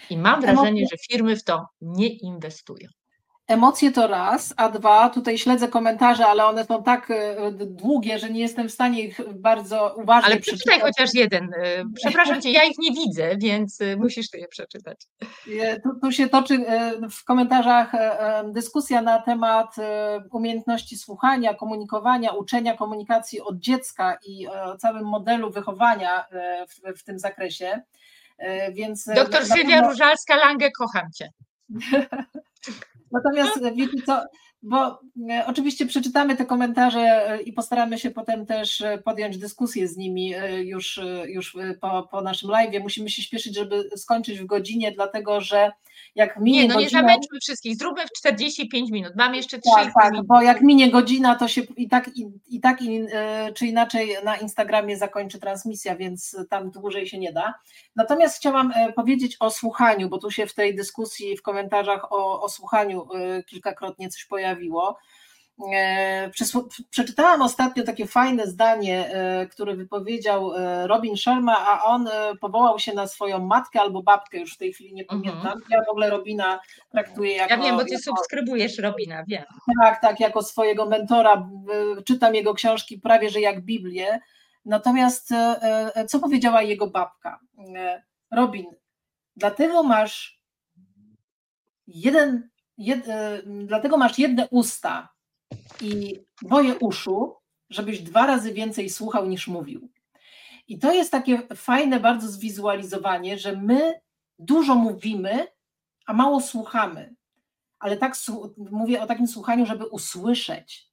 I 0.10 0.18
mam 0.18 0.42
wrażenie, 0.42 0.86
że 0.92 0.98
firmy 1.12 1.36
w 1.36 1.44
to 1.44 1.66
nie 1.82 2.08
inwestują. 2.08 2.90
Emocje 3.52 3.92
to 3.92 4.08
raz, 4.08 4.54
a 4.58 4.70
dwa, 4.70 5.10
tutaj 5.10 5.38
śledzę 5.38 5.68
komentarze, 5.68 6.28
ale 6.28 6.46
one 6.46 6.66
są 6.66 6.84
tak 6.84 7.12
e, 7.12 7.52
długie, 7.52 8.20
że 8.20 8.30
nie 8.30 8.40
jestem 8.40 8.70
w 8.70 8.72
stanie 8.72 9.04
ich 9.04 9.22
bardzo 9.34 9.96
uważnie 9.98 10.26
ale 10.26 10.40
przeczytać. 10.40 10.62
Przeczytaj 10.62 10.92
chociaż 10.92 11.14
jeden. 11.14 11.54
E, 11.54 11.84
przepraszam 11.96 12.42
cię, 12.42 12.52
ja 12.52 12.64
ich 12.64 12.78
nie 12.80 12.92
widzę, 12.92 13.38
więc 13.38 13.82
e, 13.82 13.96
musisz 13.96 14.30
ty 14.30 14.38
je 14.38 14.48
przeczytać. 14.48 14.98
Tu, 15.84 16.00
tu 16.02 16.12
się 16.12 16.30
toczy 16.30 16.66
w 17.12 17.24
komentarzach 17.24 17.92
dyskusja 18.46 19.02
na 19.02 19.22
temat 19.22 19.76
umiejętności 20.32 20.98
słuchania, 20.98 21.54
komunikowania, 21.54 22.32
uczenia 22.32 22.78
komunikacji 22.78 23.42
od 23.42 23.60
dziecka 23.60 24.18
i 24.26 24.48
o 24.48 24.78
całym 24.78 25.06
modelu 25.06 25.52
wychowania 25.52 26.26
w, 26.70 27.00
w 27.00 27.04
tym 27.04 27.20
zakresie. 27.20 27.82
Więc 28.72 29.06
Doktor 29.16 29.46
Sylwia 29.46 29.82
Różalska-Lange, 29.82 30.70
kocham 30.78 31.12
cię. 31.16 31.30
Natomiast 33.12 33.62
wiecie 33.76 34.02
co, 34.06 34.22
bo 34.64 35.00
e, 35.30 35.46
oczywiście 35.48 35.86
przeczytamy 35.86 36.38
te 36.38 36.46
komentarze 36.46 37.00
e, 37.00 37.42
i 37.42 37.54
postaramy 37.54 38.00
się 38.00 38.12
potem 38.12 38.46
też 38.46 38.82
e, 38.82 38.98
podjąć 38.98 39.38
dyskusję 39.38 39.88
z 39.88 39.98
nimi 39.98 40.34
już, 40.64 41.00
już 41.26 41.58
po, 41.82 42.08
po 42.12 42.22
naszym 42.22 42.50
live. 42.50 42.82
Musimy 42.82 43.10
się 43.10 43.22
śpieszyć, 43.22 43.56
żeby 43.56 43.90
skończyć 43.96 44.40
w 44.40 44.46
godzinie, 44.46 44.92
dlatego 44.92 45.42
że 45.42 45.72
jak 46.16 46.40
minie 46.40 46.62
Nie, 46.62 46.68
no 46.68 46.74
godzina, 46.74 47.02
nie 47.02 47.08
zamęczmy 47.08 47.40
wszystkich, 47.42 47.78
zróbmy 47.78 48.06
w 48.08 48.12
45 48.12 48.92
minut, 48.92 49.14
mam 49.16 49.36
jeszcze 49.36 49.60
3 49.60 49.70
Tak, 49.76 49.94
tak, 49.94 50.24
bo 50.26 50.42
jak 50.42 50.62
minie 50.62 50.92
godzina, 50.92 51.36
to 51.36 51.48
się 51.48 51.62
i 51.62 51.90
tak, 51.90 52.18
i, 52.18 52.28
i 52.50 52.60
tak 52.60 52.82
i, 52.82 53.06
czy 53.56 53.68
inaczej 53.68 54.16
na 54.24 54.38
Instagramie 54.38 54.98
zakończy 54.98 55.40
transmisja, 55.40 55.96
więc 55.96 56.38
tam 56.50 56.72
dłużej 56.72 57.08
się 57.08 57.20
nie 57.20 57.34
da. 57.34 57.54
Natomiast 57.96 58.38
chciałam 58.38 58.74
powiedzieć 58.96 59.38
o 59.40 59.50
słuchaniu, 59.50 60.10
bo 60.10 60.18
tu 60.18 60.32
się 60.32 60.48
w 60.48 60.54
tej 60.54 60.76
dyskusji, 60.76 61.38
w 61.38 61.42
komentarzach 61.42 62.12
o, 62.12 62.42
o 62.42 62.50
słuchaniu 62.50 63.08
kilkakrotnie 63.46 64.10
coś 64.10 64.26
pojawiło 64.26 64.51
pojawiło. 64.52 64.98
E, 65.74 66.30
przeczytałam 66.90 67.42
ostatnio 67.42 67.84
takie 67.84 68.08
fajne 68.08 68.48
zdanie, 68.48 69.10
e, 69.10 69.48
które 69.48 69.76
wypowiedział 69.76 70.56
e, 70.56 70.88
Robin 70.88 71.18
Sharma, 71.18 71.68
a 71.68 71.84
on 71.84 72.10
powołał 72.42 72.80
się 72.80 72.94
na 72.94 73.08
swoją 73.08 73.40
matkę 73.40 73.82
albo 73.82 74.04
babkę, 74.04 74.38
już 74.38 74.54
w 74.54 74.58
tej 74.58 74.74
chwili 74.74 74.94
nie 74.94 75.04
mhm. 75.04 75.22
pamiętam. 75.22 75.60
Ja 75.70 75.84
w 75.88 75.90
ogóle 75.90 76.10
Robina 76.10 76.60
traktuję 76.92 77.36
jako. 77.36 77.54
Ja 77.54 77.62
wiem, 77.62 77.78
bo 77.78 77.84
ty 77.84 77.94
jako, 77.94 78.04
subskrybujesz 78.04 78.78
Robina, 78.78 79.24
wiem. 79.28 79.44
Tak, 79.82 80.02
tak, 80.02 80.20
jako 80.20 80.44
swojego 80.44 80.86
mentora. 80.86 81.50
Czytam 82.06 82.36
jego 82.36 82.54
książki 82.54 83.00
prawie 83.00 83.30
że 83.30 83.42
jak 83.42 83.62
Biblię. 83.62 84.20
Natomiast 84.66 85.30
co 86.08 86.20
powiedziała 86.20 86.62
jego 86.62 86.88
babka? 86.88 87.40
Robin, 88.32 88.66
dlatego 89.36 89.84
masz 89.84 90.42
jeden 91.88 92.51
jed, 92.78 93.08
e, 93.08 93.42
dlatego 93.46 93.98
masz 93.98 94.20
jedne 94.20 94.48
usta 94.50 95.10
i 95.82 96.20
dwoje 96.42 96.76
uszu, 96.76 97.36
żebyś 97.70 98.02
dwa 98.02 98.26
razy 98.26 98.54
więcej 98.54 98.90
słuchał 98.90 99.26
niż 99.26 99.48
mówił. 99.48 99.90
I 100.68 100.80
to 100.80 100.94
jest 100.94 101.12
takie 101.12 101.42
fajne 101.56 102.00
bardzo 102.00 102.28
zwizualizowanie, 102.28 103.38
że 103.38 103.56
my 103.56 104.02
dużo 104.40 104.76
mówimy, 104.76 105.48
a 106.06 106.14
mało 106.14 106.42
słuchamy. 106.42 107.16
Ale 107.80 107.98
tak 107.98 108.16
mówię 108.58 109.02
o 109.02 109.08
takim 109.08 109.28
słuchaniu, 109.28 109.66
żeby 109.66 109.86
usłyszeć. 109.86 110.92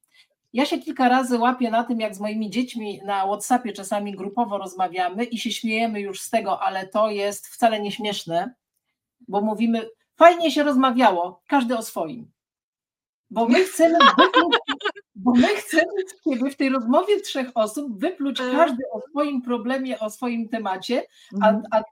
Ja 0.53 0.65
się 0.65 0.77
kilka 0.77 1.09
razy 1.09 1.37
łapię 1.37 1.69
na 1.71 1.83
tym, 1.83 1.99
jak 1.99 2.15
z 2.15 2.19
moimi 2.19 2.49
dziećmi 2.49 3.01
na 3.05 3.25
WhatsAppie 3.25 3.73
czasami 3.73 4.15
grupowo 4.15 4.57
rozmawiamy 4.57 5.23
i 5.23 5.37
się 5.37 5.51
śmiejemy 5.51 6.01
już 6.01 6.21
z 6.21 6.29
tego, 6.29 6.63
ale 6.63 6.87
to 6.87 7.09
jest 7.09 7.47
wcale 7.47 7.79
nie 7.79 7.91
śmieszne, 7.91 8.53
bo 9.27 9.41
mówimy, 9.41 9.89
fajnie 10.19 10.51
się 10.51 10.63
rozmawiało, 10.63 11.41
każdy 11.47 11.77
o 11.77 11.81
swoim. 11.81 12.31
Bo 13.31 13.47
my 13.47 13.63
chcemy 13.63 13.97
wypluć, 14.17 14.57
bo 15.15 15.31
my 15.31 15.47
chcemy 15.47 15.91
w 16.51 16.55
tej 16.55 16.69
rozmowie 16.69 17.21
trzech 17.21 17.47
osób 17.55 17.99
wypluć 17.99 18.41
e. 18.41 18.51
każdy 18.51 18.83
o 18.91 19.01
swoim 19.09 19.41
problemie, 19.41 19.99
o 19.99 20.09
swoim 20.09 20.49
temacie, 20.49 21.03
a, 21.41 21.49
mhm. 21.49 21.63
a 21.71 21.83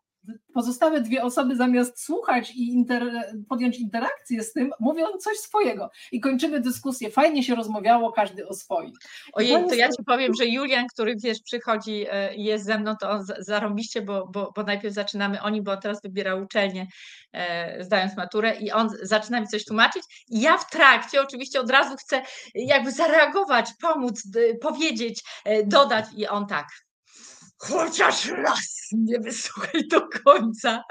pozostałe 0.54 1.02
dwie 1.02 1.24
osoby 1.24 1.56
zamiast 1.56 2.04
słuchać 2.04 2.52
i 2.52 2.74
inter, 2.74 3.12
podjąć 3.50 3.80
interakcję 3.80 4.44
z 4.44 4.54
tym, 4.54 4.72
mówią 4.80 5.06
coś 5.20 5.38
swojego 5.38 5.90
i 6.12 6.20
kończymy 6.20 6.60
dyskusję. 6.60 7.12
Fajnie 7.12 7.44
się 7.44 7.56
rozmawiało, 7.56 8.12
każdy 8.12 8.48
o 8.48 8.54
swoim. 8.54 8.92
Ojej, 9.34 9.68
to 9.70 9.76
ja 9.76 9.90
ci 9.90 10.04
powiem, 10.06 10.34
że 10.34 10.46
Julian, 10.46 10.88
który 10.94 11.16
wiesz, 11.24 11.38
przychodzi 11.42 12.06
e, 12.10 12.36
i 12.36 12.44
jest 12.44 12.66
ze 12.66 12.80
mną, 12.80 12.96
to 13.02 13.10
on 13.10 13.26
zarąbiście, 13.40 14.02
bo, 14.02 14.28
bo, 14.28 14.54
bo 14.56 14.64
najpierw 14.64 14.94
zaczynamy 14.94 15.42
oni, 15.42 15.62
bo 15.62 15.78
teraz 15.78 16.02
wybiera 16.02 16.36
uczelnię, 16.36 16.88
e, 17.34 17.84
zdając 17.84 18.18
maturę 18.18 18.56
i 18.60 18.72
on 18.72 18.90
zaczyna 19.02 19.42
mi 19.42 19.48
coś 19.48 19.66
tłumaczyć 19.66 20.04
i 20.28 20.42
ja 20.42 20.58
w 20.58 20.70
trakcie 20.70 21.22
oczywiście 21.22 21.60
od 21.60 21.70
razu 21.70 21.96
chcę 21.96 22.22
jakby 22.56 22.92
zareagować, 22.92 23.70
pomóc, 23.82 24.24
powiedzieć, 24.62 25.24
e, 25.46 25.64
dodać 25.66 26.06
i 26.16 26.28
on 26.28 26.48
tak, 26.48 26.68
chociaż 27.58 28.26
raz 28.26 28.88
nie 28.92 29.20
wysłuchaj 29.20 29.88
do 29.88 30.02
końca. 30.24 30.84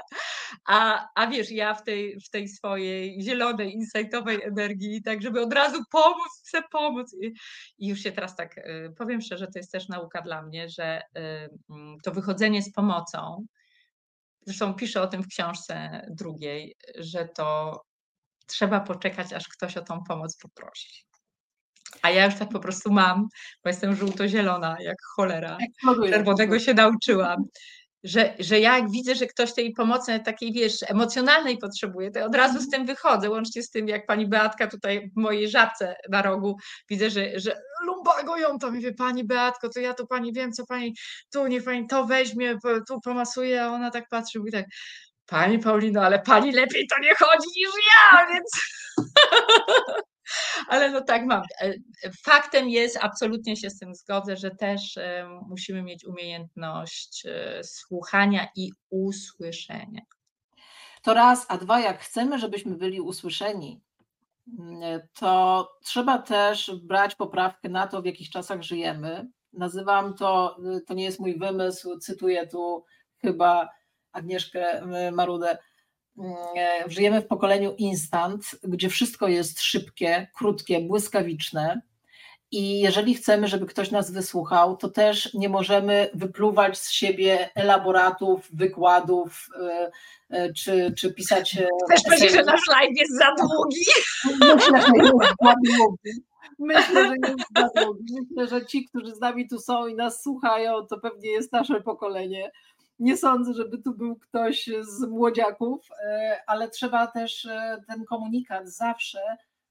A, 0.65 1.07
a 1.15 1.27
wiesz, 1.27 1.51
ja 1.51 1.73
w 1.73 1.83
tej, 1.83 2.19
w 2.19 2.29
tej 2.29 2.47
swojej 2.47 3.21
zielonej, 3.21 3.73
insightowej 3.73 4.43
energii, 4.43 5.01
tak 5.03 5.21
żeby 5.21 5.41
od 5.41 5.53
razu 5.53 5.83
pomóc, 5.91 6.43
chcę 6.47 6.61
pomóc. 6.71 7.15
I, 7.21 7.33
I, 7.77 7.87
już 7.87 7.99
się 7.99 8.11
teraz 8.11 8.35
tak 8.35 8.57
y, 8.57 8.93
powiem 8.97 9.21
szczerze, 9.21 9.47
to 9.47 9.59
jest 9.59 9.71
też 9.71 9.87
nauka 9.87 10.21
dla 10.21 10.41
mnie, 10.41 10.69
że 10.69 11.01
y, 11.01 11.21
mm, 11.69 11.97
to 12.03 12.11
wychodzenie 12.11 12.61
z 12.61 12.71
pomocą, 12.71 13.45
zresztą 14.45 14.73
piszę 14.73 15.01
o 15.01 15.07
tym 15.07 15.23
w 15.23 15.27
książce 15.27 16.05
drugiej, 16.09 16.75
że 16.95 17.27
to 17.27 17.81
trzeba 18.45 18.79
poczekać, 18.79 19.33
aż 19.33 19.47
ktoś 19.47 19.77
o 19.77 19.81
tą 19.81 20.03
pomoc 20.03 20.37
poprosi. 20.37 21.06
A 22.01 22.09
ja 22.09 22.25
już 22.25 22.35
tak 22.35 22.49
po 22.49 22.59
prostu 22.59 22.91
mam, 22.91 23.27
bo 23.63 23.69
jestem 23.69 23.95
żółto-zielona, 23.95 24.77
jak 24.79 24.97
cholera. 25.15 25.57
Czerwonego 26.09 26.59
się 26.59 26.73
nauczyłam. 26.73 27.45
Że, 28.03 28.33
że 28.39 28.59
ja 28.59 28.77
jak 28.77 28.91
widzę, 28.91 29.15
że 29.15 29.25
ktoś 29.25 29.53
tej 29.53 29.73
pomocy 29.73 30.19
takiej, 30.19 30.53
wiesz, 30.53 30.73
emocjonalnej 30.87 31.57
potrzebuje, 31.57 32.11
to 32.11 32.25
od 32.25 32.35
razu 32.35 32.61
z 32.61 32.69
tym 32.69 32.85
wychodzę, 32.85 33.29
łącznie 33.29 33.63
z 33.63 33.69
tym, 33.69 33.87
jak 33.87 34.05
pani 34.05 34.27
Beatka 34.27 34.67
tutaj 34.67 35.11
w 35.15 35.19
mojej 35.19 35.49
żabce 35.49 35.95
na 36.09 36.21
rogu, 36.21 36.57
widzę, 36.89 37.09
że, 37.09 37.39
że 37.39 37.61
lumbago 37.85 38.37
ją 38.37 38.59
to, 38.59 38.71
mówię, 38.71 38.93
pani 38.93 39.23
Beatko, 39.23 39.69
to 39.69 39.79
ja 39.79 39.93
tu 39.93 40.07
pani 40.07 40.33
wiem, 40.33 40.51
co 40.51 40.65
pani, 40.65 40.95
tu 41.33 41.47
niech 41.47 41.63
pani 41.63 41.87
to 41.87 42.05
weźmie, 42.05 42.57
tu 42.87 43.01
pomasuje, 43.01 43.63
a 43.63 43.67
ona 43.67 43.91
tak 43.91 44.09
patrzy, 44.09 44.39
mówi 44.39 44.51
tak, 44.51 44.65
pani 45.25 45.59
Paulino, 45.59 46.01
ale 46.01 46.19
pani 46.19 46.51
lepiej 46.51 46.87
to 46.87 46.99
nie 46.99 47.15
chodzi 47.15 47.47
niż 47.57 47.69
ja, 47.87 48.27
więc... 48.33 48.51
Ale 50.67 50.91
no 50.91 51.01
tak 51.01 51.25
mam. 51.25 51.41
E, 51.61 51.73
faktem 52.25 52.69
jest, 52.69 52.97
absolutnie 53.01 53.55
się 53.55 53.69
z 53.69 53.79
tym 53.79 53.95
zgodzę, 53.95 54.37
że 54.37 54.51
też 54.51 54.97
e, 54.97 55.29
musimy 55.47 55.83
mieć 55.83 56.05
umiejętność 56.05 57.23
e, 57.25 57.63
słuchania 57.63 58.47
i 58.55 58.71
usłyszenia. 58.89 60.01
To 61.01 61.13
raz, 61.13 61.45
a 61.49 61.57
dwa, 61.57 61.79
jak 61.79 61.99
chcemy, 61.99 62.39
żebyśmy 62.39 62.75
byli 62.75 63.01
usłyszeni, 63.01 63.81
mm, 64.59 65.01
to 65.13 65.67
trzeba 65.83 66.17
też 66.17 66.71
brać 66.83 67.15
poprawkę 67.15 67.69
na 67.69 67.87
to, 67.87 68.01
w 68.01 68.05
jakich 68.05 68.29
czasach 68.29 68.61
żyjemy. 68.61 69.27
Nazywam 69.53 70.13
to, 70.13 70.57
to 70.87 70.93
nie 70.93 71.03
jest 71.03 71.19
mój 71.19 71.37
wymysł, 71.37 71.97
cytuję 71.97 72.47
tu 72.47 72.85
chyba 73.21 73.69
Agnieszkę 74.11 74.81
Marudę, 75.11 75.57
E, 75.57 75.57
żyjemy 76.87 77.21
w 77.21 77.27
pokoleniu 77.27 77.75
instant, 77.77 78.43
gdzie 78.63 78.89
wszystko 78.89 79.27
jest 79.27 79.61
szybkie, 79.61 80.27
krótkie, 80.33 80.79
błyskawiczne. 80.79 81.81
I 82.51 82.79
jeżeli 82.79 83.13
chcemy, 83.13 83.47
żeby 83.47 83.65
ktoś 83.65 83.91
nas 83.91 84.11
wysłuchał, 84.11 84.77
to 84.77 84.89
też 84.89 85.33
nie 85.33 85.49
możemy 85.49 86.09
wypluwać 86.13 86.77
z 86.77 86.91
siebie 86.91 87.49
elaboratów, 87.55 88.47
wykładów, 88.53 89.47
e, 89.61 89.91
e, 90.29 90.53
czy, 90.53 90.93
czy 90.97 91.13
pisać. 91.13 91.57
Chcesz 91.91 92.03
powiedzieć, 92.03 92.31
że 92.31 92.43
nasz 92.43 92.67
live 92.67 92.97
jest 92.97 93.17
za 93.17 93.35
długi? 93.35 93.85
Myślę, 94.55 94.81
że 94.81 94.91
jest 94.97 95.35
za 95.43 95.55
długi. 95.63 96.11
Myślę, 96.59 97.07
że 97.07 97.15
jest 97.27 97.43
za 97.57 97.83
długi. 97.83 98.13
Myślę, 98.29 98.59
że 98.59 98.65
ci, 98.65 98.85
którzy 98.85 99.15
z 99.15 99.19
nami 99.19 99.49
tu 99.49 99.59
są 99.59 99.87
i 99.87 99.95
nas 99.95 100.23
słuchają, 100.23 100.87
to 100.87 100.99
pewnie 100.99 101.29
jest 101.29 101.51
nasze 101.51 101.81
pokolenie 101.81 102.51
nie 102.99 103.17
sądzę, 103.17 103.53
żeby 103.53 103.77
tu 103.77 103.95
był 103.95 104.15
ktoś 104.15 104.69
z 104.81 105.07
młodziaków, 105.07 105.87
ale 106.47 106.69
trzeba 106.69 107.07
też 107.07 107.47
ten 107.87 108.05
komunikat 108.05 108.69
zawsze 108.69 109.19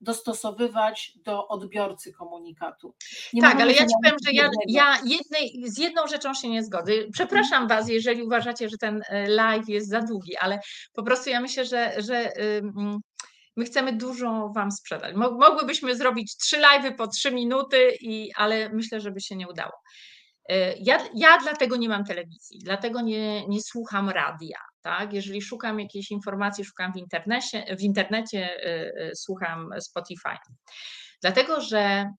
dostosowywać 0.01 1.13
do 1.25 1.49
odbiorcy 1.49 2.13
komunikatu. 2.13 2.95
Nie 3.33 3.43
tak, 3.43 3.61
ale 3.61 3.73
ja 3.73 3.87
ci 3.87 3.95
powiem, 4.03 4.17
że 4.27 4.33
ja, 4.33 4.51
ja 4.69 4.95
jednej, 5.05 5.71
z 5.71 5.79
jedną 5.79 6.07
rzeczą 6.07 6.35
się 6.35 6.49
nie 6.49 6.65
zgodzę. 6.65 6.93
Przepraszam 7.13 7.63
mhm. 7.63 7.69
Was, 7.69 7.89
jeżeli 7.89 8.23
uważacie, 8.23 8.69
że 8.69 8.79
ten 8.79 9.03
e, 9.09 9.29
live 9.29 9.69
jest 9.69 9.89
za 9.89 10.01
długi, 10.01 10.37
ale 10.37 10.61
po 10.93 11.03
prostu 11.03 11.31
ja 11.31 11.41
myślę, 11.41 11.65
że, 11.65 11.93
że 11.99 12.33
my 13.57 13.65
chcemy 13.65 13.93
dużo 13.93 14.53
Wam 14.55 14.73
sprzedać. 14.73 15.15
Mogłybyśmy 15.17 15.97
zrobić 15.97 16.37
trzy 16.37 16.57
live'y 16.57 16.97
po 16.97 17.07
trzy 17.07 17.31
minuty, 17.33 17.97
i, 18.01 18.31
ale 18.37 18.69
myślę, 18.69 19.01
że 19.01 19.11
by 19.11 19.21
się 19.21 19.37
nie 19.37 19.49
udało. 19.49 19.73
E, 20.49 20.75
ja, 20.79 20.99
ja 21.15 21.39
dlatego 21.43 21.77
nie 21.77 21.89
mam 21.89 22.05
telewizji, 22.05 22.59
dlatego 22.65 23.01
nie, 23.01 23.47
nie 23.47 23.61
słucham 23.63 24.11
radia. 24.11 24.59
Tak? 24.81 25.13
Jeżeli 25.13 25.43
szukam 25.43 25.81
jakiejś 25.81 26.11
informacji, 26.11 26.65
szukam 26.65 26.93
w 26.93 26.97
internecie, 26.97 27.77
w 27.77 27.83
internecie 27.83 28.51
yy, 28.97 29.11
słucham 29.15 29.71
Spotify. 29.81 30.37
Dlatego, 31.23 31.61
że 31.61 32.11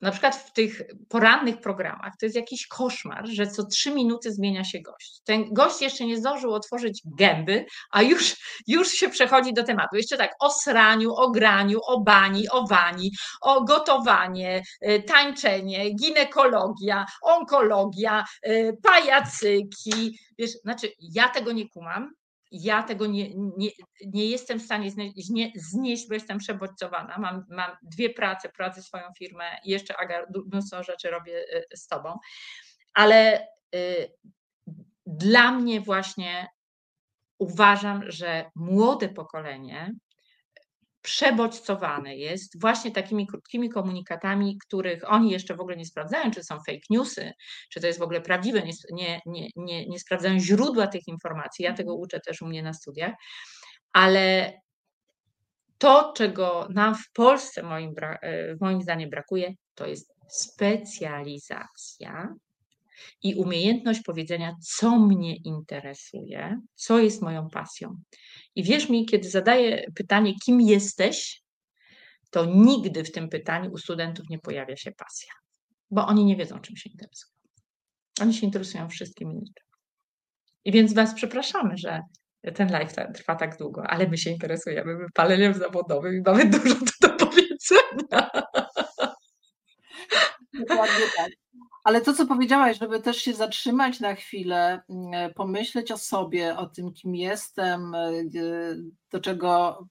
na 0.00 0.10
przykład 0.10 0.36
w 0.36 0.52
tych 0.52 0.82
porannych 1.08 1.60
programach 1.60 2.12
to 2.20 2.26
jest 2.26 2.36
jakiś 2.36 2.66
koszmar, 2.66 3.26
że 3.28 3.46
co 3.46 3.66
trzy 3.66 3.90
minuty 3.90 4.32
zmienia 4.32 4.64
się 4.64 4.80
gość. 4.80 5.20
Ten 5.24 5.44
gość 5.52 5.82
jeszcze 5.82 6.06
nie 6.06 6.16
zdążył 6.16 6.54
otworzyć 6.54 7.02
gęby, 7.04 7.66
a 7.90 8.02
już, 8.02 8.36
już 8.66 8.88
się 8.88 9.08
przechodzi 9.08 9.52
do 9.52 9.64
tematu. 9.64 9.96
Jeszcze 9.96 10.16
tak 10.16 10.30
o 10.40 10.50
sraniu, 10.50 11.14
o 11.14 11.30
graniu, 11.30 11.80
o 11.86 12.00
bani, 12.00 12.48
o 12.48 12.66
wani, 12.66 13.12
o 13.40 13.64
gotowanie, 13.64 14.62
y, 14.88 15.02
tańczenie, 15.02 15.94
ginekologia, 15.94 17.06
onkologia, 17.22 18.24
y, 18.46 18.76
pajacyki. 18.82 20.18
Wiesz, 20.38 20.50
znaczy 20.50 20.92
ja 21.00 21.28
tego 21.28 21.52
nie 21.52 21.68
kumam, 21.68 22.14
ja 22.50 22.82
tego 22.82 23.06
nie, 23.06 23.30
nie, 23.34 23.70
nie 24.06 24.26
jestem 24.26 24.60
w 24.60 24.62
stanie 24.62 24.90
znieść, 24.90 25.30
nie, 25.30 25.52
znieść, 25.54 26.08
bo 26.08 26.14
jestem 26.14 26.38
przebodźcowana. 26.38 27.18
Mam, 27.18 27.46
mam 27.48 27.70
dwie 27.82 28.10
prace, 28.10 28.48
prowadzę 28.48 28.82
swoją 28.82 29.04
firmę 29.18 29.44
i 29.64 29.70
jeszcze 29.70 29.96
Aga, 29.96 30.26
mnóstwo 30.52 30.82
rzeczy 30.82 31.10
robię 31.10 31.38
y, 31.38 31.76
z 31.76 31.86
tobą. 31.86 32.18
Ale 32.94 33.48
y, 33.74 34.12
dla 35.06 35.52
mnie 35.52 35.80
właśnie 35.80 36.48
uważam, 37.38 38.02
że 38.06 38.50
młode 38.54 39.08
pokolenie 39.08 39.94
przebodźcowane 41.02 42.16
jest 42.16 42.60
właśnie 42.60 42.90
takimi 42.90 43.26
krótkimi 43.26 43.70
komunikatami, 43.70 44.58
których 44.58 45.12
oni 45.12 45.30
jeszcze 45.30 45.54
w 45.54 45.60
ogóle 45.60 45.76
nie 45.76 45.86
sprawdzają, 45.86 46.30
czy 46.30 46.44
są 46.44 46.56
fake 46.56 46.80
newsy, 46.90 47.32
czy 47.70 47.80
to 47.80 47.86
jest 47.86 47.98
w 47.98 48.02
ogóle 48.02 48.20
prawdziwe, 48.20 48.62
nie, 48.62 48.72
nie, 49.26 49.48
nie, 49.56 49.86
nie, 49.86 49.98
sprawdzają 49.98 50.38
źródła 50.38 50.86
tych 50.86 51.08
informacji. 51.08 51.64
Ja 51.64 51.72
tego 51.72 51.94
uczę 51.94 52.20
też 52.20 52.42
u 52.42 52.46
mnie 52.46 52.62
na 52.62 52.72
studiach, 52.72 53.12
ale 53.92 54.52
to, 55.78 56.12
czego 56.16 56.68
nam 56.70 56.94
w 56.94 57.12
Polsce 57.12 57.62
moim, 57.62 57.94
e, 58.02 58.56
moim 58.60 58.82
zdaniem 58.82 59.10
brakuje, 59.10 59.54
to 59.74 59.86
jest 59.86 60.14
specjalizacja 60.28 62.34
i 63.22 63.34
umiejętność 63.34 64.02
powiedzenia, 64.02 64.56
co 64.62 64.98
mnie 64.98 65.36
interesuje, 65.36 66.60
co 66.74 66.98
jest 66.98 67.22
moją 67.22 67.48
pasją. 67.48 67.96
I 68.54 68.62
wierz 68.62 68.88
mi, 68.88 69.06
kiedy 69.06 69.30
zadaję 69.30 69.84
pytanie, 69.94 70.34
kim 70.44 70.60
jesteś, 70.60 71.42
to 72.30 72.44
nigdy 72.44 73.04
w 73.04 73.12
tym 73.12 73.28
pytaniu 73.28 73.72
u 73.72 73.78
studentów 73.78 74.26
nie 74.30 74.38
pojawia 74.38 74.76
się 74.76 74.92
pasja, 74.92 75.32
bo 75.90 76.06
oni 76.06 76.24
nie 76.24 76.36
wiedzą, 76.36 76.58
czym 76.58 76.76
się 76.76 76.90
interesują. 76.90 77.32
Oni 78.20 78.34
się 78.34 78.46
interesują 78.46 78.88
wszystkim 78.88 79.30
innym. 79.30 79.52
I 80.64 80.72
więc 80.72 80.92
Was 80.92 81.14
przepraszamy, 81.14 81.76
że 81.76 82.00
ten 82.54 82.70
live 82.70 82.94
trwa 83.14 83.36
tak 83.36 83.58
długo, 83.58 83.82
ale 83.86 84.08
my 84.08 84.18
się 84.18 84.30
interesujemy 84.30 84.96
wypaleniem 84.96 85.54
zawodowym 85.54 86.14
i 86.14 86.20
mamy 86.26 86.50
dużo 86.50 86.74
do 87.00 87.08
powiedzenia. 87.08 88.30
Dokładnie 90.52 91.06
tak. 91.16 91.30
Ale 91.84 92.00
to, 92.00 92.14
co 92.14 92.26
powiedziałaś, 92.26 92.78
żeby 92.78 93.00
też 93.00 93.16
się 93.16 93.34
zatrzymać 93.34 94.00
na 94.00 94.14
chwilę, 94.14 94.82
mm, 94.88 95.34
pomyśleć 95.34 95.92
o 95.92 95.98
sobie, 95.98 96.56
o 96.56 96.66
tym, 96.66 96.92
kim 96.92 97.14
jestem, 97.14 97.94
e, 97.94 98.10
do 99.10 99.20
czego, 99.20 99.84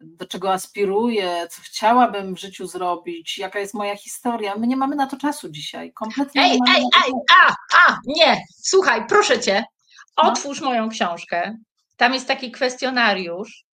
do 0.00 0.26
czego 0.26 0.52
aspiruję, 0.52 1.48
co 1.50 1.62
chciałabym 1.62 2.34
w 2.34 2.40
życiu 2.40 2.66
zrobić, 2.66 3.38
jaka 3.38 3.58
jest 3.58 3.74
moja 3.74 3.96
historia. 3.96 4.56
My 4.56 4.66
nie 4.66 4.76
mamy 4.76 4.96
na 4.96 5.06
to 5.06 5.16
czasu 5.16 5.48
dzisiaj. 5.48 5.92
Kompletnie. 5.92 6.42
Ej, 6.42 6.58
ej, 6.68 6.82
ej, 7.06 7.12
a, 7.40 7.54
a, 7.76 7.98
nie, 8.06 8.44
słuchaj, 8.56 9.06
proszę 9.08 9.40
cię, 9.40 9.64
otwórz 10.16 10.60
no. 10.60 10.66
moją 10.66 10.88
książkę. 10.88 11.56
Tam 11.96 12.14
jest 12.14 12.28
taki 12.28 12.50
kwestionariusz. 12.50 13.66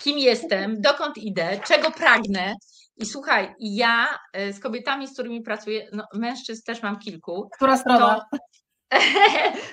Kim 0.00 0.18
jestem, 0.18 0.80
dokąd 0.80 1.18
idę, 1.18 1.60
czego 1.66 1.90
pragnę, 1.90 2.54
i 2.98 3.06
słuchaj, 3.06 3.54
ja 3.60 4.18
e, 4.32 4.52
z 4.52 4.60
kobietami, 4.60 5.08
z 5.08 5.12
którymi 5.12 5.42
pracuję, 5.42 5.88
no, 5.92 6.04
mężczyzn 6.14 6.62
też 6.66 6.82
mam 6.82 6.98
kilku. 6.98 7.48
Która 7.56 7.76
strona? 7.76 8.20
To... 8.32 8.38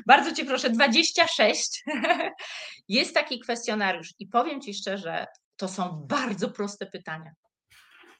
Bardzo 0.07 0.31
Cię 0.31 0.45
proszę, 0.45 0.69
26. 0.69 1.83
Jest 2.87 3.13
taki 3.13 3.39
kwestionariusz 3.39 4.09
i 4.19 4.27
powiem 4.27 4.61
Ci 4.61 4.73
szczerze, 4.73 5.25
to 5.55 5.67
są 5.67 6.05
bardzo 6.07 6.49
proste 6.49 6.85
pytania, 6.85 7.31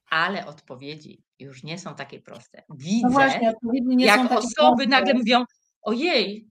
ale 0.09 0.45
odpowiedzi 0.45 1.23
już 1.39 1.63
nie 1.63 1.79
są 1.79 1.95
takie 1.95 2.21
proste. 2.21 2.63
Widzę, 2.69 3.07
no 3.07 3.09
właśnie, 3.09 3.53
jak 3.97 4.31
osoby 4.31 4.51
proste. 4.55 4.87
nagle 4.87 5.13
mówią, 5.13 5.43
ojej, 5.81 6.47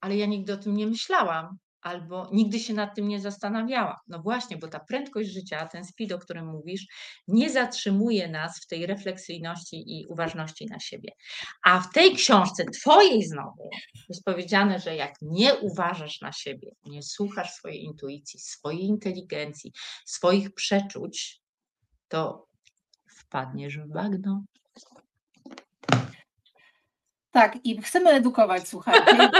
ale 0.00 0.16
ja 0.16 0.26
nigdy 0.26 0.52
o 0.52 0.56
tym 0.56 0.76
nie 0.76 0.86
myślałam 0.86 1.58
albo 1.86 2.28
nigdy 2.32 2.60
się 2.60 2.74
nad 2.74 2.94
tym 2.94 3.08
nie 3.08 3.20
zastanawiała. 3.20 4.00
No 4.08 4.22
właśnie, 4.22 4.56
bo 4.56 4.68
ta 4.68 4.80
prędkość 4.80 5.30
życia, 5.30 5.66
ten 5.66 5.84
speed, 5.84 6.14
o 6.14 6.18
którym 6.18 6.46
mówisz, 6.46 6.86
nie 7.28 7.50
zatrzymuje 7.50 8.28
nas 8.28 8.60
w 8.60 8.66
tej 8.66 8.86
refleksyjności 8.86 9.84
i 9.86 10.06
uważności 10.06 10.66
na 10.66 10.80
siebie. 10.80 11.10
A 11.62 11.80
w 11.80 11.92
tej 11.92 12.14
książce, 12.14 12.64
twojej 12.64 13.24
znowu, 13.24 13.70
jest 14.08 14.24
powiedziane, 14.24 14.80
że 14.80 14.96
jak 14.96 15.14
nie 15.22 15.54
uważasz 15.54 16.20
na 16.20 16.32
siebie, 16.32 16.70
nie 16.84 17.02
słuchasz 17.02 17.50
swojej 17.50 17.84
intuicji, 17.84 18.40
swojej 18.40 18.82
inteligencji, 18.82 19.72
swoich 20.04 20.54
przeczuć, 20.54 21.40
to 22.08 22.46
wpadniesz 23.10 23.78
w 23.78 23.92
bagno. 23.92 24.44
Tak, 27.36 27.58
i 27.64 27.82
chcemy 27.82 28.10
edukować, 28.10 28.68
słuchajcie. 28.68 29.30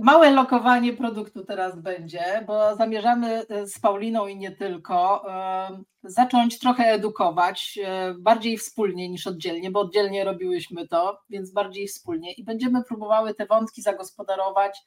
Małe 0.00 0.30
lokowanie 0.30 0.92
produktu 0.92 1.44
teraz 1.44 1.78
będzie, 1.78 2.44
bo 2.46 2.76
zamierzamy 2.76 3.46
e, 3.48 3.66
z 3.66 3.78
Pauliną 3.78 4.26
i 4.26 4.36
nie 4.36 4.50
tylko 4.50 5.24
e, 5.32 5.82
zacząć 6.02 6.58
trochę 6.58 6.84
edukować, 6.84 7.78
e, 7.84 8.14
bardziej 8.18 8.58
wspólnie 8.58 9.08
niż 9.08 9.26
oddzielnie, 9.26 9.70
bo 9.70 9.80
oddzielnie 9.80 10.24
robiłyśmy 10.24 10.88
to, 10.88 11.20
więc 11.30 11.52
bardziej 11.52 11.88
wspólnie 11.88 12.32
i 12.32 12.44
będziemy 12.44 12.84
próbowały 12.84 13.34
te 13.34 13.46
wątki 13.46 13.82
zagospodarować 13.82 14.78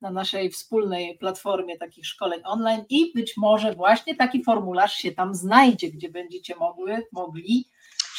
na 0.00 0.10
naszej 0.10 0.50
wspólnej 0.50 1.18
platformie 1.18 1.78
takich 1.78 2.06
szkoleń 2.06 2.40
online 2.44 2.84
i 2.88 3.12
być 3.14 3.36
może 3.36 3.74
właśnie 3.74 4.16
taki 4.16 4.44
formularz 4.44 4.94
się 4.94 5.12
tam 5.12 5.34
znajdzie, 5.34 5.90
gdzie 5.90 6.08
będziecie 6.08 6.56
mogły, 6.56 7.06
mogli 7.12 7.71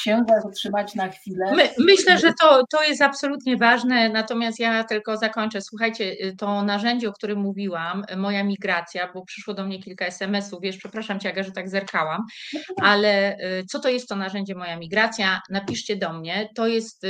się 0.03 0.23
zatrzymać 0.43 0.95
na 0.95 1.09
chwilę. 1.09 1.55
My, 1.55 1.69
myślę, 1.79 2.17
że 2.17 2.33
to, 2.41 2.65
to 2.71 2.83
jest 2.83 3.01
absolutnie 3.01 3.57
ważne, 3.57 4.09
natomiast 4.09 4.59
ja 4.59 4.83
tylko 4.83 5.17
zakończę. 5.17 5.61
Słuchajcie, 5.61 6.03
y, 6.03 6.35
to 6.37 6.63
narzędzie, 6.63 7.09
o 7.09 7.13
którym 7.13 7.39
mówiłam, 7.39 8.03
y, 8.11 8.17
moja 8.17 8.43
migracja, 8.43 9.13
bo 9.13 9.25
przyszło 9.25 9.53
do 9.53 9.65
mnie 9.65 9.79
kilka 9.79 10.05
SMS-ów, 10.05 10.61
wiesz, 10.61 10.77
przepraszam 10.77 11.19
Cię, 11.19 11.43
że 11.43 11.51
tak 11.51 11.69
zerkałam, 11.69 12.25
no 12.53 12.61
ale 12.87 13.37
y, 13.37 13.65
co 13.65 13.79
to 13.79 13.89
jest 13.89 14.09
to 14.09 14.15
narzędzie 14.15 14.55
moja 14.55 14.77
migracja? 14.77 15.41
Napiszcie 15.49 15.95
do 15.95 16.13
mnie. 16.13 16.49
To 16.55 16.67
jest 16.67 17.05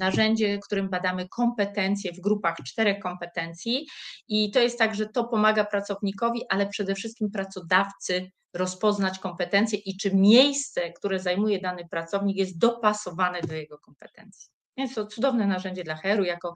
narzędzie, 0.00 0.58
którym 0.58 0.88
badamy 0.88 1.28
kompetencje 1.28 2.12
w 2.12 2.20
grupach 2.20 2.56
czterech 2.66 2.98
kompetencji 2.98 3.86
i 4.28 4.50
to 4.50 4.60
jest 4.60 4.78
tak, 4.78 4.94
że 4.94 5.06
to 5.06 5.24
pomaga 5.24 5.64
pracownikowi, 5.64 6.42
ale 6.48 6.66
przede 6.66 6.94
wszystkim 6.94 7.30
pracodawcy 7.30 8.30
rozpoznać 8.56 9.18
kompetencje 9.18 9.78
i 9.78 9.96
czy 9.96 10.14
miejsce, 10.14 10.92
które 10.92 11.20
zajmuje 11.20 11.60
dany 11.60 11.88
pracownik, 11.88 12.36
jest 12.36 12.58
dopasowane 12.58 13.40
do 13.40 13.54
jego 13.54 13.78
kompetencji. 13.78 14.50
Więc 14.76 14.94
to 14.94 15.06
cudowne 15.06 15.46
narzędzie 15.46 15.84
dla 15.84 15.96
Heru. 15.96 16.24
Jako 16.24 16.54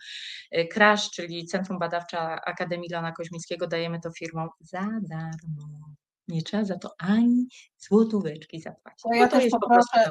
CRASH, 0.73 1.07
e, 1.07 1.11
czyli 1.15 1.47
Centrum 1.47 1.79
Badawcza 1.79 2.41
Akademii 2.45 2.91
Lona 2.93 3.13
Koźmińskiego, 3.13 3.67
dajemy 3.67 4.01
to 4.01 4.11
firmom 4.11 4.49
za 4.61 4.89
darmo. 5.03 5.95
Nie 6.29 6.43
trzeba 6.43 6.65
za 6.65 6.79
to 6.79 6.95
ani 6.99 7.49
złotóweczki 7.79 8.61
zapłacić. 8.61 9.03
To 9.03 9.15
ja 9.15 9.29
to 9.29 9.37
też 9.37 9.51
poproszę, 9.51 10.11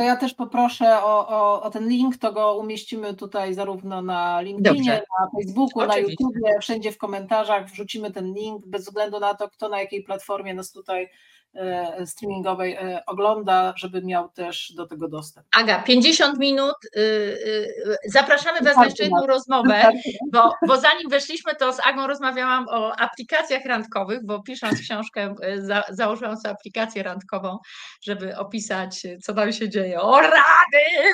to 0.00 0.04
ja 0.04 0.16
też 0.16 0.34
poproszę 0.34 1.02
o, 1.02 1.28
o, 1.28 1.62
o, 1.62 1.70
ten 1.70 1.88
link, 1.88 2.16
to 2.16 2.32
go 2.32 2.56
umieścimy 2.56 3.14
tutaj 3.14 3.54
zarówno 3.54 4.02
na 4.02 4.40
LinkedInie, 4.40 4.90
Dobrze. 4.90 5.06
na 5.20 5.40
Facebooku, 5.40 5.82
Oczywiście. 5.82 6.02
na 6.02 6.10
YouTubie, 6.10 6.58
wszędzie 6.60 6.92
w 6.92 6.98
komentarzach 6.98 7.70
wrzucimy 7.70 8.10
ten 8.10 8.34
link, 8.34 8.66
bez 8.66 8.84
względu 8.84 9.20
na 9.20 9.34
to, 9.34 9.48
kto 9.48 9.68
na 9.68 9.80
jakiej 9.80 10.02
platformie 10.02 10.54
nas 10.54 10.72
tutaj 10.72 11.10
e, 11.54 12.06
streamingowej 12.06 12.74
e, 12.74 13.02
ogląda, 13.06 13.72
żeby 13.76 14.02
miał 14.02 14.28
też 14.28 14.72
do 14.76 14.86
tego 14.86 15.08
dostęp. 15.08 15.46
Aga, 15.56 15.82
50 15.82 16.38
minut. 16.38 16.76
y, 16.96 17.00
y, 17.00 17.96
Zapraszamy 18.06 18.60
Was 18.60 18.76
na 18.76 18.84
jeszcze 18.84 19.02
jedną 19.02 19.26
rozmowę, 19.26 19.90
bo, 20.32 20.54
bo 20.66 20.76
zanim 20.76 21.08
weszliśmy, 21.10 21.54
to 21.54 21.72
z 21.72 21.86
Agą 21.86 22.06
rozmawiałam 22.06 22.66
o 22.68 23.00
aplikacjach 23.00 23.64
randkowych, 23.64 24.26
bo 24.26 24.42
pisząc 24.42 24.80
książkę, 24.80 25.34
y, 25.44 25.66
za, 25.66 25.82
założyłam 25.90 26.36
sobie 26.36 26.54
aplikację 26.54 27.02
randkową, 27.02 27.58
żeby 28.02 28.36
opisać, 28.36 29.04
y, 29.04 29.18
co 29.22 29.34
tam 29.34 29.52
się 29.52 29.68
dzieje. 29.68 29.89
O 29.98 30.20
rady! 30.20 31.12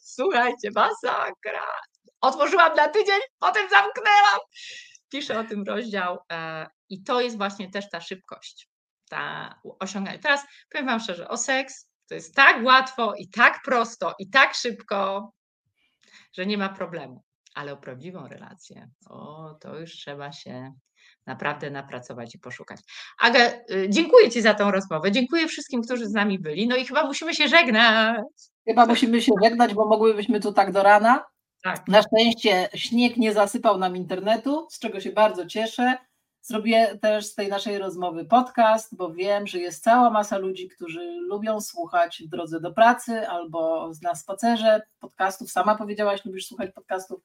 Słuchajcie, 0.00 0.70
masakra. 0.74 1.80
Otworzyłam 2.20 2.76
na 2.76 2.88
tydzień, 2.88 3.20
potem 3.38 3.68
zamknęłam. 3.70 4.38
Piszę 5.08 5.40
o 5.40 5.44
tym 5.44 5.64
rozdział 5.64 6.18
e, 6.32 6.66
i 6.88 7.02
to 7.02 7.20
jest 7.20 7.36
właśnie 7.36 7.70
też 7.70 7.90
ta 7.90 8.00
szybkość, 8.00 8.68
ta 9.08 9.54
osiąganie. 9.80 10.18
Teraz 10.18 10.40
powiem 10.70 10.86
Wam 10.86 11.00
szczerze, 11.00 11.28
o 11.28 11.36
seks 11.36 11.88
to 12.08 12.14
jest 12.14 12.34
tak 12.34 12.64
łatwo 12.64 13.14
i 13.14 13.28
tak 13.28 13.62
prosto 13.64 14.14
i 14.18 14.30
tak 14.30 14.54
szybko, 14.54 15.32
że 16.32 16.46
nie 16.46 16.58
ma 16.58 16.68
problemu. 16.68 17.22
Ale 17.54 17.72
o 17.72 17.76
prawdziwą 17.76 18.28
relację, 18.28 18.88
o 19.10 19.54
to 19.60 19.78
już 19.78 19.92
trzeba 19.92 20.32
się 20.32 20.72
naprawdę 21.26 21.70
napracować 21.70 22.34
i 22.34 22.38
poszukać. 22.38 22.80
Aga, 23.20 23.40
y, 23.70 23.86
dziękuję 23.88 24.30
Ci 24.30 24.42
za 24.42 24.54
tą 24.54 24.70
rozmowę. 24.70 25.12
Dziękuję 25.12 25.48
wszystkim, 25.48 25.82
którzy 25.82 26.06
z 26.06 26.12
nami 26.12 26.38
byli. 26.38 26.68
No 26.68 26.76
i 26.76 26.84
chyba 26.86 27.04
musimy 27.06 27.34
się 27.34 27.48
żegnać. 27.48 28.24
Chyba 28.68 28.86
musimy 28.86 29.22
się 29.22 29.32
żegnać, 29.44 29.74
bo 29.74 29.86
mogłybyśmy 29.86 30.40
tu 30.40 30.52
tak 30.52 30.72
do 30.72 30.82
rana. 30.82 31.24
Tak. 31.62 31.88
Na 31.88 32.02
szczęście 32.02 32.68
śnieg 32.74 33.16
nie 33.16 33.32
zasypał 33.32 33.78
nam 33.78 33.96
internetu, 33.96 34.66
z 34.70 34.78
czego 34.78 35.00
się 35.00 35.12
bardzo 35.12 35.46
cieszę. 35.46 35.96
Zrobię 36.46 36.98
też 37.02 37.26
z 37.26 37.34
tej 37.34 37.48
naszej 37.48 37.78
rozmowy 37.78 38.24
podcast, 38.24 38.96
bo 38.96 39.12
wiem, 39.12 39.46
że 39.46 39.58
jest 39.58 39.82
cała 39.82 40.10
masa 40.10 40.38
ludzi, 40.38 40.68
którzy 40.68 41.00
lubią 41.28 41.60
słuchać 41.60 42.22
w 42.26 42.28
drodze 42.28 42.60
do 42.60 42.72
pracy 42.72 43.28
albo 43.28 43.90
na 44.02 44.14
spacerze 44.14 44.82
podcastów. 45.00 45.50
Sama 45.50 45.74
powiedziałaś, 45.74 46.24
lubisz 46.24 46.46
słuchać 46.46 46.70
podcastów, 46.72 47.20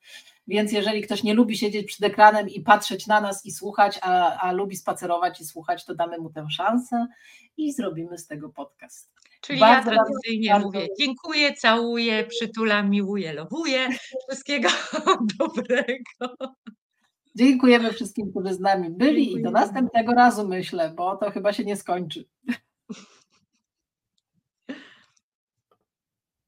więc 0.47 0.71
jeżeli 0.71 1.01
ktoś 1.01 1.23
nie 1.23 1.33
lubi 1.33 1.57
siedzieć 1.57 1.87
przed 1.87 2.03
ekranem 2.03 2.49
i 2.49 2.61
patrzeć 2.61 3.07
na 3.07 3.21
nas 3.21 3.45
i 3.45 3.51
słuchać, 3.51 3.99
a, 4.01 4.37
a 4.37 4.51
lubi 4.51 4.75
spacerować 4.75 5.41
i 5.41 5.45
słuchać, 5.45 5.85
to 5.85 5.95
damy 5.95 6.17
mu 6.17 6.29
tę 6.29 6.47
szansę 6.49 7.07
i 7.57 7.73
zrobimy 7.73 8.17
z 8.17 8.27
tego 8.27 8.49
podcast. 8.49 9.11
Czyli 9.41 9.59
Bardzo, 9.59 9.91
ja 9.91 9.97
tradycyjnie 9.97 10.49
bardzo. 10.51 10.67
mówię 10.67 10.87
dziękuję, 10.99 11.53
całuję, 11.53 12.23
przytulam, 12.23 12.89
miłuję, 12.89 13.33
lowuję. 13.33 13.89
Wszystkiego 14.27 14.69
dobrego. 15.39 16.55
Dziękujemy 17.35 17.93
wszystkim, 17.93 18.31
którzy 18.31 18.53
z 18.53 18.59
nami 18.59 18.89
byli 18.89 19.23
i 19.23 19.25
do 19.25 19.33
Dziękujemy. 19.33 19.51
następnego 19.51 20.13
razu 20.13 20.47
myślę, 20.47 20.93
bo 20.95 21.17
to 21.17 21.31
chyba 21.31 21.53
się 21.53 21.65
nie 21.65 21.75
skończy. 21.75 22.25